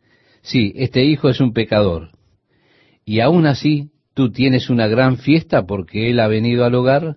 Sí, 0.42 0.72
este 0.76 1.04
hijo 1.04 1.28
es 1.28 1.40
un 1.40 1.52
pecador. 1.52 2.10
Y 3.04 3.20
aún 3.20 3.46
así, 3.46 3.90
tú 4.14 4.30
tienes 4.30 4.70
una 4.70 4.86
gran 4.86 5.18
fiesta 5.18 5.66
porque 5.66 6.10
él 6.10 6.20
ha 6.20 6.28
venido 6.28 6.64
al 6.64 6.74
hogar. 6.74 7.16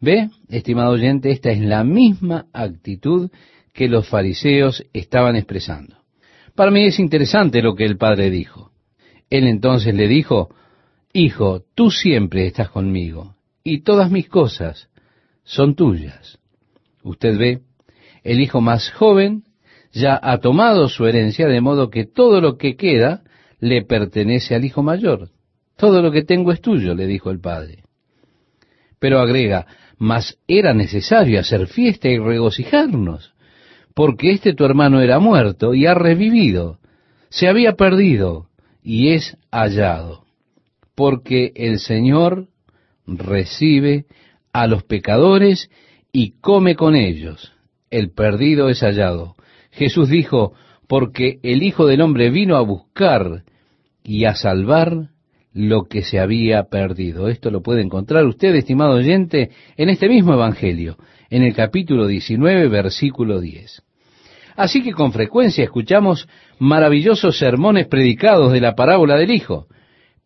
Ve, 0.00 0.30
estimado 0.48 0.92
oyente, 0.92 1.30
esta 1.30 1.50
es 1.50 1.60
la 1.60 1.84
misma 1.84 2.46
actitud 2.52 3.30
que 3.72 3.88
los 3.88 4.08
fariseos 4.08 4.84
estaban 4.92 5.36
expresando. 5.36 5.96
Para 6.54 6.70
mí 6.70 6.86
es 6.86 6.98
interesante 6.98 7.62
lo 7.62 7.74
que 7.74 7.84
el 7.84 7.96
padre 7.96 8.30
dijo. 8.30 8.70
Él 9.30 9.46
entonces 9.48 9.94
le 9.94 10.06
dijo, 10.06 10.50
Hijo, 11.12 11.62
tú 11.74 11.90
siempre 11.90 12.46
estás 12.46 12.70
conmigo, 12.70 13.36
y 13.62 13.82
todas 13.82 14.10
mis 14.10 14.28
cosas 14.28 14.88
son 15.44 15.74
tuyas. 15.74 16.38
Usted 17.02 17.38
ve, 17.38 17.60
el 18.22 18.40
hijo 18.40 18.60
más 18.60 18.90
joven 18.90 19.44
ya 19.92 20.18
ha 20.20 20.38
tomado 20.38 20.88
su 20.88 21.06
herencia, 21.06 21.46
de 21.46 21.60
modo 21.60 21.90
que 21.90 22.04
todo 22.04 22.40
lo 22.40 22.56
que 22.56 22.76
queda 22.76 23.22
le 23.60 23.84
pertenece 23.84 24.54
al 24.54 24.64
hijo 24.64 24.82
mayor. 24.82 25.30
Todo 25.76 26.02
lo 26.02 26.10
que 26.10 26.22
tengo 26.22 26.52
es 26.52 26.60
tuyo, 26.60 26.94
le 26.94 27.06
dijo 27.06 27.30
el 27.30 27.40
padre. 27.40 27.84
Pero 29.04 29.20
agrega, 29.20 29.66
mas 29.98 30.38
era 30.48 30.72
necesario 30.72 31.38
hacer 31.38 31.66
fiesta 31.66 32.08
y 32.08 32.16
regocijarnos, 32.16 33.34
porque 33.92 34.30
este 34.30 34.54
tu 34.54 34.64
hermano 34.64 35.02
era 35.02 35.18
muerto 35.18 35.74
y 35.74 35.84
ha 35.84 35.92
revivido, 35.92 36.78
se 37.28 37.46
había 37.46 37.74
perdido 37.74 38.46
y 38.82 39.10
es 39.10 39.36
hallado, 39.52 40.24
porque 40.94 41.52
el 41.54 41.80
Señor 41.80 42.48
recibe 43.06 44.06
a 44.54 44.66
los 44.66 44.84
pecadores 44.84 45.68
y 46.10 46.40
come 46.40 46.74
con 46.74 46.96
ellos. 46.96 47.52
El 47.90 48.10
perdido 48.10 48.70
es 48.70 48.80
hallado. 48.80 49.34
Jesús 49.70 50.08
dijo, 50.08 50.54
porque 50.88 51.40
el 51.42 51.62
Hijo 51.62 51.84
del 51.84 52.00
Hombre 52.00 52.30
vino 52.30 52.56
a 52.56 52.62
buscar 52.62 53.44
y 54.02 54.24
a 54.24 54.34
salvar 54.34 55.10
lo 55.54 55.84
que 55.84 56.02
se 56.02 56.18
había 56.18 56.64
perdido. 56.64 57.28
Esto 57.28 57.50
lo 57.50 57.62
puede 57.62 57.80
encontrar 57.80 58.26
usted, 58.26 58.54
estimado 58.56 58.96
oyente, 58.96 59.50
en 59.76 59.88
este 59.88 60.08
mismo 60.08 60.34
Evangelio, 60.34 60.98
en 61.30 61.42
el 61.42 61.54
capítulo 61.54 62.06
19, 62.06 62.68
versículo 62.68 63.40
10. 63.40 63.82
Así 64.56 64.82
que 64.82 64.92
con 64.92 65.12
frecuencia 65.12 65.64
escuchamos 65.64 66.28
maravillosos 66.58 67.38
sermones 67.38 67.86
predicados 67.86 68.52
de 68.52 68.60
la 68.60 68.74
parábola 68.74 69.16
del 69.16 69.30
Hijo, 69.30 69.66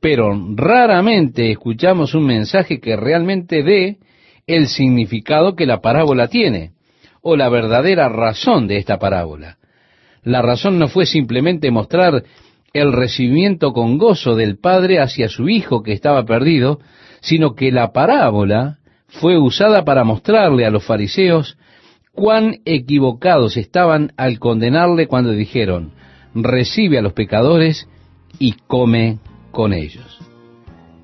pero 0.01 0.33
raramente 0.55 1.51
escuchamos 1.51 2.14
un 2.14 2.26
mensaje 2.26 2.81
que 2.81 2.97
realmente 2.97 3.62
dé 3.62 3.99
el 4.47 4.68
significado 4.68 5.55
que 5.55 5.66
la 5.66 5.81
parábola 5.81 6.29
tiene, 6.29 6.72
o 7.20 7.37
la 7.37 7.49
verdadera 7.51 8.09
razón 8.09 8.66
de 8.66 8.79
esta 8.79 8.99
parábola. 8.99 9.59
La 10.22 10.41
razón 10.41 10.79
no 10.79 10.89
fue 10.89 11.05
simplemente 11.05 11.70
mostrar 11.70 12.22
el 12.72 12.92
recibimiento 12.92 13.72
con 13.72 13.98
gozo 13.98 14.34
del 14.34 14.58
Padre 14.58 15.00
hacia 15.00 15.28
su 15.28 15.48
Hijo 15.48 15.82
que 15.82 15.92
estaba 15.92 16.24
perdido, 16.24 16.80
sino 17.20 17.54
que 17.54 17.72
la 17.72 17.92
parábola 17.92 18.78
fue 19.08 19.38
usada 19.38 19.84
para 19.84 20.04
mostrarle 20.04 20.66
a 20.66 20.70
los 20.70 20.84
fariseos 20.84 21.56
cuán 22.12 22.56
equivocados 22.64 23.56
estaban 23.56 24.12
al 24.16 24.38
condenarle 24.38 25.06
cuando 25.06 25.30
dijeron, 25.30 25.92
recibe 26.34 26.98
a 26.98 27.02
los 27.02 27.12
pecadores 27.12 27.88
y 28.38 28.54
come 28.66 29.18
con 29.50 29.72
ellos. 29.72 30.18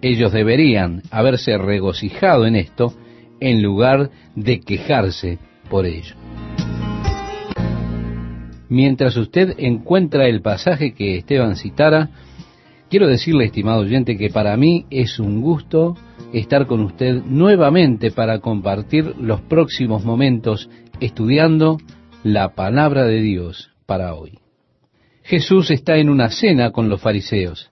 Ellos 0.02 0.32
deberían 0.32 1.02
haberse 1.10 1.56
regocijado 1.56 2.46
en 2.46 2.56
esto 2.56 2.92
en 3.40 3.62
lugar 3.62 4.10
de 4.34 4.60
quejarse 4.60 5.38
por 5.70 5.86
ello. 5.86 6.23
Mientras 8.74 9.16
usted 9.16 9.54
encuentra 9.58 10.26
el 10.26 10.42
pasaje 10.42 10.94
que 10.94 11.16
Esteban 11.16 11.54
citara, 11.54 12.10
quiero 12.90 13.06
decirle, 13.06 13.44
estimado 13.44 13.82
oyente, 13.82 14.16
que 14.16 14.30
para 14.30 14.56
mí 14.56 14.84
es 14.90 15.20
un 15.20 15.40
gusto 15.42 15.96
estar 16.32 16.66
con 16.66 16.80
usted 16.80 17.22
nuevamente 17.24 18.10
para 18.10 18.40
compartir 18.40 19.14
los 19.20 19.42
próximos 19.42 20.04
momentos 20.04 20.68
estudiando 20.98 21.78
la 22.24 22.56
palabra 22.56 23.04
de 23.04 23.22
Dios 23.22 23.70
para 23.86 24.12
hoy. 24.12 24.40
Jesús 25.22 25.70
está 25.70 25.98
en 25.98 26.10
una 26.10 26.30
cena 26.30 26.72
con 26.72 26.88
los 26.88 27.00
fariseos. 27.00 27.70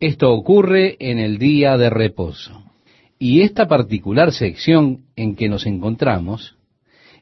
Esto 0.00 0.32
ocurre 0.32 0.96
en 0.98 1.20
el 1.20 1.38
día 1.38 1.76
de 1.76 1.88
reposo. 1.88 2.64
Y 3.16 3.42
esta 3.42 3.68
particular 3.68 4.32
sección 4.32 5.04
en 5.14 5.36
que 5.36 5.48
nos 5.48 5.66
encontramos 5.66 6.56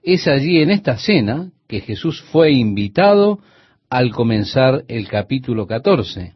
es 0.03 0.26
allí 0.26 0.61
en 0.61 0.70
esta 0.70 0.96
cena 0.98 1.51
que 1.68 1.80
Jesús 1.80 2.22
fue 2.32 2.53
invitado 2.53 3.40
al 3.88 4.12
comenzar 4.12 4.84
el 4.88 5.09
capítulo 5.09 5.66
14. 5.66 6.34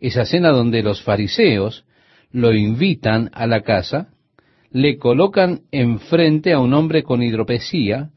Esa 0.00 0.24
cena 0.24 0.50
donde 0.50 0.82
los 0.82 1.02
fariseos 1.02 1.84
lo 2.30 2.54
invitan 2.54 3.30
a 3.32 3.46
la 3.46 3.62
casa, 3.62 4.08
le 4.70 4.98
colocan 4.98 5.62
enfrente 5.72 6.52
a 6.52 6.60
un 6.60 6.74
hombre 6.74 7.02
con 7.02 7.22
hidropesía 7.22 8.10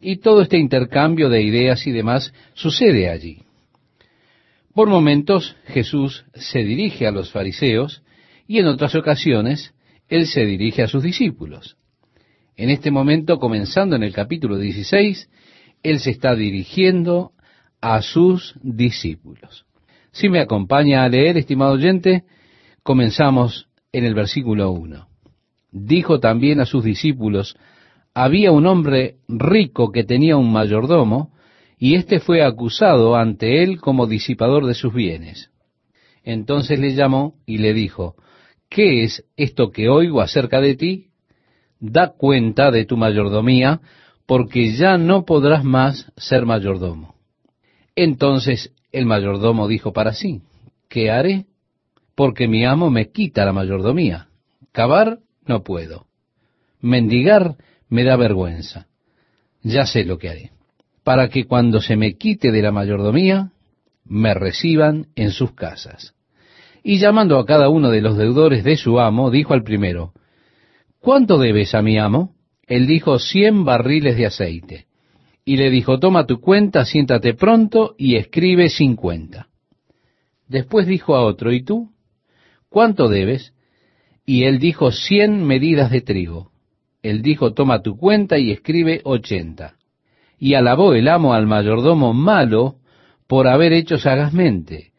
y 0.00 0.18
todo 0.18 0.42
este 0.42 0.58
intercambio 0.58 1.28
de 1.28 1.42
ideas 1.42 1.86
y 1.86 1.90
demás 1.90 2.32
sucede 2.54 3.10
allí. 3.10 3.42
Por 4.74 4.88
momentos 4.88 5.56
Jesús 5.66 6.24
se 6.34 6.60
dirige 6.60 7.06
a 7.06 7.10
los 7.10 7.32
fariseos 7.32 8.02
y 8.46 8.58
en 8.58 8.66
otras 8.66 8.94
ocasiones 8.94 9.74
Él 10.08 10.26
se 10.26 10.46
dirige 10.46 10.82
a 10.82 10.88
sus 10.88 11.02
discípulos. 11.02 11.76
En 12.58 12.70
este 12.70 12.90
momento, 12.90 13.38
comenzando 13.38 13.94
en 13.94 14.02
el 14.02 14.12
capítulo 14.12 14.58
16, 14.58 15.30
Él 15.84 16.00
se 16.00 16.10
está 16.10 16.34
dirigiendo 16.34 17.30
a 17.80 18.02
sus 18.02 18.56
discípulos. 18.60 19.64
Si 20.10 20.28
me 20.28 20.40
acompaña 20.40 21.04
a 21.04 21.08
leer, 21.08 21.38
estimado 21.38 21.74
oyente, 21.74 22.24
comenzamos 22.82 23.68
en 23.92 24.04
el 24.04 24.14
versículo 24.14 24.72
1. 24.72 25.06
Dijo 25.70 26.18
también 26.18 26.58
a 26.58 26.66
sus 26.66 26.82
discípulos, 26.82 27.56
había 28.12 28.50
un 28.50 28.66
hombre 28.66 29.18
rico 29.28 29.92
que 29.92 30.02
tenía 30.02 30.36
un 30.36 30.50
mayordomo, 30.52 31.32
y 31.78 31.94
éste 31.94 32.18
fue 32.18 32.42
acusado 32.42 33.14
ante 33.14 33.62
él 33.62 33.80
como 33.80 34.08
disipador 34.08 34.66
de 34.66 34.74
sus 34.74 34.92
bienes. 34.92 35.52
Entonces 36.24 36.80
le 36.80 36.96
llamó 36.96 37.36
y 37.46 37.58
le 37.58 37.72
dijo, 37.72 38.16
¿qué 38.68 39.04
es 39.04 39.24
esto 39.36 39.70
que 39.70 39.88
oigo 39.88 40.20
acerca 40.20 40.60
de 40.60 40.74
ti? 40.74 41.07
Da 41.80 42.08
cuenta 42.08 42.70
de 42.70 42.84
tu 42.84 42.96
mayordomía, 42.96 43.80
porque 44.26 44.72
ya 44.72 44.98
no 44.98 45.24
podrás 45.24 45.64
más 45.64 46.12
ser 46.16 46.44
mayordomo. 46.44 47.14
Entonces 47.96 48.72
el 48.92 49.06
mayordomo 49.06 49.68
dijo 49.68 49.92
para 49.92 50.12
sí, 50.12 50.42
¿qué 50.88 51.10
haré? 51.10 51.46
Porque 52.14 52.48
mi 52.48 52.64
amo 52.64 52.90
me 52.90 53.10
quita 53.10 53.44
la 53.44 53.52
mayordomía. 53.52 54.28
Cavar 54.72 55.20
no 55.46 55.62
puedo. 55.62 56.06
Mendigar 56.80 57.56
me 57.88 58.04
da 58.04 58.16
vergüenza. 58.16 58.86
Ya 59.62 59.86
sé 59.86 60.04
lo 60.04 60.18
que 60.18 60.28
haré, 60.28 60.52
para 61.04 61.28
que 61.28 61.44
cuando 61.44 61.80
se 61.80 61.96
me 61.96 62.16
quite 62.16 62.52
de 62.52 62.62
la 62.62 62.70
mayordomía, 62.70 63.50
me 64.04 64.34
reciban 64.34 65.08
en 65.16 65.30
sus 65.30 65.52
casas. 65.52 66.14
Y 66.82 66.98
llamando 66.98 67.38
a 67.38 67.46
cada 67.46 67.68
uno 67.68 67.90
de 67.90 68.00
los 68.00 68.16
deudores 68.16 68.62
de 68.64 68.76
su 68.76 69.00
amo, 69.00 69.30
dijo 69.30 69.54
al 69.54 69.64
primero, 69.64 70.12
¿cuánto 71.00 71.38
debes 71.38 71.74
a 71.74 71.82
mi 71.82 71.98
amo? 71.98 72.34
Él 72.66 72.86
dijo, 72.86 73.18
cien 73.18 73.64
barriles 73.64 74.16
de 74.16 74.26
aceite. 74.26 74.86
y 75.48 75.56
le 75.56 75.70
dijo, 75.70 75.98
toma 75.98 76.26
tu 76.26 76.42
cuenta, 76.42 76.84
siéntate 76.84 77.32
pronto 77.32 77.94
y 77.96 78.16
escribe 78.16 78.68
cincuenta. 78.68 79.48
Después 80.46 80.86
dijo 80.86 81.16
a 81.16 81.24
otro, 81.24 81.54
¿y 81.54 81.64
tú? 81.64 81.88
¿Cuánto 82.68 83.08
debes? 83.08 83.54
Y 84.26 84.44
él 84.44 84.58
dijo, 84.58 84.92
cien 84.92 85.46
medidas 85.46 85.90
de 85.90 86.02
trigo. 86.02 86.50
Él 87.02 87.22
dijo, 87.22 87.54
toma 87.54 87.80
tu 87.80 87.96
cuenta 87.96 88.36
y 88.36 88.50
escribe 88.50 89.00
ochenta. 89.04 89.76
Y 90.38 90.52
alabó 90.52 90.92
el 90.92 91.08
amo 91.08 91.32
al 91.32 91.46
mayordomo 91.46 92.12
malo 92.12 92.74
por 93.26 93.48
haber 93.48 93.72
hecho 93.72 93.96
sagazmente, 93.96 94.92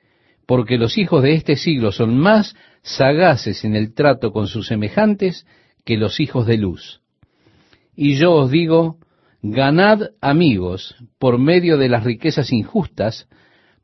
porque 0.48 0.80
los 0.80 0.98
hijos 0.98 1.22
de 1.22 1.36
este 1.36 1.58
siglo 1.58 1.92
son 1.92 2.18
más 2.18 2.56
sagaces 2.82 3.64
en 3.66 3.76
el 3.76 3.94
trato 3.94 4.32
con 4.32 4.48
sus 4.48 4.66
semejantes 4.66 5.46
que 5.86 5.98
los 5.98 6.20
hijos 6.20 6.46
de 6.46 6.58
luz. 6.58 7.02
Y 7.96 8.16
yo 8.16 8.34
os 8.34 8.52
digo, 8.52 8.98
ganad 9.42 10.12
amigos 10.22 10.96
por 11.18 11.38
medio 11.38 11.78
de 11.78 11.90
las 11.90 12.04
riquezas 12.04 12.52
injustas, 12.52 13.28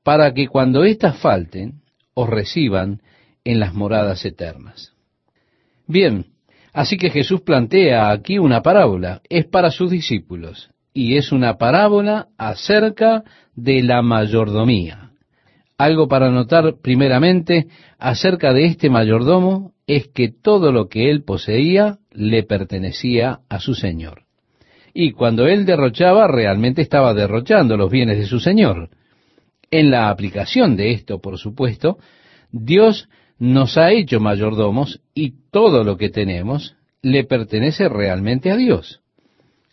para 0.03 0.33
que 0.33 0.47
cuando 0.47 0.83
éstas 0.83 1.17
falten, 1.17 1.81
os 2.13 2.29
reciban 2.29 3.01
en 3.43 3.59
las 3.59 3.73
moradas 3.73 4.23
eternas. 4.25 4.93
Bien, 5.87 6.27
así 6.73 6.97
que 6.97 7.09
Jesús 7.09 7.41
plantea 7.41 8.11
aquí 8.11 8.37
una 8.37 8.61
parábola, 8.61 9.21
es 9.29 9.45
para 9.45 9.71
sus 9.71 9.91
discípulos, 9.91 10.69
y 10.93 11.17
es 11.17 11.31
una 11.31 11.57
parábola 11.57 12.27
acerca 12.37 13.23
de 13.55 13.83
la 13.83 14.01
mayordomía. 14.01 15.11
Algo 15.77 16.07
para 16.07 16.29
notar 16.31 16.75
primeramente 16.81 17.67
acerca 17.99 18.53
de 18.53 18.65
este 18.65 18.89
mayordomo 18.89 19.73
es 19.87 20.07
que 20.07 20.29
todo 20.29 20.71
lo 20.71 20.87
que 20.87 21.09
él 21.09 21.23
poseía 21.23 21.99
le 22.11 22.43
pertenecía 22.43 23.39
a 23.49 23.59
su 23.59 23.75
Señor. 23.75 24.23
Y 24.93 25.11
cuando 25.11 25.47
él 25.47 25.65
derrochaba, 25.65 26.27
realmente 26.27 26.81
estaba 26.81 27.13
derrochando 27.13 27.77
los 27.77 27.91
bienes 27.91 28.17
de 28.17 28.25
su 28.25 28.39
Señor. 28.39 28.89
En 29.69 29.91
la 29.91 30.09
aplicación 30.09 30.77
de 30.77 30.91
esto, 30.91 31.19
por 31.19 31.37
supuesto, 31.37 31.97
Dios 32.51 33.09
nos 33.37 33.77
ha 33.77 33.91
hecho 33.91 34.19
mayordomos 34.19 35.01
y 35.13 35.33
todo 35.51 35.83
lo 35.83 35.97
que 35.97 36.09
tenemos 36.09 36.75
le 37.01 37.25
pertenece 37.25 37.89
realmente 37.89 38.51
a 38.51 38.55
Dios. 38.55 39.01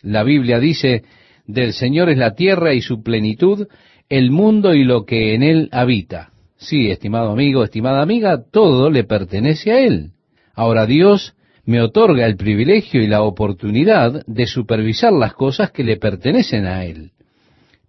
La 0.01 0.23
Biblia 0.23 0.59
dice, 0.59 1.03
del 1.47 1.71
Señor 1.73 2.09
es 2.09 2.17
la 2.17 2.35
tierra 2.35 2.73
y 2.73 2.81
su 2.81 3.01
plenitud, 3.01 3.67
el 4.09 4.29
mundo 4.29 4.73
y 4.73 4.83
lo 4.83 5.05
que 5.05 5.33
en 5.33 5.43
él 5.43 5.69
habita. 5.71 6.32
Sí, 6.63 6.89
estimado 6.89 7.31
amigo, 7.31 7.63
estimada 7.63 8.01
amiga, 8.01 8.41
todo 8.49 8.89
le 8.89 9.03
pertenece 9.03 9.71
a 9.71 9.79
Él. 9.81 10.11
Ahora 10.53 10.85
Dios 10.85 11.35
me 11.65 11.81
otorga 11.81 12.25
el 12.25 12.37
privilegio 12.37 13.01
y 13.01 13.07
la 13.07 13.21
oportunidad 13.21 14.25
de 14.27 14.47
supervisar 14.47 15.11
las 15.11 15.33
cosas 15.33 15.71
que 15.71 15.83
le 15.83 15.97
pertenecen 15.97 16.65
a 16.65 16.85
Él. 16.85 17.11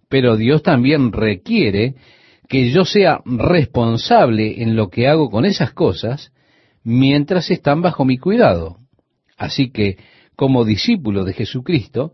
Pero 0.09 0.35
Dios 0.35 0.61
también 0.61 1.13
requiere 1.13 1.95
que 2.49 2.69
yo 2.69 2.83
sea 2.83 3.21
responsable 3.25 4.61
en 4.61 4.75
lo 4.75 4.89
que 4.89 5.07
hago 5.07 5.29
con 5.29 5.45
esas 5.45 5.71
cosas 5.71 6.33
mientras 6.83 7.49
están 7.51 7.81
bajo 7.81 8.03
mi 8.03 8.17
cuidado. 8.17 8.79
Así 9.37 9.71
que, 9.71 9.97
como 10.35 10.65
discípulo 10.65 11.23
de 11.23 11.31
Jesucristo, 11.31 12.11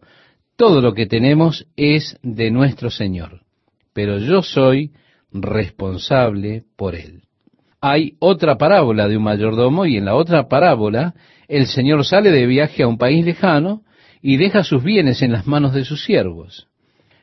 todo 0.56 0.80
lo 0.80 0.94
que 0.94 1.08
tenemos 1.08 1.66
es 1.76 2.20
de 2.22 2.52
nuestro 2.52 2.92
Señor. 2.92 3.42
Pero 3.94 4.20
yo 4.20 4.44
soy 4.44 4.92
responsable 5.32 6.64
por 6.76 6.96
él. 6.96 7.24
Hay 7.80 8.14
otra 8.20 8.58
parábola 8.58 9.08
de 9.08 9.18
un 9.18 9.24
mayordomo 9.24 9.86
y 9.86 9.98
en 9.98 10.06
la 10.06 10.16
otra 10.16 10.48
parábola 10.48 11.16
el 11.48 11.66
Señor 11.66 12.06
sale 12.06 12.32
de 12.32 12.46
viaje 12.46 12.84
a 12.84 12.88
un 12.88 12.98
país 12.98 13.26
lejano 13.26 13.82
y 14.22 14.38
deja 14.38 14.64
sus 14.64 14.84
bienes 14.84 15.22
en 15.22 15.32
las 15.32 15.48
manos 15.48 15.74
de 15.74 15.84
sus 15.84 16.04
siervos. 16.04 16.68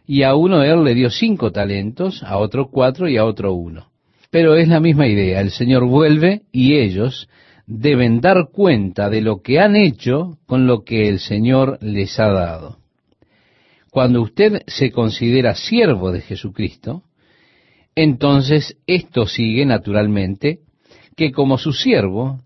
Y 0.06 0.22
a 0.22 0.34
uno 0.34 0.62
él 0.62 0.84
le 0.84 0.94
dio 0.94 1.10
cinco 1.10 1.52
talentos, 1.52 2.22
a 2.22 2.38
otro 2.38 2.70
cuatro 2.70 3.08
y 3.08 3.16
a 3.16 3.24
otro 3.24 3.52
uno. 3.52 3.88
Pero 4.30 4.56
es 4.56 4.68
la 4.68 4.80
misma 4.80 5.06
idea, 5.06 5.40
el 5.40 5.50
Señor 5.50 5.86
vuelve 5.86 6.42
y 6.50 6.76
ellos 6.76 7.28
deben 7.66 8.20
dar 8.20 8.48
cuenta 8.50 9.10
de 9.10 9.20
lo 9.20 9.42
que 9.42 9.60
han 9.60 9.76
hecho 9.76 10.38
con 10.46 10.66
lo 10.66 10.82
que 10.84 11.08
el 11.08 11.20
Señor 11.20 11.78
les 11.82 12.18
ha 12.18 12.28
dado. 12.28 12.78
Cuando 13.90 14.22
usted 14.22 14.62
se 14.66 14.90
considera 14.90 15.54
siervo 15.54 16.10
de 16.10 16.20
Jesucristo, 16.20 17.02
entonces 18.00 18.76
esto 18.86 19.26
sigue 19.26 19.66
naturalmente 19.66 20.60
que 21.16 21.32
como 21.32 21.58
su 21.58 21.72
siervo, 21.72 22.38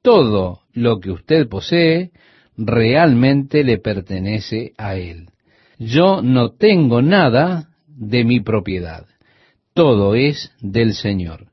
todo 0.00 0.60
lo 0.72 0.98
que 0.98 1.10
usted 1.10 1.46
posee 1.46 2.10
realmente 2.56 3.64
le 3.64 3.76
pertenece 3.76 4.72
a 4.78 4.96
él. 4.96 5.28
Yo 5.78 6.22
no 6.22 6.52
tengo 6.52 7.02
nada 7.02 7.68
de 7.86 8.24
mi 8.24 8.40
propiedad, 8.40 9.04
todo 9.74 10.14
es 10.14 10.52
del 10.62 10.94
Señor. 10.94 11.48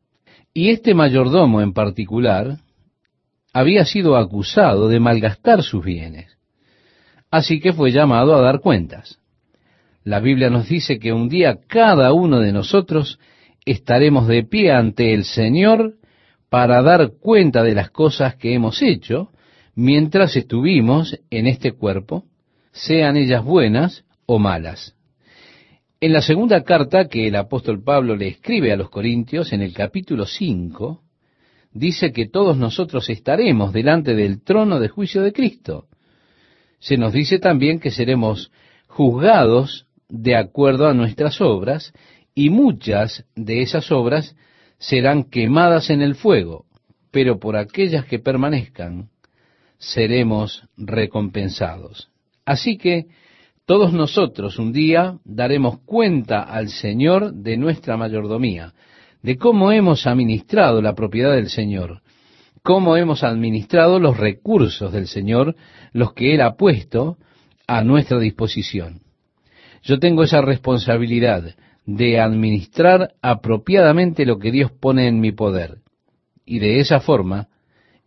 Y 0.53 0.69
este 0.69 0.93
mayordomo 0.93 1.61
en 1.61 1.73
particular 1.73 2.55
había 3.51 3.83
sido 3.83 4.15
acusado 4.15 4.87
de 4.87 5.01
malgastar 5.01 5.61
sus 5.61 5.83
bienes, 5.83 6.37
así 7.29 7.59
que 7.59 7.73
fue 7.73 7.91
llamado 7.91 8.33
a 8.33 8.41
dar 8.41 8.61
cuentas. 8.61 9.19
La 10.05 10.21
Biblia 10.21 10.49
nos 10.49 10.69
dice 10.69 10.99
que 10.99 11.11
un 11.11 11.27
día 11.27 11.59
cada 11.67 12.13
uno 12.13 12.39
de 12.39 12.53
nosotros 12.53 13.19
estaremos 13.65 14.27
de 14.27 14.43
pie 14.43 14.71
ante 14.71 15.13
el 15.13 15.25
Señor 15.25 15.95
para 16.49 16.81
dar 16.81 17.13
cuenta 17.19 17.63
de 17.63 17.73
las 17.73 17.91
cosas 17.91 18.35
que 18.35 18.53
hemos 18.53 18.81
hecho 18.81 19.31
mientras 19.75 20.35
estuvimos 20.35 21.17
en 21.29 21.47
este 21.47 21.71
cuerpo, 21.71 22.25
sean 22.71 23.17
ellas 23.17 23.43
buenas 23.43 24.03
o 24.25 24.39
malas. 24.39 24.95
En 25.99 26.13
la 26.13 26.21
segunda 26.21 26.63
carta 26.63 27.07
que 27.07 27.27
el 27.27 27.35
apóstol 27.35 27.83
Pablo 27.83 28.15
le 28.15 28.27
escribe 28.27 28.71
a 28.71 28.75
los 28.75 28.89
Corintios, 28.89 29.53
en 29.53 29.61
el 29.61 29.73
capítulo 29.73 30.25
5, 30.25 31.01
dice 31.73 32.11
que 32.11 32.27
todos 32.27 32.57
nosotros 32.57 33.09
estaremos 33.09 33.71
delante 33.71 34.15
del 34.15 34.43
trono 34.43 34.79
de 34.79 34.89
juicio 34.89 35.21
de 35.21 35.31
Cristo. 35.31 35.87
Se 36.79 36.97
nos 36.97 37.13
dice 37.13 37.37
también 37.37 37.79
que 37.79 37.91
seremos 37.91 38.51
juzgados 38.87 39.85
de 40.09 40.35
acuerdo 40.35 40.87
a 40.87 40.93
nuestras 40.93 41.39
obras 41.39 41.93
y 42.33 42.49
muchas 42.49 43.25
de 43.35 43.61
esas 43.61 43.91
obras 43.91 44.35
serán 44.77 45.23
quemadas 45.25 45.89
en 45.89 46.01
el 46.01 46.15
fuego, 46.15 46.65
pero 47.11 47.39
por 47.39 47.55
aquellas 47.55 48.05
que 48.05 48.19
permanezcan 48.19 49.09
seremos 49.77 50.63
recompensados. 50.77 52.09
Así 52.45 52.77
que 52.77 53.07
todos 53.65 53.93
nosotros 53.93 54.59
un 54.59 54.73
día 54.73 55.19
daremos 55.23 55.79
cuenta 55.85 56.41
al 56.41 56.69
Señor 56.69 57.33
de 57.33 57.57
nuestra 57.57 57.97
mayordomía, 57.97 58.73
de 59.21 59.37
cómo 59.37 59.71
hemos 59.71 60.07
administrado 60.07 60.81
la 60.81 60.95
propiedad 60.95 61.33
del 61.33 61.49
Señor, 61.49 62.01
cómo 62.63 62.97
hemos 62.97 63.23
administrado 63.23 63.99
los 63.99 64.17
recursos 64.17 64.91
del 64.91 65.07
Señor, 65.07 65.55
los 65.93 66.13
que 66.13 66.33
Él 66.33 66.41
ha 66.41 66.55
puesto 66.55 67.17
a 67.67 67.83
nuestra 67.83 68.19
disposición. 68.19 69.01
Yo 69.83 69.99
tengo 69.99 70.23
esa 70.23 70.41
responsabilidad 70.41 71.55
de 71.85 72.19
administrar 72.19 73.13
apropiadamente 73.21 74.25
lo 74.25 74.37
que 74.39 74.51
Dios 74.51 74.71
pone 74.71 75.07
en 75.07 75.19
mi 75.19 75.31
poder. 75.31 75.79
Y 76.45 76.59
de 76.59 76.79
esa 76.79 76.99
forma, 76.99 77.47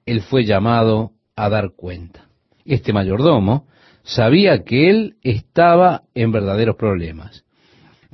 él 0.07 0.20
fue 0.22 0.45
llamado 0.45 1.12
a 1.37 1.49
dar 1.49 1.72
cuenta. 1.77 2.29
Este 2.64 2.93
mayordomo 2.93 3.66
sabía 4.03 4.64
que 4.64 4.91
él 4.91 5.16
estaba 5.22 6.03
en 6.14 6.33
verdaderos 6.33 6.77
problemas. 6.77 7.45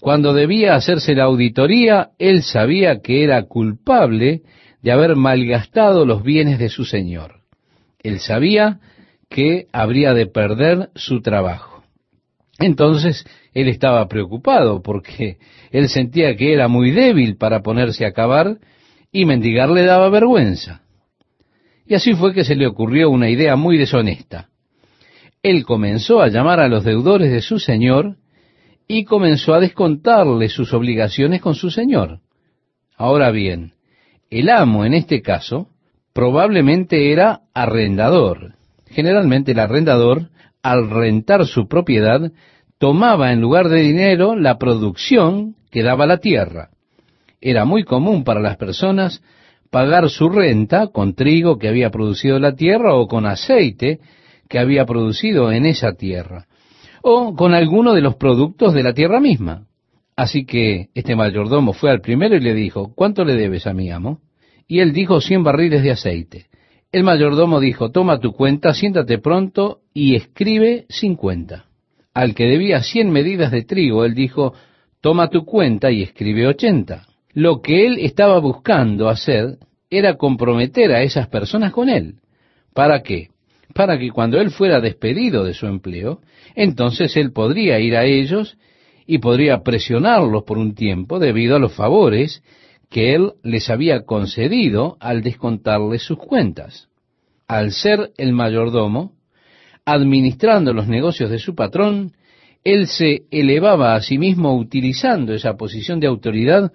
Cuando 0.00 0.32
debía 0.32 0.74
hacerse 0.74 1.14
la 1.14 1.24
auditoría, 1.24 2.10
él 2.18 2.42
sabía 2.42 3.00
que 3.00 3.22
era 3.22 3.42
culpable 3.42 4.42
de 4.82 4.92
haber 4.92 5.14
malgastado 5.14 6.06
los 6.06 6.22
bienes 6.22 6.58
de 6.58 6.70
su 6.70 6.84
señor. 6.84 7.40
Él 8.02 8.20
sabía 8.20 8.80
que 9.28 9.66
habría 9.72 10.14
de 10.14 10.26
perder 10.26 10.90
su 10.94 11.20
trabajo. 11.20 11.84
Entonces 12.58 13.26
él 13.52 13.68
estaba 13.68 14.06
preocupado 14.08 14.82
porque 14.82 15.38
él 15.70 15.88
sentía 15.88 16.36
que 16.36 16.52
era 16.52 16.68
muy 16.68 16.90
débil 16.90 17.36
para 17.36 17.62
ponerse 17.62 18.06
a 18.06 18.12
cavar 18.12 18.58
y 19.12 19.24
mendigar 19.24 19.70
le 19.70 19.82
daba 19.82 20.08
vergüenza. 20.08 20.82
Y 21.86 21.94
así 21.94 22.14
fue 22.14 22.32
que 22.32 22.44
se 22.44 22.54
le 22.54 22.66
ocurrió 22.66 23.10
una 23.10 23.28
idea 23.28 23.56
muy 23.56 23.76
deshonesta. 23.76 24.48
Él 25.42 25.64
comenzó 25.64 26.20
a 26.20 26.28
llamar 26.28 26.60
a 26.60 26.68
los 26.68 26.84
deudores 26.84 27.32
de 27.32 27.40
su 27.40 27.58
señor 27.58 28.16
y 28.86 29.04
comenzó 29.04 29.54
a 29.54 29.60
descontarle 29.60 30.48
sus 30.48 30.72
obligaciones 30.72 31.40
con 31.40 31.54
su 31.54 31.70
señor. 31.70 32.20
Ahora 32.96 33.30
bien, 33.30 33.72
el 34.30 34.50
amo 34.50 34.84
en 34.84 34.94
este 34.94 35.22
caso 35.22 35.68
probablemente 36.12 37.12
era 37.12 37.40
arrendador. 37.54 38.54
Generalmente 38.86 39.52
el 39.52 39.60
arrendador, 39.60 40.30
al 40.62 40.90
rentar 40.90 41.46
su 41.46 41.66
propiedad, 41.66 42.30
tomaba 42.80 43.30
en 43.30 43.42
lugar 43.42 43.68
de 43.68 43.82
dinero 43.82 44.34
la 44.34 44.56
producción 44.56 45.54
que 45.70 45.82
daba 45.82 46.06
la 46.06 46.16
tierra. 46.16 46.70
Era 47.38 47.66
muy 47.66 47.84
común 47.84 48.24
para 48.24 48.40
las 48.40 48.56
personas 48.56 49.22
pagar 49.70 50.08
su 50.08 50.30
renta 50.30 50.86
con 50.86 51.14
trigo 51.14 51.58
que 51.58 51.68
había 51.68 51.90
producido 51.90 52.38
la 52.38 52.56
tierra 52.56 52.94
o 52.94 53.06
con 53.06 53.26
aceite 53.26 54.00
que 54.48 54.58
había 54.58 54.86
producido 54.86 55.52
en 55.52 55.66
esa 55.66 55.92
tierra. 55.92 56.46
o 57.02 57.34
con 57.34 57.54
alguno 57.54 57.94
de 57.94 58.02
los 58.02 58.16
productos 58.16 58.74
de 58.74 58.82
la 58.82 58.92
tierra 58.92 59.20
misma. 59.20 59.66
Así 60.16 60.44
que 60.44 60.88
este 60.94 61.16
mayordomo 61.16 61.72
fue 61.72 61.90
al 61.90 62.02
primero 62.02 62.36
y 62.36 62.40
le 62.40 62.52
dijo, 62.52 62.92
¿cuánto 62.94 63.24
le 63.24 63.36
debes 63.36 63.66
a 63.66 63.72
mi 63.72 63.90
amo? 63.90 64.20
Y 64.68 64.80
él 64.80 64.92
dijo, 64.92 65.20
cien 65.22 65.42
barriles 65.42 65.82
de 65.82 65.92
aceite. 65.92 66.46
El 66.92 67.04
mayordomo 67.04 67.58
dijo, 67.58 67.90
toma 67.90 68.20
tu 68.20 68.32
cuenta, 68.32 68.74
siéntate 68.74 69.16
pronto 69.16 69.80
y 69.94 70.14
escribe 70.14 70.84
cincuenta. 70.90 71.69
Al 72.14 72.34
que 72.34 72.44
debía 72.46 72.82
cien 72.82 73.10
medidas 73.10 73.52
de 73.52 73.62
trigo, 73.62 74.04
él 74.04 74.14
dijo, 74.14 74.54
toma 75.00 75.30
tu 75.30 75.44
cuenta 75.44 75.90
y 75.90 76.02
escribe 76.02 76.46
ochenta. 76.46 77.06
Lo 77.32 77.62
que 77.62 77.86
él 77.86 77.98
estaba 78.00 78.38
buscando 78.38 79.08
hacer 79.08 79.58
era 79.88 80.16
comprometer 80.16 80.92
a 80.92 81.02
esas 81.02 81.28
personas 81.28 81.72
con 81.72 81.88
él. 81.88 82.16
¿Para 82.74 83.02
qué? 83.02 83.28
Para 83.74 83.98
que 83.98 84.10
cuando 84.10 84.40
él 84.40 84.50
fuera 84.50 84.80
despedido 84.80 85.44
de 85.44 85.54
su 85.54 85.66
empleo, 85.66 86.20
entonces 86.54 87.16
él 87.16 87.32
podría 87.32 87.78
ir 87.78 87.96
a 87.96 88.04
ellos 88.04 88.56
y 89.06 89.18
podría 89.18 89.62
presionarlos 89.62 90.42
por 90.44 90.58
un 90.58 90.74
tiempo 90.74 91.18
debido 91.18 91.56
a 91.56 91.58
los 91.60 91.72
favores 91.72 92.42
que 92.88 93.14
él 93.14 93.32
les 93.42 93.70
había 93.70 94.04
concedido 94.04 94.96
al 95.00 95.22
descontarles 95.22 96.02
sus 96.02 96.18
cuentas. 96.18 96.88
Al 97.46 97.72
ser 97.72 98.10
el 98.16 98.32
mayordomo, 98.32 99.12
administrando 99.84 100.72
los 100.72 100.88
negocios 100.88 101.30
de 101.30 101.38
su 101.38 101.54
patrón, 101.54 102.12
él 102.64 102.86
se 102.86 103.22
elevaba 103.30 103.94
a 103.94 104.02
sí 104.02 104.18
mismo 104.18 104.56
utilizando 104.56 105.34
esa 105.34 105.56
posición 105.56 106.00
de 106.00 106.06
autoridad, 106.06 106.72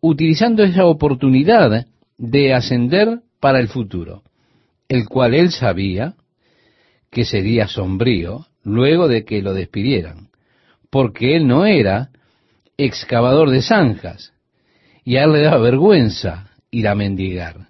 utilizando 0.00 0.62
esa 0.64 0.84
oportunidad 0.86 1.86
de 2.16 2.54
ascender 2.54 3.20
para 3.40 3.60
el 3.60 3.68
futuro, 3.68 4.22
el 4.88 5.06
cual 5.08 5.34
él 5.34 5.50
sabía 5.50 6.14
que 7.10 7.24
sería 7.24 7.68
sombrío 7.68 8.46
luego 8.64 9.08
de 9.08 9.24
que 9.24 9.42
lo 9.42 9.54
despidieran, 9.54 10.28
porque 10.90 11.36
él 11.36 11.46
no 11.46 11.64
era 11.64 12.10
excavador 12.76 13.50
de 13.50 13.62
zanjas, 13.62 14.32
y 15.04 15.16
a 15.16 15.24
él 15.24 15.32
le 15.32 15.42
daba 15.42 15.58
vergüenza 15.58 16.50
ir 16.70 16.88
a 16.88 16.94
mendigar. 16.94 17.68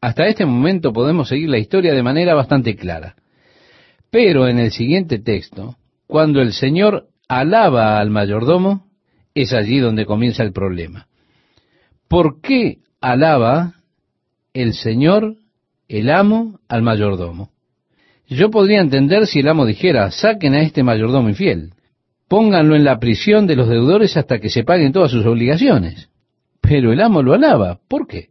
Hasta 0.00 0.26
este 0.26 0.46
momento 0.46 0.92
podemos 0.92 1.28
seguir 1.28 1.48
la 1.50 1.58
historia 1.58 1.92
de 1.92 2.02
manera 2.02 2.34
bastante 2.34 2.74
clara. 2.74 3.14
Pero 4.10 4.48
en 4.48 4.58
el 4.58 4.72
siguiente 4.72 5.18
texto, 5.18 5.76
cuando 6.06 6.40
el 6.40 6.52
Señor 6.52 7.08
alaba 7.28 7.98
al 8.00 8.10
mayordomo, 8.10 8.86
es 9.34 9.52
allí 9.52 9.78
donde 9.78 10.06
comienza 10.06 10.42
el 10.42 10.52
problema. 10.52 11.06
¿Por 12.08 12.40
qué 12.40 12.78
alaba 13.00 13.74
el 14.52 14.74
Señor, 14.74 15.36
el 15.88 16.10
amo, 16.10 16.58
al 16.68 16.82
mayordomo? 16.82 17.50
Yo 18.26 18.50
podría 18.50 18.80
entender 18.80 19.26
si 19.26 19.40
el 19.40 19.48
amo 19.48 19.64
dijera, 19.66 20.10
saquen 20.10 20.54
a 20.54 20.62
este 20.62 20.82
mayordomo 20.82 21.28
infiel, 21.28 21.72
pónganlo 22.28 22.74
en 22.74 22.84
la 22.84 22.98
prisión 22.98 23.46
de 23.46 23.56
los 23.56 23.68
deudores 23.68 24.16
hasta 24.16 24.38
que 24.40 24.50
se 24.50 24.64
paguen 24.64 24.92
todas 24.92 25.10
sus 25.10 25.24
obligaciones. 25.26 26.08
Pero 26.60 26.92
el 26.92 27.00
amo 27.00 27.22
lo 27.22 27.34
alaba. 27.34 27.80
¿Por 27.88 28.06
qué? 28.06 28.30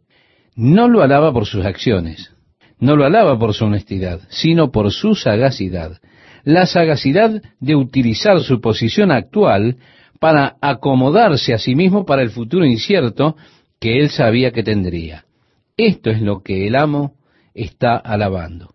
No 0.54 0.88
lo 0.88 1.02
alaba 1.02 1.32
por 1.32 1.46
sus 1.46 1.64
acciones, 1.64 2.32
no 2.80 2.96
lo 2.96 3.04
alaba 3.04 3.38
por 3.38 3.54
su 3.54 3.66
honestidad, 3.66 4.20
sino 4.28 4.70
por 4.70 4.90
su 4.90 5.14
sagacidad. 5.14 5.98
La 6.44 6.66
sagacidad 6.66 7.42
de 7.60 7.76
utilizar 7.76 8.40
su 8.40 8.60
posición 8.60 9.12
actual 9.12 9.76
para 10.18 10.56
acomodarse 10.60 11.54
a 11.54 11.58
sí 11.58 11.74
mismo 11.74 12.04
para 12.04 12.22
el 12.22 12.30
futuro 12.30 12.64
incierto 12.64 13.36
que 13.78 13.98
él 14.00 14.10
sabía 14.10 14.50
que 14.50 14.62
tendría. 14.62 15.24
Esto 15.76 16.10
es 16.10 16.20
lo 16.20 16.42
que 16.42 16.66
el 16.66 16.76
amo 16.76 17.14
está 17.54 17.96
alabando. 17.96 18.74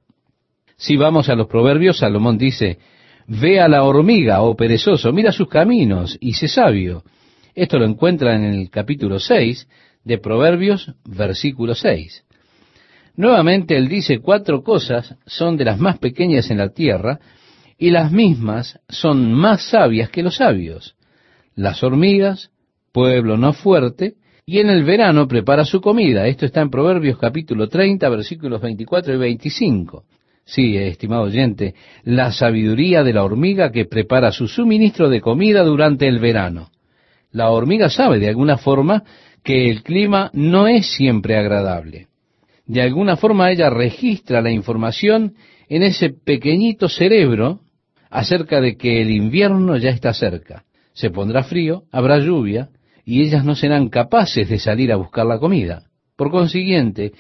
Si 0.78 0.98
vamos 0.98 1.30
a 1.30 1.36
los 1.36 1.48
proverbios, 1.48 2.00
Salomón 2.00 2.38
dice, 2.38 2.80
ve 3.28 3.60
a 3.60 3.68
la 3.68 3.84
hormiga, 3.84 4.42
oh 4.42 4.56
perezoso, 4.56 5.12
mira 5.14 5.32
sus 5.32 5.48
caminos 5.48 6.18
y 6.20 6.34
sé 6.34 6.48
sabio, 6.48 7.04
esto 7.54 7.80
lo 7.80 7.86
encuentra 7.86 8.36
en 8.36 8.44
el 8.44 8.70
capítulo 8.70 9.20
6 9.20 9.68
de 10.04 10.18
Proverbios, 10.18 10.94
versículo 11.06 11.74
6. 11.74 12.25
Nuevamente 13.18 13.78
él 13.78 13.88
dice 13.88 14.20
cuatro 14.20 14.62
cosas 14.64 15.16
son 15.26 15.58
de 15.58 15.66
las 15.66 15.80
más 15.80 16.00
pequeñas 16.00 16.52
en 16.52 16.58
la 16.58 16.70
tierra 16.70 17.20
y 17.78 17.90
las 17.90 18.12
mismas 18.12 18.80
son 18.90 19.34
más 19.34 19.70
sabias 19.70 20.10
que 20.10 20.24
los 20.24 20.36
sabios. 20.38 20.96
Las 21.56 21.84
hormigas, 21.84 22.52
pueblo 22.92 23.38
no 23.38 23.54
fuerte, 23.54 24.16
y 24.46 24.60
en 24.60 24.70
el 24.70 24.84
verano 24.84 25.28
prepara 25.28 25.66
su 25.66 25.82
comida. 25.82 26.28
Esto 26.28 26.46
está 26.46 26.62
en 26.62 26.70
Proverbios 26.70 27.18
capítulo 27.18 27.68
30, 27.68 28.08
versículos 28.10 28.62
24 28.62 29.14
y 29.14 29.18
25. 29.18 30.04
Sí, 30.46 30.78
estimado 30.78 31.24
oyente, 31.24 31.74
la 32.04 32.32
sabiduría 32.32 33.04
de 33.04 33.14
la 33.14 33.24
hormiga 33.24 33.72
que 33.72 33.86
prepara 33.86 34.32
su 34.32 34.48
suministro 34.48 35.10
de 35.10 35.20
comida 35.20 35.64
durante 35.64 36.08
el 36.08 36.20
verano. 36.20 36.70
La 37.32 37.50
hormiga 37.50 37.90
sabe 37.90 38.20
de 38.20 38.30
alguna 38.30 38.58
forma 38.58 39.04
que 39.44 39.70
el 39.70 39.82
clima 39.82 40.30
no 40.34 40.68
es 40.68 40.94
siempre 40.94 41.38
agradable. 41.38 42.08
De 42.66 42.82
alguna 42.82 43.16
forma 43.16 43.52
ella 43.52 43.70
registra 43.70 44.42
la 44.42 44.52
información 44.52 45.36
en 45.70 45.84
ese 45.84 46.10
pequeñito 46.10 46.90
cerebro 46.90 47.62
acerca 48.10 48.62
de 48.62 48.78
que 48.78 49.02
el 49.02 49.12
invierno 49.12 49.78
ya 49.78 49.90
está 49.90 50.14
cerca. 50.14 50.64
Se 50.94 51.10
pondrá 51.10 51.44
frío, 51.44 51.84
habrá 51.92 52.20
lluvia, 52.20 52.70
y 53.04 53.22
ellas 53.22 53.44
no 53.46 53.56
serán 53.56 53.90
capaces 53.90 54.50
de 54.50 54.58
salir 54.58 54.92
a 54.92 54.96
buscar 54.96 55.26
la 55.26 55.38
comida. 55.38 55.84
Por 56.16 56.32
consiguiente, 56.32 57.12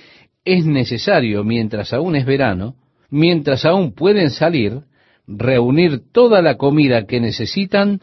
es 0.43 0.65
necesario, 0.65 1.43
mientras 1.43 1.93
aún 1.93 2.15
es 2.15 2.25
verano, 2.25 2.75
mientras 3.09 3.65
aún 3.65 3.93
pueden 3.93 4.31
salir, 4.31 4.81
reunir 5.27 6.01
toda 6.11 6.41
la 6.41 6.55
comida 6.55 7.05
que 7.05 7.19
necesitan 7.19 8.01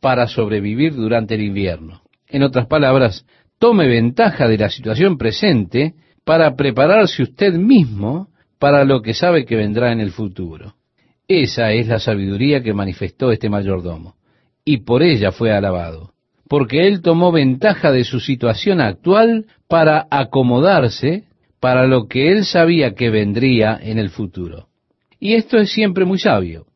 para 0.00 0.26
sobrevivir 0.26 0.94
durante 0.94 1.34
el 1.34 1.42
invierno. 1.42 2.02
En 2.28 2.42
otras 2.42 2.66
palabras, 2.66 3.26
tome 3.58 3.86
ventaja 3.86 4.48
de 4.48 4.58
la 4.58 4.70
situación 4.70 5.18
presente 5.18 5.94
para 6.30 6.54
prepararse 6.54 7.24
usted 7.24 7.54
mismo 7.54 8.28
para 8.60 8.84
lo 8.84 9.02
que 9.02 9.14
sabe 9.14 9.44
que 9.44 9.56
vendrá 9.56 9.90
en 9.90 9.98
el 9.98 10.12
futuro. 10.12 10.76
Esa 11.26 11.72
es 11.72 11.88
la 11.88 11.98
sabiduría 11.98 12.62
que 12.62 12.72
manifestó 12.72 13.32
este 13.32 13.48
mayordomo, 13.48 14.14
y 14.64 14.84
por 14.84 15.02
ella 15.02 15.32
fue 15.32 15.50
alabado, 15.50 16.12
porque 16.48 16.86
él 16.86 17.02
tomó 17.02 17.32
ventaja 17.32 17.90
de 17.90 18.04
su 18.04 18.20
situación 18.20 18.80
actual 18.80 19.46
para 19.66 20.06
acomodarse 20.08 21.24
para 21.58 21.88
lo 21.88 22.06
que 22.06 22.30
él 22.30 22.44
sabía 22.44 22.94
que 22.94 23.10
vendría 23.10 23.76
en 23.82 23.98
el 23.98 24.10
futuro. 24.10 24.68
Y 25.18 25.34
esto 25.34 25.58
es 25.58 25.72
siempre 25.72 26.04
muy 26.04 26.20
sabio 26.20 26.66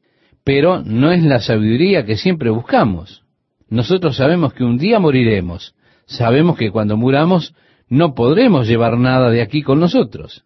pero 0.46 0.82
no 0.82 1.10
es 1.10 1.22
la 1.22 1.40
sabiduría 1.40 2.04
que 2.04 2.16
siempre 2.16 2.50
buscamos. 2.50 3.22
Nosotros 3.70 4.18
sabemos 4.18 4.52
que 4.52 4.62
un 4.62 4.76
día 4.76 4.98
moriremos, 5.00 5.74
sabemos 6.04 6.58
que 6.58 6.70
cuando 6.70 6.98
muramos 6.98 7.54
no 7.88 8.14
podremos 8.14 8.66
llevar 8.66 8.98
nada 8.98 9.30
de 9.30 9.42
aquí 9.42 9.62
con 9.62 9.80
nosotros. 9.80 10.44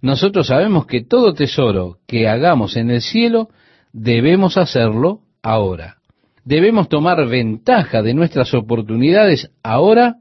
Nosotros 0.00 0.46
sabemos 0.46 0.86
que 0.86 1.04
todo 1.04 1.34
tesoro 1.34 1.98
que 2.06 2.28
hagamos 2.28 2.76
en 2.76 2.90
el 2.90 3.02
cielo 3.02 3.48
debemos 3.92 4.56
hacerlo 4.56 5.20
ahora. 5.42 5.98
Debemos 6.44 6.88
tomar 6.88 7.26
ventaja 7.28 8.02
de 8.02 8.14
nuestras 8.14 8.54
oportunidades 8.54 9.50
ahora 9.62 10.16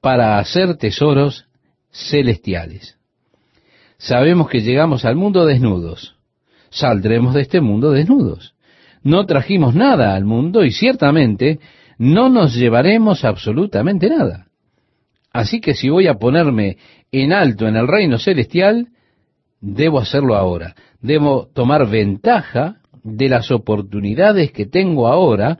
para 0.00 0.38
hacer 0.38 0.76
tesoros 0.76 1.46
celestiales. 1.90 2.98
Sabemos 3.96 4.48
que 4.50 4.60
llegamos 4.60 5.04
al 5.04 5.16
mundo 5.16 5.46
desnudos. 5.46 6.16
Saldremos 6.70 7.34
de 7.34 7.40
este 7.42 7.60
mundo 7.60 7.92
desnudos 7.92 8.54
no 9.04 9.26
trajimos 9.26 9.74
nada 9.74 10.16
al 10.16 10.24
mundo 10.24 10.64
y 10.64 10.72
ciertamente 10.72 11.60
no 11.98 12.28
nos 12.30 12.54
llevaremos 12.54 13.24
absolutamente 13.24 14.08
nada. 14.08 14.46
Así 15.34 15.60
que 15.60 15.74
si 15.74 15.90
voy 15.90 16.06
a 16.06 16.14
ponerme 16.14 16.78
en 17.12 17.34
alto 17.34 17.68
en 17.68 17.76
el 17.76 17.86
reino 17.86 18.18
celestial, 18.18 18.88
debo 19.60 19.98
hacerlo 19.98 20.34
ahora. 20.34 20.74
Debo 21.02 21.50
tomar 21.52 21.86
ventaja 21.90 22.76
de 23.02 23.28
las 23.28 23.50
oportunidades 23.50 24.50
que 24.50 24.64
tengo 24.64 25.08
ahora 25.08 25.58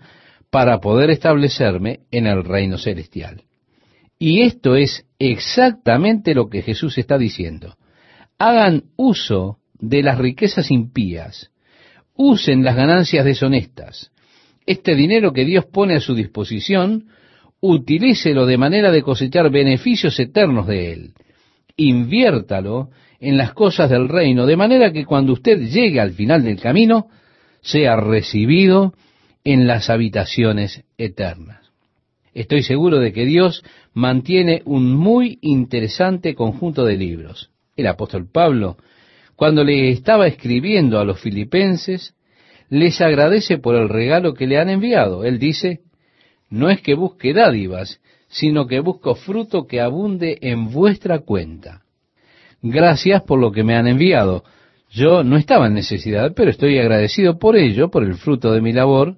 para 0.48 0.80
poder 0.80 1.10
establecerme 1.10 2.00
en 2.10 2.26
el 2.26 2.42
reino 2.42 2.78
celestial. 2.78 3.42
Y 4.18 4.40
esto 4.40 4.76
es 4.76 5.04
exactamente 5.18 6.34
lo 6.34 6.48
que 6.48 6.62
Jesús 6.62 6.96
está 6.96 7.18
diciendo. 7.18 7.76
Hagan 8.38 8.84
uso 8.96 9.58
de 9.74 10.02
las 10.02 10.16
riquezas 10.16 10.70
impías 10.70 11.50
usen 12.14 12.64
las 12.64 12.76
ganancias 12.76 13.24
deshonestas. 13.24 14.10
Este 14.66 14.94
dinero 14.94 15.32
que 15.32 15.44
Dios 15.44 15.66
pone 15.66 15.96
a 15.96 16.00
su 16.00 16.14
disposición, 16.14 17.08
utilícelo 17.66 18.46
de 18.46 18.58
manera 18.58 18.90
de 18.90 19.02
cosechar 19.02 19.50
beneficios 19.50 20.18
eternos 20.20 20.66
de 20.66 20.92
él. 20.92 21.14
Inviértalo 21.76 22.90
en 23.20 23.36
las 23.36 23.54
cosas 23.54 23.88
del 23.88 24.08
reino, 24.08 24.46
de 24.46 24.56
manera 24.56 24.92
que 24.92 25.04
cuando 25.04 25.32
usted 25.32 25.58
llegue 25.60 26.00
al 26.00 26.12
final 26.12 26.44
del 26.44 26.60
camino, 26.60 27.08
sea 27.62 27.96
recibido 27.96 28.92
en 29.44 29.66
las 29.66 29.88
habitaciones 29.88 30.84
eternas. 30.98 31.70
Estoy 32.34 32.62
seguro 32.62 32.98
de 32.98 33.12
que 33.12 33.24
Dios 33.24 33.64
mantiene 33.94 34.62
un 34.66 34.94
muy 34.94 35.38
interesante 35.40 36.34
conjunto 36.34 36.84
de 36.84 36.96
libros. 36.96 37.50
El 37.76 37.86
apóstol 37.86 38.28
Pablo 38.30 38.76
cuando 39.36 39.64
le 39.64 39.90
estaba 39.90 40.26
escribiendo 40.26 41.00
a 41.00 41.04
los 41.04 41.20
filipenses, 41.20 42.14
les 42.68 43.00
agradece 43.00 43.58
por 43.58 43.74
el 43.74 43.88
regalo 43.88 44.34
que 44.34 44.46
le 44.46 44.58
han 44.58 44.70
enviado. 44.70 45.24
Él 45.24 45.38
dice, 45.38 45.80
no 46.54 46.70
es 46.70 46.80
que 46.80 46.94
busque 46.94 47.34
dádivas, 47.34 48.00
sino 48.28 48.68
que 48.68 48.78
busco 48.78 49.16
fruto 49.16 49.66
que 49.66 49.80
abunde 49.80 50.38
en 50.40 50.70
vuestra 50.70 51.18
cuenta. 51.18 51.82
Gracias 52.62 53.22
por 53.22 53.40
lo 53.40 53.50
que 53.50 53.64
me 53.64 53.74
han 53.74 53.88
enviado. 53.88 54.44
Yo 54.88 55.24
no 55.24 55.36
estaba 55.36 55.66
en 55.66 55.74
necesidad, 55.74 56.32
pero 56.36 56.52
estoy 56.52 56.78
agradecido 56.78 57.40
por 57.40 57.56
ello, 57.56 57.90
por 57.90 58.04
el 58.04 58.14
fruto 58.14 58.52
de 58.52 58.60
mi 58.60 58.72
labor, 58.72 59.16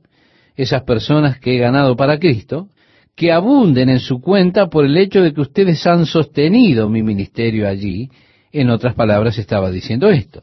esas 0.56 0.84
personas 0.84 1.38
que 1.38 1.54
he 1.54 1.58
ganado 1.58 1.94
para 1.94 2.18
Cristo, 2.18 2.70
que 3.14 3.32
abunden 3.32 3.90
en 3.90 4.00
su 4.00 4.22
cuenta 4.22 4.68
por 4.70 4.86
el 4.86 4.96
hecho 4.96 5.20
de 5.22 5.34
que 5.34 5.42
ustedes 5.42 5.86
han 5.86 6.06
sostenido 6.06 6.88
mi 6.88 7.02
ministerio 7.02 7.68
allí. 7.68 8.08
En 8.50 8.70
otras 8.70 8.94
palabras, 8.94 9.36
estaba 9.36 9.70
diciendo 9.70 10.08
esto. 10.08 10.42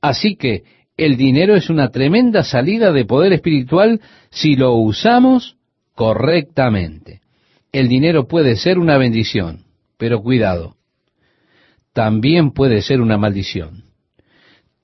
Así 0.00 0.36
que 0.36 0.62
el 0.96 1.16
dinero 1.16 1.56
es 1.56 1.70
una 1.70 1.88
tremenda 1.88 2.44
salida 2.44 2.92
de 2.92 3.04
poder 3.04 3.32
espiritual 3.32 4.00
si 4.30 4.54
lo 4.54 4.74
usamos 4.74 5.56
correctamente. 6.00 7.20
El 7.72 7.86
dinero 7.86 8.26
puede 8.26 8.56
ser 8.56 8.78
una 8.78 8.96
bendición, 8.96 9.66
pero 9.98 10.22
cuidado, 10.22 10.76
también 11.92 12.52
puede 12.52 12.80
ser 12.80 13.02
una 13.02 13.18
maldición. 13.18 13.84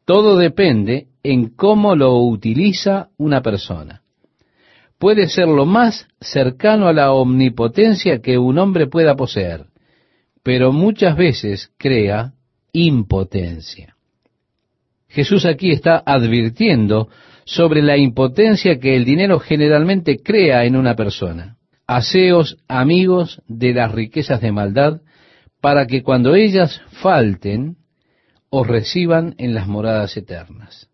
Todo 0.05 0.37
depende 0.37 1.07
en 1.23 1.49
cómo 1.49 1.97
lo 1.97 2.19
utiliza 2.19 3.09
una 3.17 3.41
persona. 3.41 4.03
Puede 4.99 5.27
ser 5.29 5.49
lo 5.49 5.64
más 5.64 6.07
cercano 6.21 6.87
a 6.87 6.93
la 6.93 7.12
omnipotencia 7.12 8.21
que 8.21 8.37
un 8.37 8.59
hombre 8.59 8.87
pueda 8.87 9.17
poseer, 9.17 9.69
pero 10.43 10.71
muchas 10.71 11.17
veces 11.17 11.71
crea 11.79 12.35
impotencia. 12.73 13.97
Jesús 15.09 15.47
aquí 15.47 15.71
está 15.71 16.03
advirtiendo 16.05 17.09
sobre 17.47 17.81
la 17.81 17.97
impotencia 17.97 18.81
que 18.81 18.97
el 18.97 19.05
dinero 19.05 19.39
generalmente 19.39 20.19
crea 20.19 20.65
en 20.65 20.75
una 20.75 20.97
persona. 20.97 21.57
Haceos 21.87 22.59
amigos 22.67 23.41
de 23.47 23.73
las 23.73 23.93
riquezas 23.93 24.41
de 24.41 24.51
maldad, 24.51 25.01
para 25.61 25.87
que 25.87 26.03
cuando 26.03 26.35
ellas 26.35 26.83
falten, 27.01 27.77
os 28.51 28.67
reciban 28.67 29.37
en 29.39 29.55
las 29.55 29.69
moradas 29.69 30.17
eternas. 30.17 30.89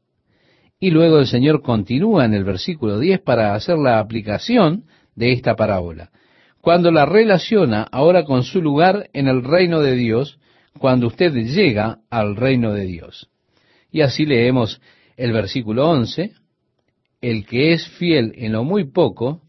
Y 0.78 0.90
luego 0.90 1.18
el 1.18 1.26
Señor 1.26 1.62
continúa 1.62 2.26
en 2.26 2.34
el 2.34 2.44
versículo 2.44 2.98
10 2.98 3.20
para 3.20 3.54
hacer 3.54 3.78
la 3.78 3.98
aplicación 3.98 4.84
de 5.16 5.32
esta 5.32 5.56
parábola, 5.56 6.10
cuando 6.60 6.90
la 6.90 7.06
relaciona 7.06 7.82
ahora 7.90 8.24
con 8.24 8.42
su 8.42 8.60
lugar 8.60 9.08
en 9.14 9.26
el 9.26 9.42
reino 9.42 9.80
de 9.80 9.96
Dios, 9.96 10.38
cuando 10.78 11.06
usted 11.06 11.32
llega 11.32 12.00
al 12.10 12.36
reino 12.36 12.74
de 12.74 12.84
Dios. 12.84 13.30
Y 13.90 14.02
así 14.02 14.26
leemos 14.26 14.80
el 15.16 15.32
versículo 15.32 15.88
11, 15.90 16.32
el 17.22 17.46
que 17.46 17.72
es 17.72 17.88
fiel 17.88 18.34
en 18.36 18.52
lo 18.52 18.64
muy 18.64 18.84
poco, 18.84 19.40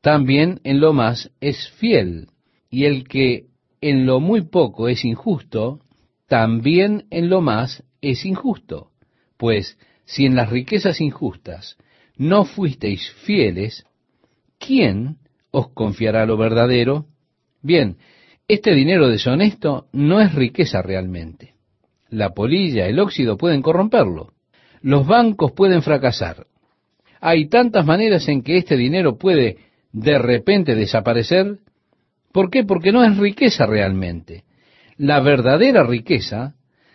también 0.00 0.60
en 0.64 0.80
lo 0.80 0.94
más 0.94 1.30
es 1.40 1.68
fiel, 1.72 2.28
y 2.70 2.84
el 2.84 3.06
que 3.06 3.48
en 3.80 4.06
lo 4.06 4.20
muy 4.20 4.42
poco 4.42 4.88
es 4.88 5.04
injusto, 5.04 5.80
también 6.28 7.06
en 7.10 7.28
lo 7.28 7.40
más 7.40 7.82
es 8.00 8.24
injusto. 8.24 8.90
Pues 9.36 9.76
si 10.04 10.24
en 10.24 10.36
las 10.36 10.48
riquezas 10.50 11.00
injustas 11.00 11.76
no 12.16 12.44
fuisteis 12.44 13.10
fieles, 13.24 13.84
¿quién 14.58 15.16
os 15.50 15.68
confiará 15.72 16.26
lo 16.26 16.36
verdadero? 16.36 17.06
Bien, 17.62 17.96
este 18.46 18.74
dinero 18.74 19.08
deshonesto 19.08 19.88
no 19.92 20.20
es 20.20 20.34
riqueza 20.34 20.82
realmente. 20.82 21.54
La 22.08 22.30
polilla, 22.30 22.86
el 22.86 22.98
óxido 22.98 23.36
pueden 23.36 23.62
corromperlo. 23.62 24.32
Los 24.82 25.06
bancos 25.06 25.52
pueden 25.52 25.82
fracasar. 25.82 26.46
Hay 27.20 27.48
tantas 27.48 27.84
maneras 27.84 28.28
en 28.28 28.42
que 28.42 28.56
este 28.56 28.76
dinero 28.76 29.18
puede 29.18 29.58
de 29.92 30.18
repente 30.18 30.74
desaparecer. 30.74 31.58
¿Por 32.32 32.50
qué? 32.50 32.64
Porque 32.64 32.92
no 32.92 33.04
es 33.04 33.16
riqueza 33.18 33.66
realmente. 33.66 34.44
La 34.96 35.20
verdadera 35.20 35.84
riqueza 35.84 36.54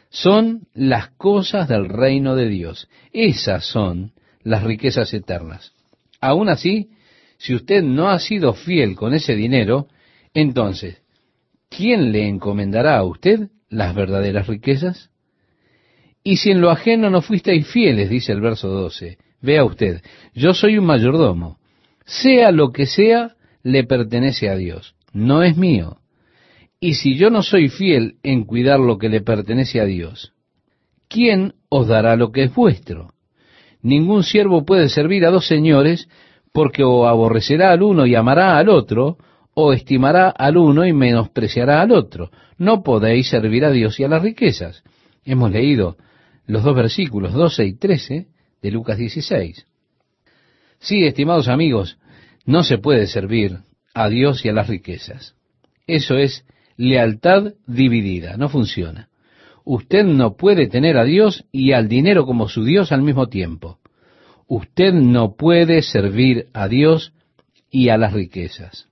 son 0.10 0.68
las 0.74 1.10
cosas 1.12 1.68
del 1.68 1.90
reino 1.90 2.36
de 2.36 2.48
Dios. 2.50 2.88
Esas 3.12 3.66
son 3.66 4.14
las 4.44 4.64
riquezas 4.64 5.14
eternas. 5.14 5.74
Aún 6.22 6.50
así, 6.50 6.90
si 7.38 7.54
usted 7.54 7.84
no 7.84 8.10
ha 8.10 8.20
sido 8.20 8.54
fiel 8.54 8.96
con 8.96 9.14
ese 9.14 9.36
dinero, 9.36 9.88
entonces, 10.34 11.02
¿quién 11.70 12.12
le 12.12 12.28
encomendará 12.28 12.98
a 12.98 13.04
usted 13.04 13.50
las 13.70 13.94
verdaderas 13.94 14.48
riquezas? 14.48 15.10
Y 16.24 16.38
si 16.38 16.52
en 16.52 16.62
lo 16.62 16.72
ajeno 16.72 17.10
no 17.10 17.22
fuisteis 17.22 17.68
fieles, 17.68 18.10
dice 18.10 18.32
el 18.32 18.42
verso 18.42 18.70
12, 18.70 19.18
vea 19.42 19.64
usted, 19.64 20.02
yo 20.34 20.54
soy 20.54 20.78
un 20.78 20.86
mayordomo, 20.86 21.58
sea 22.06 22.52
lo 22.52 22.72
que 22.72 22.86
sea, 22.86 23.36
le 23.64 23.84
pertenece 23.84 24.50
a 24.50 24.56
Dios, 24.56 24.96
no 25.14 25.44
es 25.44 25.58
mío. 25.58 25.98
Y 26.80 26.96
si 26.96 27.16
yo 27.16 27.30
no 27.30 27.42
soy 27.42 27.70
fiel 27.70 28.18
en 28.22 28.44
cuidar 28.44 28.80
lo 28.80 28.98
que 28.98 29.10
le 29.10 29.22
pertenece 29.22 29.80
a 29.80 29.86
Dios, 29.86 30.34
¿quién 31.08 31.54
os 31.70 31.88
dará 31.88 32.16
lo 32.16 32.32
que 32.32 32.44
es 32.44 32.54
vuestro? 32.54 33.14
Ningún 33.82 34.24
siervo 34.24 34.66
puede 34.66 34.90
servir 34.90 35.26
a 35.26 35.32
dos 35.32 35.48
señores 35.48 36.10
porque 36.52 36.84
o 36.84 37.06
aborrecerá 37.06 37.72
al 37.72 37.84
uno 37.84 38.06
y 38.06 38.16
amará 38.16 38.58
al 38.58 38.70
otro, 38.70 39.18
o 39.54 39.74
estimará 39.74 40.30
al 40.30 40.58
uno 40.58 40.86
y 40.86 40.94
menospreciará 40.94 41.82
al 41.82 41.92
otro. 41.92 42.32
No 42.58 42.82
podéis 42.82 43.30
servir 43.30 43.66
a 43.66 43.72
Dios 43.72 44.00
y 44.00 44.04
a 44.04 44.08
las 44.08 44.22
riquezas. 44.22 44.84
Hemos 45.24 45.52
leído 45.52 45.98
los 46.46 46.64
dos 46.64 46.76
versículos 46.76 47.34
12 47.34 47.66
y 47.66 47.74
13 47.78 48.28
de 48.66 48.72
Lucas 48.72 48.98
16. 48.98 49.68
Sí, 50.80 51.06
estimados 51.06 51.50
amigos, 51.50 52.00
no 52.48 52.64
se 52.64 52.80
puede 52.80 53.06
servir 53.06 53.60
a 53.94 54.10
Dios 54.10 54.44
y 54.44 54.50
a 54.50 54.54
las 54.54 54.70
riquezas. 54.70 55.36
Eso 55.86 56.18
es 56.18 56.46
lealtad 56.76 57.54
dividida, 57.68 58.38
no 58.38 58.50
funciona. 58.50 59.10
Usted 59.66 60.04
no 60.04 60.36
puede 60.36 60.66
tener 60.66 60.98
a 60.98 61.04
Dios 61.04 61.46
y 61.52 61.74
al 61.74 61.88
dinero 61.88 62.26
como 62.26 62.50
su 62.50 62.64
Dios 62.64 62.92
al 62.92 63.04
mismo 63.04 63.28
tiempo. 63.28 63.78
Usted 64.48 64.94
no 64.94 65.36
puede 65.36 65.84
servir 65.84 66.48
a 66.54 66.68
Dios 66.68 67.14
y 67.70 67.90
a 67.90 68.00
las 68.00 68.14
riquezas. 68.14 68.90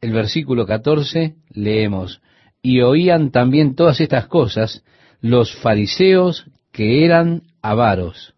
El 0.00 0.14
versículo 0.14 0.64
14 0.64 1.34
leemos, 1.50 2.22
y 2.62 2.80
oían 2.80 3.30
también 3.30 3.74
todas 3.74 4.00
estas 4.00 4.26
cosas 4.26 4.82
los 5.20 5.54
fariseos 5.54 6.46
que 6.72 7.04
eran 7.04 7.42
avaros. 7.60 8.34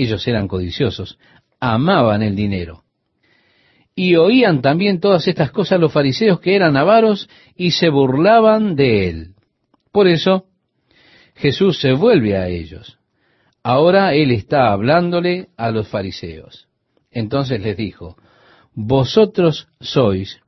Ellos 0.00 0.28
eran 0.28 0.46
codiciosos, 0.46 1.18
amaban 1.58 2.22
el 2.22 2.36
dinero. 2.36 2.84
Y 3.96 4.14
oían 4.14 4.62
también 4.62 5.00
todas 5.00 5.26
estas 5.26 5.50
cosas 5.50 5.80
los 5.80 5.92
fariseos 5.92 6.38
que 6.38 6.54
eran 6.54 6.76
avaros 6.76 7.28
y 7.56 7.72
se 7.72 7.88
burlaban 7.88 8.76
de 8.76 9.08
él. 9.08 9.34
Por 9.90 10.06
eso 10.06 10.44
Jesús 11.34 11.80
se 11.80 11.94
vuelve 11.94 12.36
a 12.36 12.46
ellos. 12.46 13.00
Ahora 13.64 14.14
él 14.14 14.30
está 14.30 14.70
hablándole 14.70 15.48
a 15.56 15.72
los 15.72 15.88
fariseos. 15.88 16.68
Entonces 17.10 17.60
les 17.60 17.76
dijo, 17.76 18.16
vosotros 18.74 19.66
sois 19.80 20.40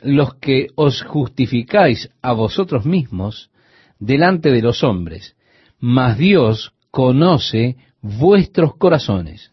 los 0.00 0.34
que 0.34 0.68
os 0.76 1.02
justificáis 1.02 2.10
a 2.22 2.32
vosotros 2.32 2.86
mismos 2.86 3.50
delante 3.98 4.52
de 4.52 4.62
los 4.62 4.84
hombres, 4.84 5.34
mas 5.80 6.16
Dios 6.16 6.74
conoce 6.92 7.76
vuestros 8.00 8.76
corazones. 8.76 9.52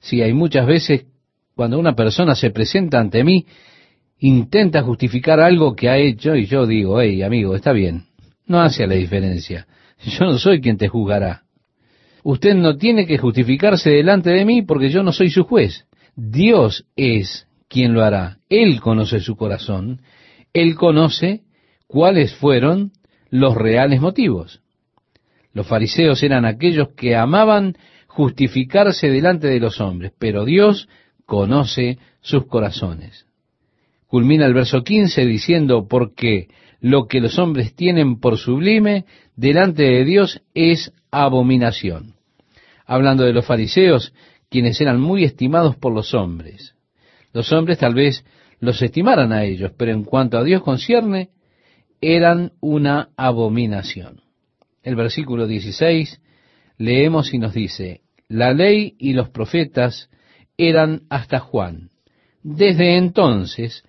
Si 0.00 0.22
hay 0.22 0.32
muchas 0.32 0.66
veces 0.66 1.06
cuando 1.54 1.78
una 1.78 1.94
persona 1.94 2.34
se 2.34 2.50
presenta 2.50 2.98
ante 2.98 3.22
mí, 3.22 3.46
intenta 4.18 4.82
justificar 4.82 5.40
algo 5.40 5.74
que 5.74 5.88
ha 5.88 5.98
hecho 5.98 6.34
y 6.34 6.46
yo 6.46 6.66
digo, 6.66 7.00
hey 7.00 7.22
amigo, 7.22 7.54
está 7.54 7.72
bien, 7.72 8.04
no 8.46 8.60
hace 8.60 8.86
la 8.86 8.94
diferencia. 8.94 9.66
Yo 10.04 10.24
no 10.24 10.38
soy 10.38 10.60
quien 10.60 10.78
te 10.78 10.88
juzgará. 10.88 11.42
Usted 12.22 12.54
no 12.54 12.76
tiene 12.76 13.06
que 13.06 13.18
justificarse 13.18 13.90
delante 13.90 14.30
de 14.30 14.44
mí 14.44 14.62
porque 14.62 14.90
yo 14.90 15.02
no 15.02 15.12
soy 15.12 15.30
su 15.30 15.44
juez. 15.44 15.86
Dios 16.16 16.86
es 16.96 17.46
quien 17.68 17.94
lo 17.94 18.02
hará. 18.02 18.38
Él 18.48 18.80
conoce 18.80 19.20
su 19.20 19.36
corazón. 19.36 20.02
Él 20.52 20.74
conoce 20.74 21.42
cuáles 21.86 22.34
fueron 22.34 22.92
los 23.30 23.54
reales 23.54 24.00
motivos. 24.00 24.60
Los 25.52 25.66
fariseos 25.66 26.22
eran 26.22 26.44
aquellos 26.44 26.90
que 26.96 27.16
amaban 27.16 27.76
justificarse 28.06 29.08
delante 29.08 29.48
de 29.48 29.60
los 29.60 29.80
hombres, 29.80 30.12
pero 30.18 30.44
Dios 30.44 30.88
conoce 31.26 31.98
sus 32.20 32.46
corazones. 32.46 33.26
Culmina 34.06 34.46
el 34.46 34.54
verso 34.54 34.82
15 34.82 35.24
diciendo, 35.26 35.86
porque 35.88 36.48
lo 36.80 37.06
que 37.06 37.20
los 37.20 37.38
hombres 37.38 37.74
tienen 37.74 38.18
por 38.18 38.38
sublime 38.38 39.04
delante 39.36 39.84
de 39.84 40.04
Dios 40.04 40.42
es 40.54 40.92
abominación. 41.10 42.14
Hablando 42.86 43.24
de 43.24 43.32
los 43.32 43.46
fariseos, 43.46 44.12
quienes 44.48 44.80
eran 44.80 45.00
muy 45.00 45.24
estimados 45.24 45.76
por 45.76 45.94
los 45.94 46.12
hombres. 46.14 46.74
Los 47.32 47.52
hombres 47.52 47.78
tal 47.78 47.94
vez 47.94 48.24
los 48.58 48.82
estimaran 48.82 49.32
a 49.32 49.44
ellos, 49.44 49.72
pero 49.76 49.92
en 49.92 50.02
cuanto 50.02 50.38
a 50.38 50.44
Dios 50.44 50.62
concierne, 50.62 51.30
eran 52.00 52.52
una 52.60 53.10
abominación. 53.16 54.22
El 54.82 54.96
versículo 54.96 55.46
16 55.46 56.20
leemos 56.78 57.34
y 57.34 57.38
nos 57.38 57.52
dice, 57.52 58.00
la 58.28 58.52
ley 58.52 58.94
y 58.98 59.12
los 59.12 59.28
profetas 59.28 60.08
eran 60.56 61.02
hasta 61.10 61.40
Juan. 61.40 61.90
Desde 62.42 62.96
entonces, 62.96 63.84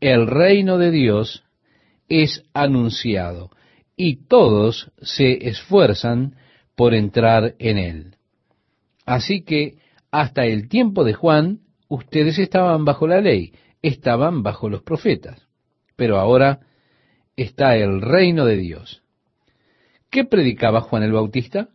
el 0.00 0.26
reino 0.26 0.78
de 0.78 0.90
Dios 0.90 1.44
es 2.08 2.42
anunciado 2.52 3.50
y 3.96 4.26
todos 4.26 4.90
se 5.00 5.48
esfuerzan 5.48 6.34
por 6.74 6.94
entrar 6.94 7.54
en 7.58 7.78
él. 7.78 8.16
Así 9.06 9.42
que 9.42 9.76
hasta 10.10 10.44
el 10.44 10.68
tiempo 10.68 11.04
de 11.04 11.14
Juan, 11.14 11.60
ustedes 11.88 12.38
estaban 12.38 12.84
bajo 12.84 13.06
la 13.06 13.20
ley, 13.20 13.52
estaban 13.82 14.42
bajo 14.42 14.68
los 14.68 14.82
profetas, 14.82 15.46
pero 15.96 16.18
ahora 16.18 16.60
está 17.36 17.76
el 17.76 18.00
reino 18.00 18.44
de 18.44 18.56
Dios. 18.56 19.01
¿Qué 20.12 20.26
predicaba 20.26 20.82
Juan 20.82 21.04
el 21.04 21.12
Bautista? 21.12 21.70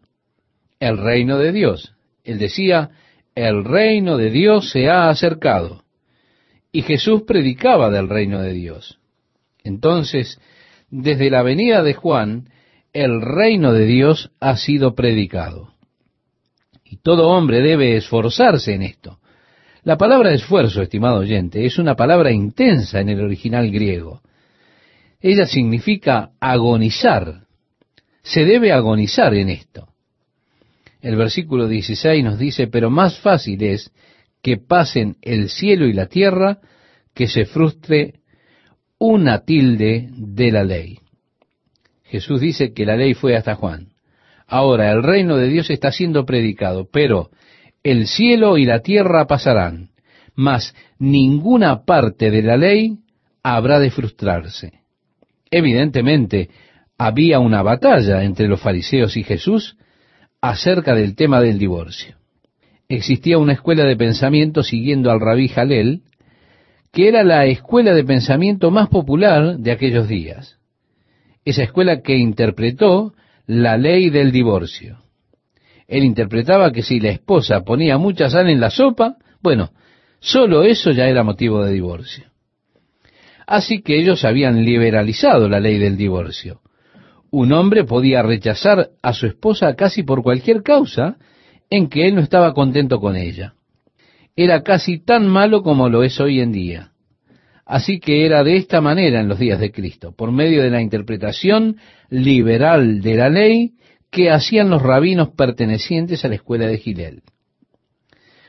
El 0.79 0.99
reino 0.99 1.39
de 1.39 1.51
Dios. 1.51 1.95
Él 2.23 2.37
decía, 2.37 2.91
el 3.33 3.65
reino 3.65 4.15
de 4.15 4.29
Dios 4.29 4.69
se 4.69 4.89
ha 4.89 5.09
acercado. 5.09 5.83
Y 6.71 6.83
Jesús 6.83 7.23
predicaba 7.23 7.89
del 7.89 8.07
reino 8.07 8.39
de 8.39 8.53
Dios. 8.53 8.99
Entonces, 9.63 10.39
desde 10.91 11.31
la 11.31 11.41
venida 11.41 11.81
de 11.81 11.95
Juan, 11.95 12.49
el 12.93 13.21
reino 13.21 13.73
de 13.73 13.87
Dios 13.87 14.29
ha 14.39 14.55
sido 14.55 14.93
predicado. 14.93 15.73
Y 16.85 16.97
todo 16.97 17.29
hombre 17.29 17.61
debe 17.61 17.97
esforzarse 17.97 18.75
en 18.75 18.83
esto. 18.83 19.17
La 19.81 19.97
palabra 19.97 20.31
esfuerzo, 20.31 20.83
estimado 20.83 21.21
oyente, 21.21 21.65
es 21.65 21.79
una 21.79 21.95
palabra 21.95 22.31
intensa 22.31 22.99
en 22.99 23.09
el 23.09 23.19
original 23.19 23.71
griego. 23.71 24.21
Ella 25.19 25.47
significa 25.47 26.33
agonizar. 26.39 27.46
Se 28.27 28.43
debe 28.43 28.73
agonizar 28.73 29.33
en 29.33 29.49
esto. 29.49 29.87
El 31.01 31.15
versículo 31.15 31.67
16 31.67 32.23
nos 32.25 32.37
dice, 32.37 32.67
pero 32.67 32.89
más 32.89 33.19
fácil 33.19 33.63
es 33.63 33.91
que 34.41 34.57
pasen 34.57 35.15
el 35.21 35.49
cielo 35.49 35.85
y 35.85 35.93
la 35.93 36.07
tierra 36.07 36.59
que 37.13 37.27
se 37.27 37.45
frustre 37.45 38.15
una 38.99 39.45
tilde 39.45 40.09
de 40.11 40.51
la 40.51 40.65
ley. 40.65 40.99
Jesús 42.03 42.41
dice 42.41 42.73
que 42.73 42.85
la 42.85 42.97
ley 42.97 43.13
fue 43.13 43.37
hasta 43.37 43.55
Juan. 43.55 43.93
Ahora 44.45 44.91
el 44.91 45.03
reino 45.03 45.37
de 45.37 45.47
Dios 45.47 45.69
está 45.69 45.93
siendo 45.93 46.25
predicado, 46.25 46.89
pero 46.91 47.29
el 47.81 48.07
cielo 48.07 48.57
y 48.57 48.65
la 48.65 48.81
tierra 48.81 49.25
pasarán, 49.25 49.91
mas 50.35 50.75
ninguna 50.99 51.85
parte 51.85 52.29
de 52.29 52.41
la 52.41 52.57
ley 52.57 52.97
habrá 53.41 53.79
de 53.79 53.89
frustrarse. 53.89 54.81
Evidentemente, 55.49 56.49
había 56.97 57.39
una 57.39 57.61
batalla 57.61 58.23
entre 58.23 58.47
los 58.47 58.59
fariseos 58.59 59.17
y 59.17 59.23
Jesús 59.23 59.77
acerca 60.41 60.95
del 60.95 61.15
tema 61.15 61.41
del 61.41 61.59
divorcio. 61.59 62.15
Existía 62.89 63.37
una 63.37 63.53
escuela 63.53 63.83
de 63.83 63.97
pensamiento 63.97 64.63
siguiendo 64.63 65.11
al 65.11 65.19
rabí 65.19 65.49
Jalel, 65.49 66.01
que 66.91 67.09
era 67.09 67.23
la 67.23 67.45
escuela 67.45 67.93
de 67.93 68.03
pensamiento 68.03 68.71
más 68.71 68.89
popular 68.89 69.57
de 69.57 69.71
aquellos 69.71 70.07
días. 70.07 70.57
Esa 71.45 71.63
escuela 71.63 72.01
que 72.01 72.15
interpretó 72.15 73.13
la 73.45 73.77
ley 73.77 74.09
del 74.09 74.31
divorcio. 74.31 74.99
Él 75.87 76.03
interpretaba 76.03 76.71
que 76.71 76.81
si 76.81 76.99
la 76.99 77.09
esposa 77.09 77.63
ponía 77.63 77.97
mucha 77.97 78.29
sal 78.29 78.49
en 78.49 78.59
la 78.59 78.69
sopa, 78.69 79.17
bueno, 79.41 79.71
solo 80.19 80.63
eso 80.63 80.91
ya 80.91 81.07
era 81.07 81.23
motivo 81.23 81.63
de 81.63 81.73
divorcio. 81.73 82.25
Así 83.45 83.81
que 83.81 83.97
ellos 83.97 84.25
habían 84.25 84.65
liberalizado 84.65 85.47
la 85.47 85.59
ley 85.59 85.77
del 85.77 85.95
divorcio 85.95 86.61
un 87.31 87.51
hombre 87.51 87.83
podía 87.83 88.21
rechazar 88.21 88.89
a 89.01 89.13
su 89.13 89.27
esposa 89.27 89.75
casi 89.75 90.03
por 90.03 90.23
cualquier 90.23 90.63
causa 90.63 91.17
en 91.69 91.89
que 91.89 92.07
él 92.07 92.15
no 92.15 92.21
estaba 92.21 92.53
contento 92.53 92.99
con 92.99 93.15
ella. 93.15 93.53
Era 94.35 94.63
casi 94.63 94.99
tan 94.99 95.27
malo 95.27 95.63
como 95.63 95.89
lo 95.89 96.03
es 96.03 96.19
hoy 96.19 96.39
en 96.39 96.51
día. 96.51 96.91
Así 97.65 97.99
que 97.99 98.25
era 98.25 98.43
de 98.43 98.55
esta 98.55 98.79
manera 98.79 99.19
en 99.19 99.27
los 99.27 99.39
días 99.39 99.59
de 99.59 99.71
Cristo, 99.71 100.13
por 100.15 100.31
medio 100.31 100.63
de 100.63 100.69
la 100.69 100.81
interpretación 100.81 101.77
liberal 102.09 103.01
de 103.01 103.15
la 103.15 103.29
ley 103.29 103.73
que 104.09 104.31
hacían 104.31 104.69
los 104.69 104.81
rabinos 104.81 105.29
pertenecientes 105.29 106.23
a 106.23 106.29
la 106.29 106.35
escuela 106.35 106.67
de 106.67 106.77
Gilel. 106.77 107.23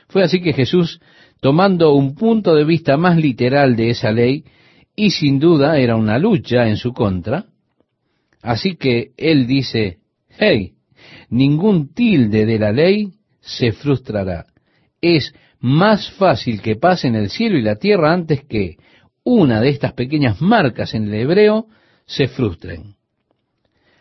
Fue 0.07 0.23
así 0.23 0.41
que 0.41 0.53
Jesús, 0.53 1.01
tomando 1.41 1.93
un 1.93 2.15
punto 2.15 2.55
de 2.55 2.63
vista 2.63 2.95
más 2.95 3.17
literal 3.17 3.75
de 3.75 3.89
esa 3.89 4.11
ley, 4.11 4.45
y 4.95 5.11
sin 5.11 5.39
duda 5.39 5.77
era 5.79 5.95
una 5.95 6.17
lucha 6.17 6.67
en 6.67 6.77
su 6.77 6.93
contra, 6.93 7.45
Así 8.41 8.75
que 8.75 9.11
él 9.17 9.47
dice, 9.47 9.97
hey, 10.29 10.73
ningún 11.29 11.93
tilde 11.93 12.45
de 12.45 12.59
la 12.59 12.71
ley 12.71 13.13
se 13.41 13.71
frustrará. 13.71 14.45
Es 15.01 15.33
más 15.59 16.11
fácil 16.11 16.61
que 16.61 16.75
pasen 16.75 17.15
el 17.15 17.29
cielo 17.29 17.57
y 17.57 17.61
la 17.61 17.75
tierra 17.75 18.13
antes 18.13 18.45
que 18.45 18.77
una 19.23 19.61
de 19.61 19.69
estas 19.69 19.93
pequeñas 19.93 20.41
marcas 20.41 20.93
en 20.93 21.07
el 21.07 21.13
hebreo 21.15 21.67
se 22.05 22.27
frustren. 22.27 22.95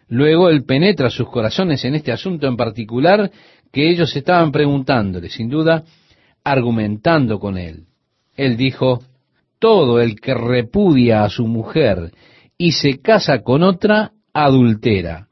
Luego 0.08 0.48
él 0.48 0.64
penetra 0.64 1.10
sus 1.10 1.28
corazones 1.28 1.84
en 1.84 1.94
este 1.94 2.12
asunto 2.12 2.46
en 2.46 2.56
particular 2.56 3.30
que 3.70 3.90
ellos 3.90 4.14
estaban 4.16 4.52
preguntándole, 4.52 5.28
sin 5.28 5.50
duda, 5.50 5.84
argumentando 6.42 7.38
con 7.38 7.58
él. 7.58 7.84
Él 8.34 8.56
dijo, 8.56 9.02
todo 9.58 10.00
el 10.00 10.18
que 10.20 10.32
repudia 10.32 11.24
a 11.24 11.28
su 11.28 11.46
mujer 11.46 12.12
y 12.56 12.72
se 12.72 13.00
casa 13.00 13.42
con 13.42 13.62
otra 13.62 14.12
adultera, 14.44 15.28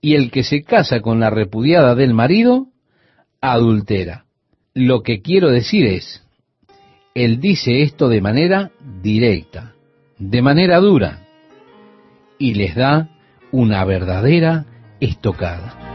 y 0.00 0.14
el 0.14 0.30
que 0.30 0.42
se 0.42 0.62
casa 0.62 1.00
con 1.00 1.20
la 1.20 1.30
repudiada 1.30 1.94
del 1.94 2.14
marido, 2.14 2.68
adultera. 3.40 4.24
Lo 4.74 5.02
que 5.02 5.22
quiero 5.22 5.50
decir 5.50 5.86
es, 5.86 6.22
él 7.14 7.40
dice 7.40 7.82
esto 7.82 8.08
de 8.08 8.20
manera 8.20 8.70
directa, 9.02 9.74
de 10.18 10.42
manera 10.42 10.78
dura, 10.78 11.22
y 12.38 12.54
les 12.54 12.74
da 12.74 13.08
una 13.52 13.84
verdadera 13.84 14.66
estocada. 15.00 15.85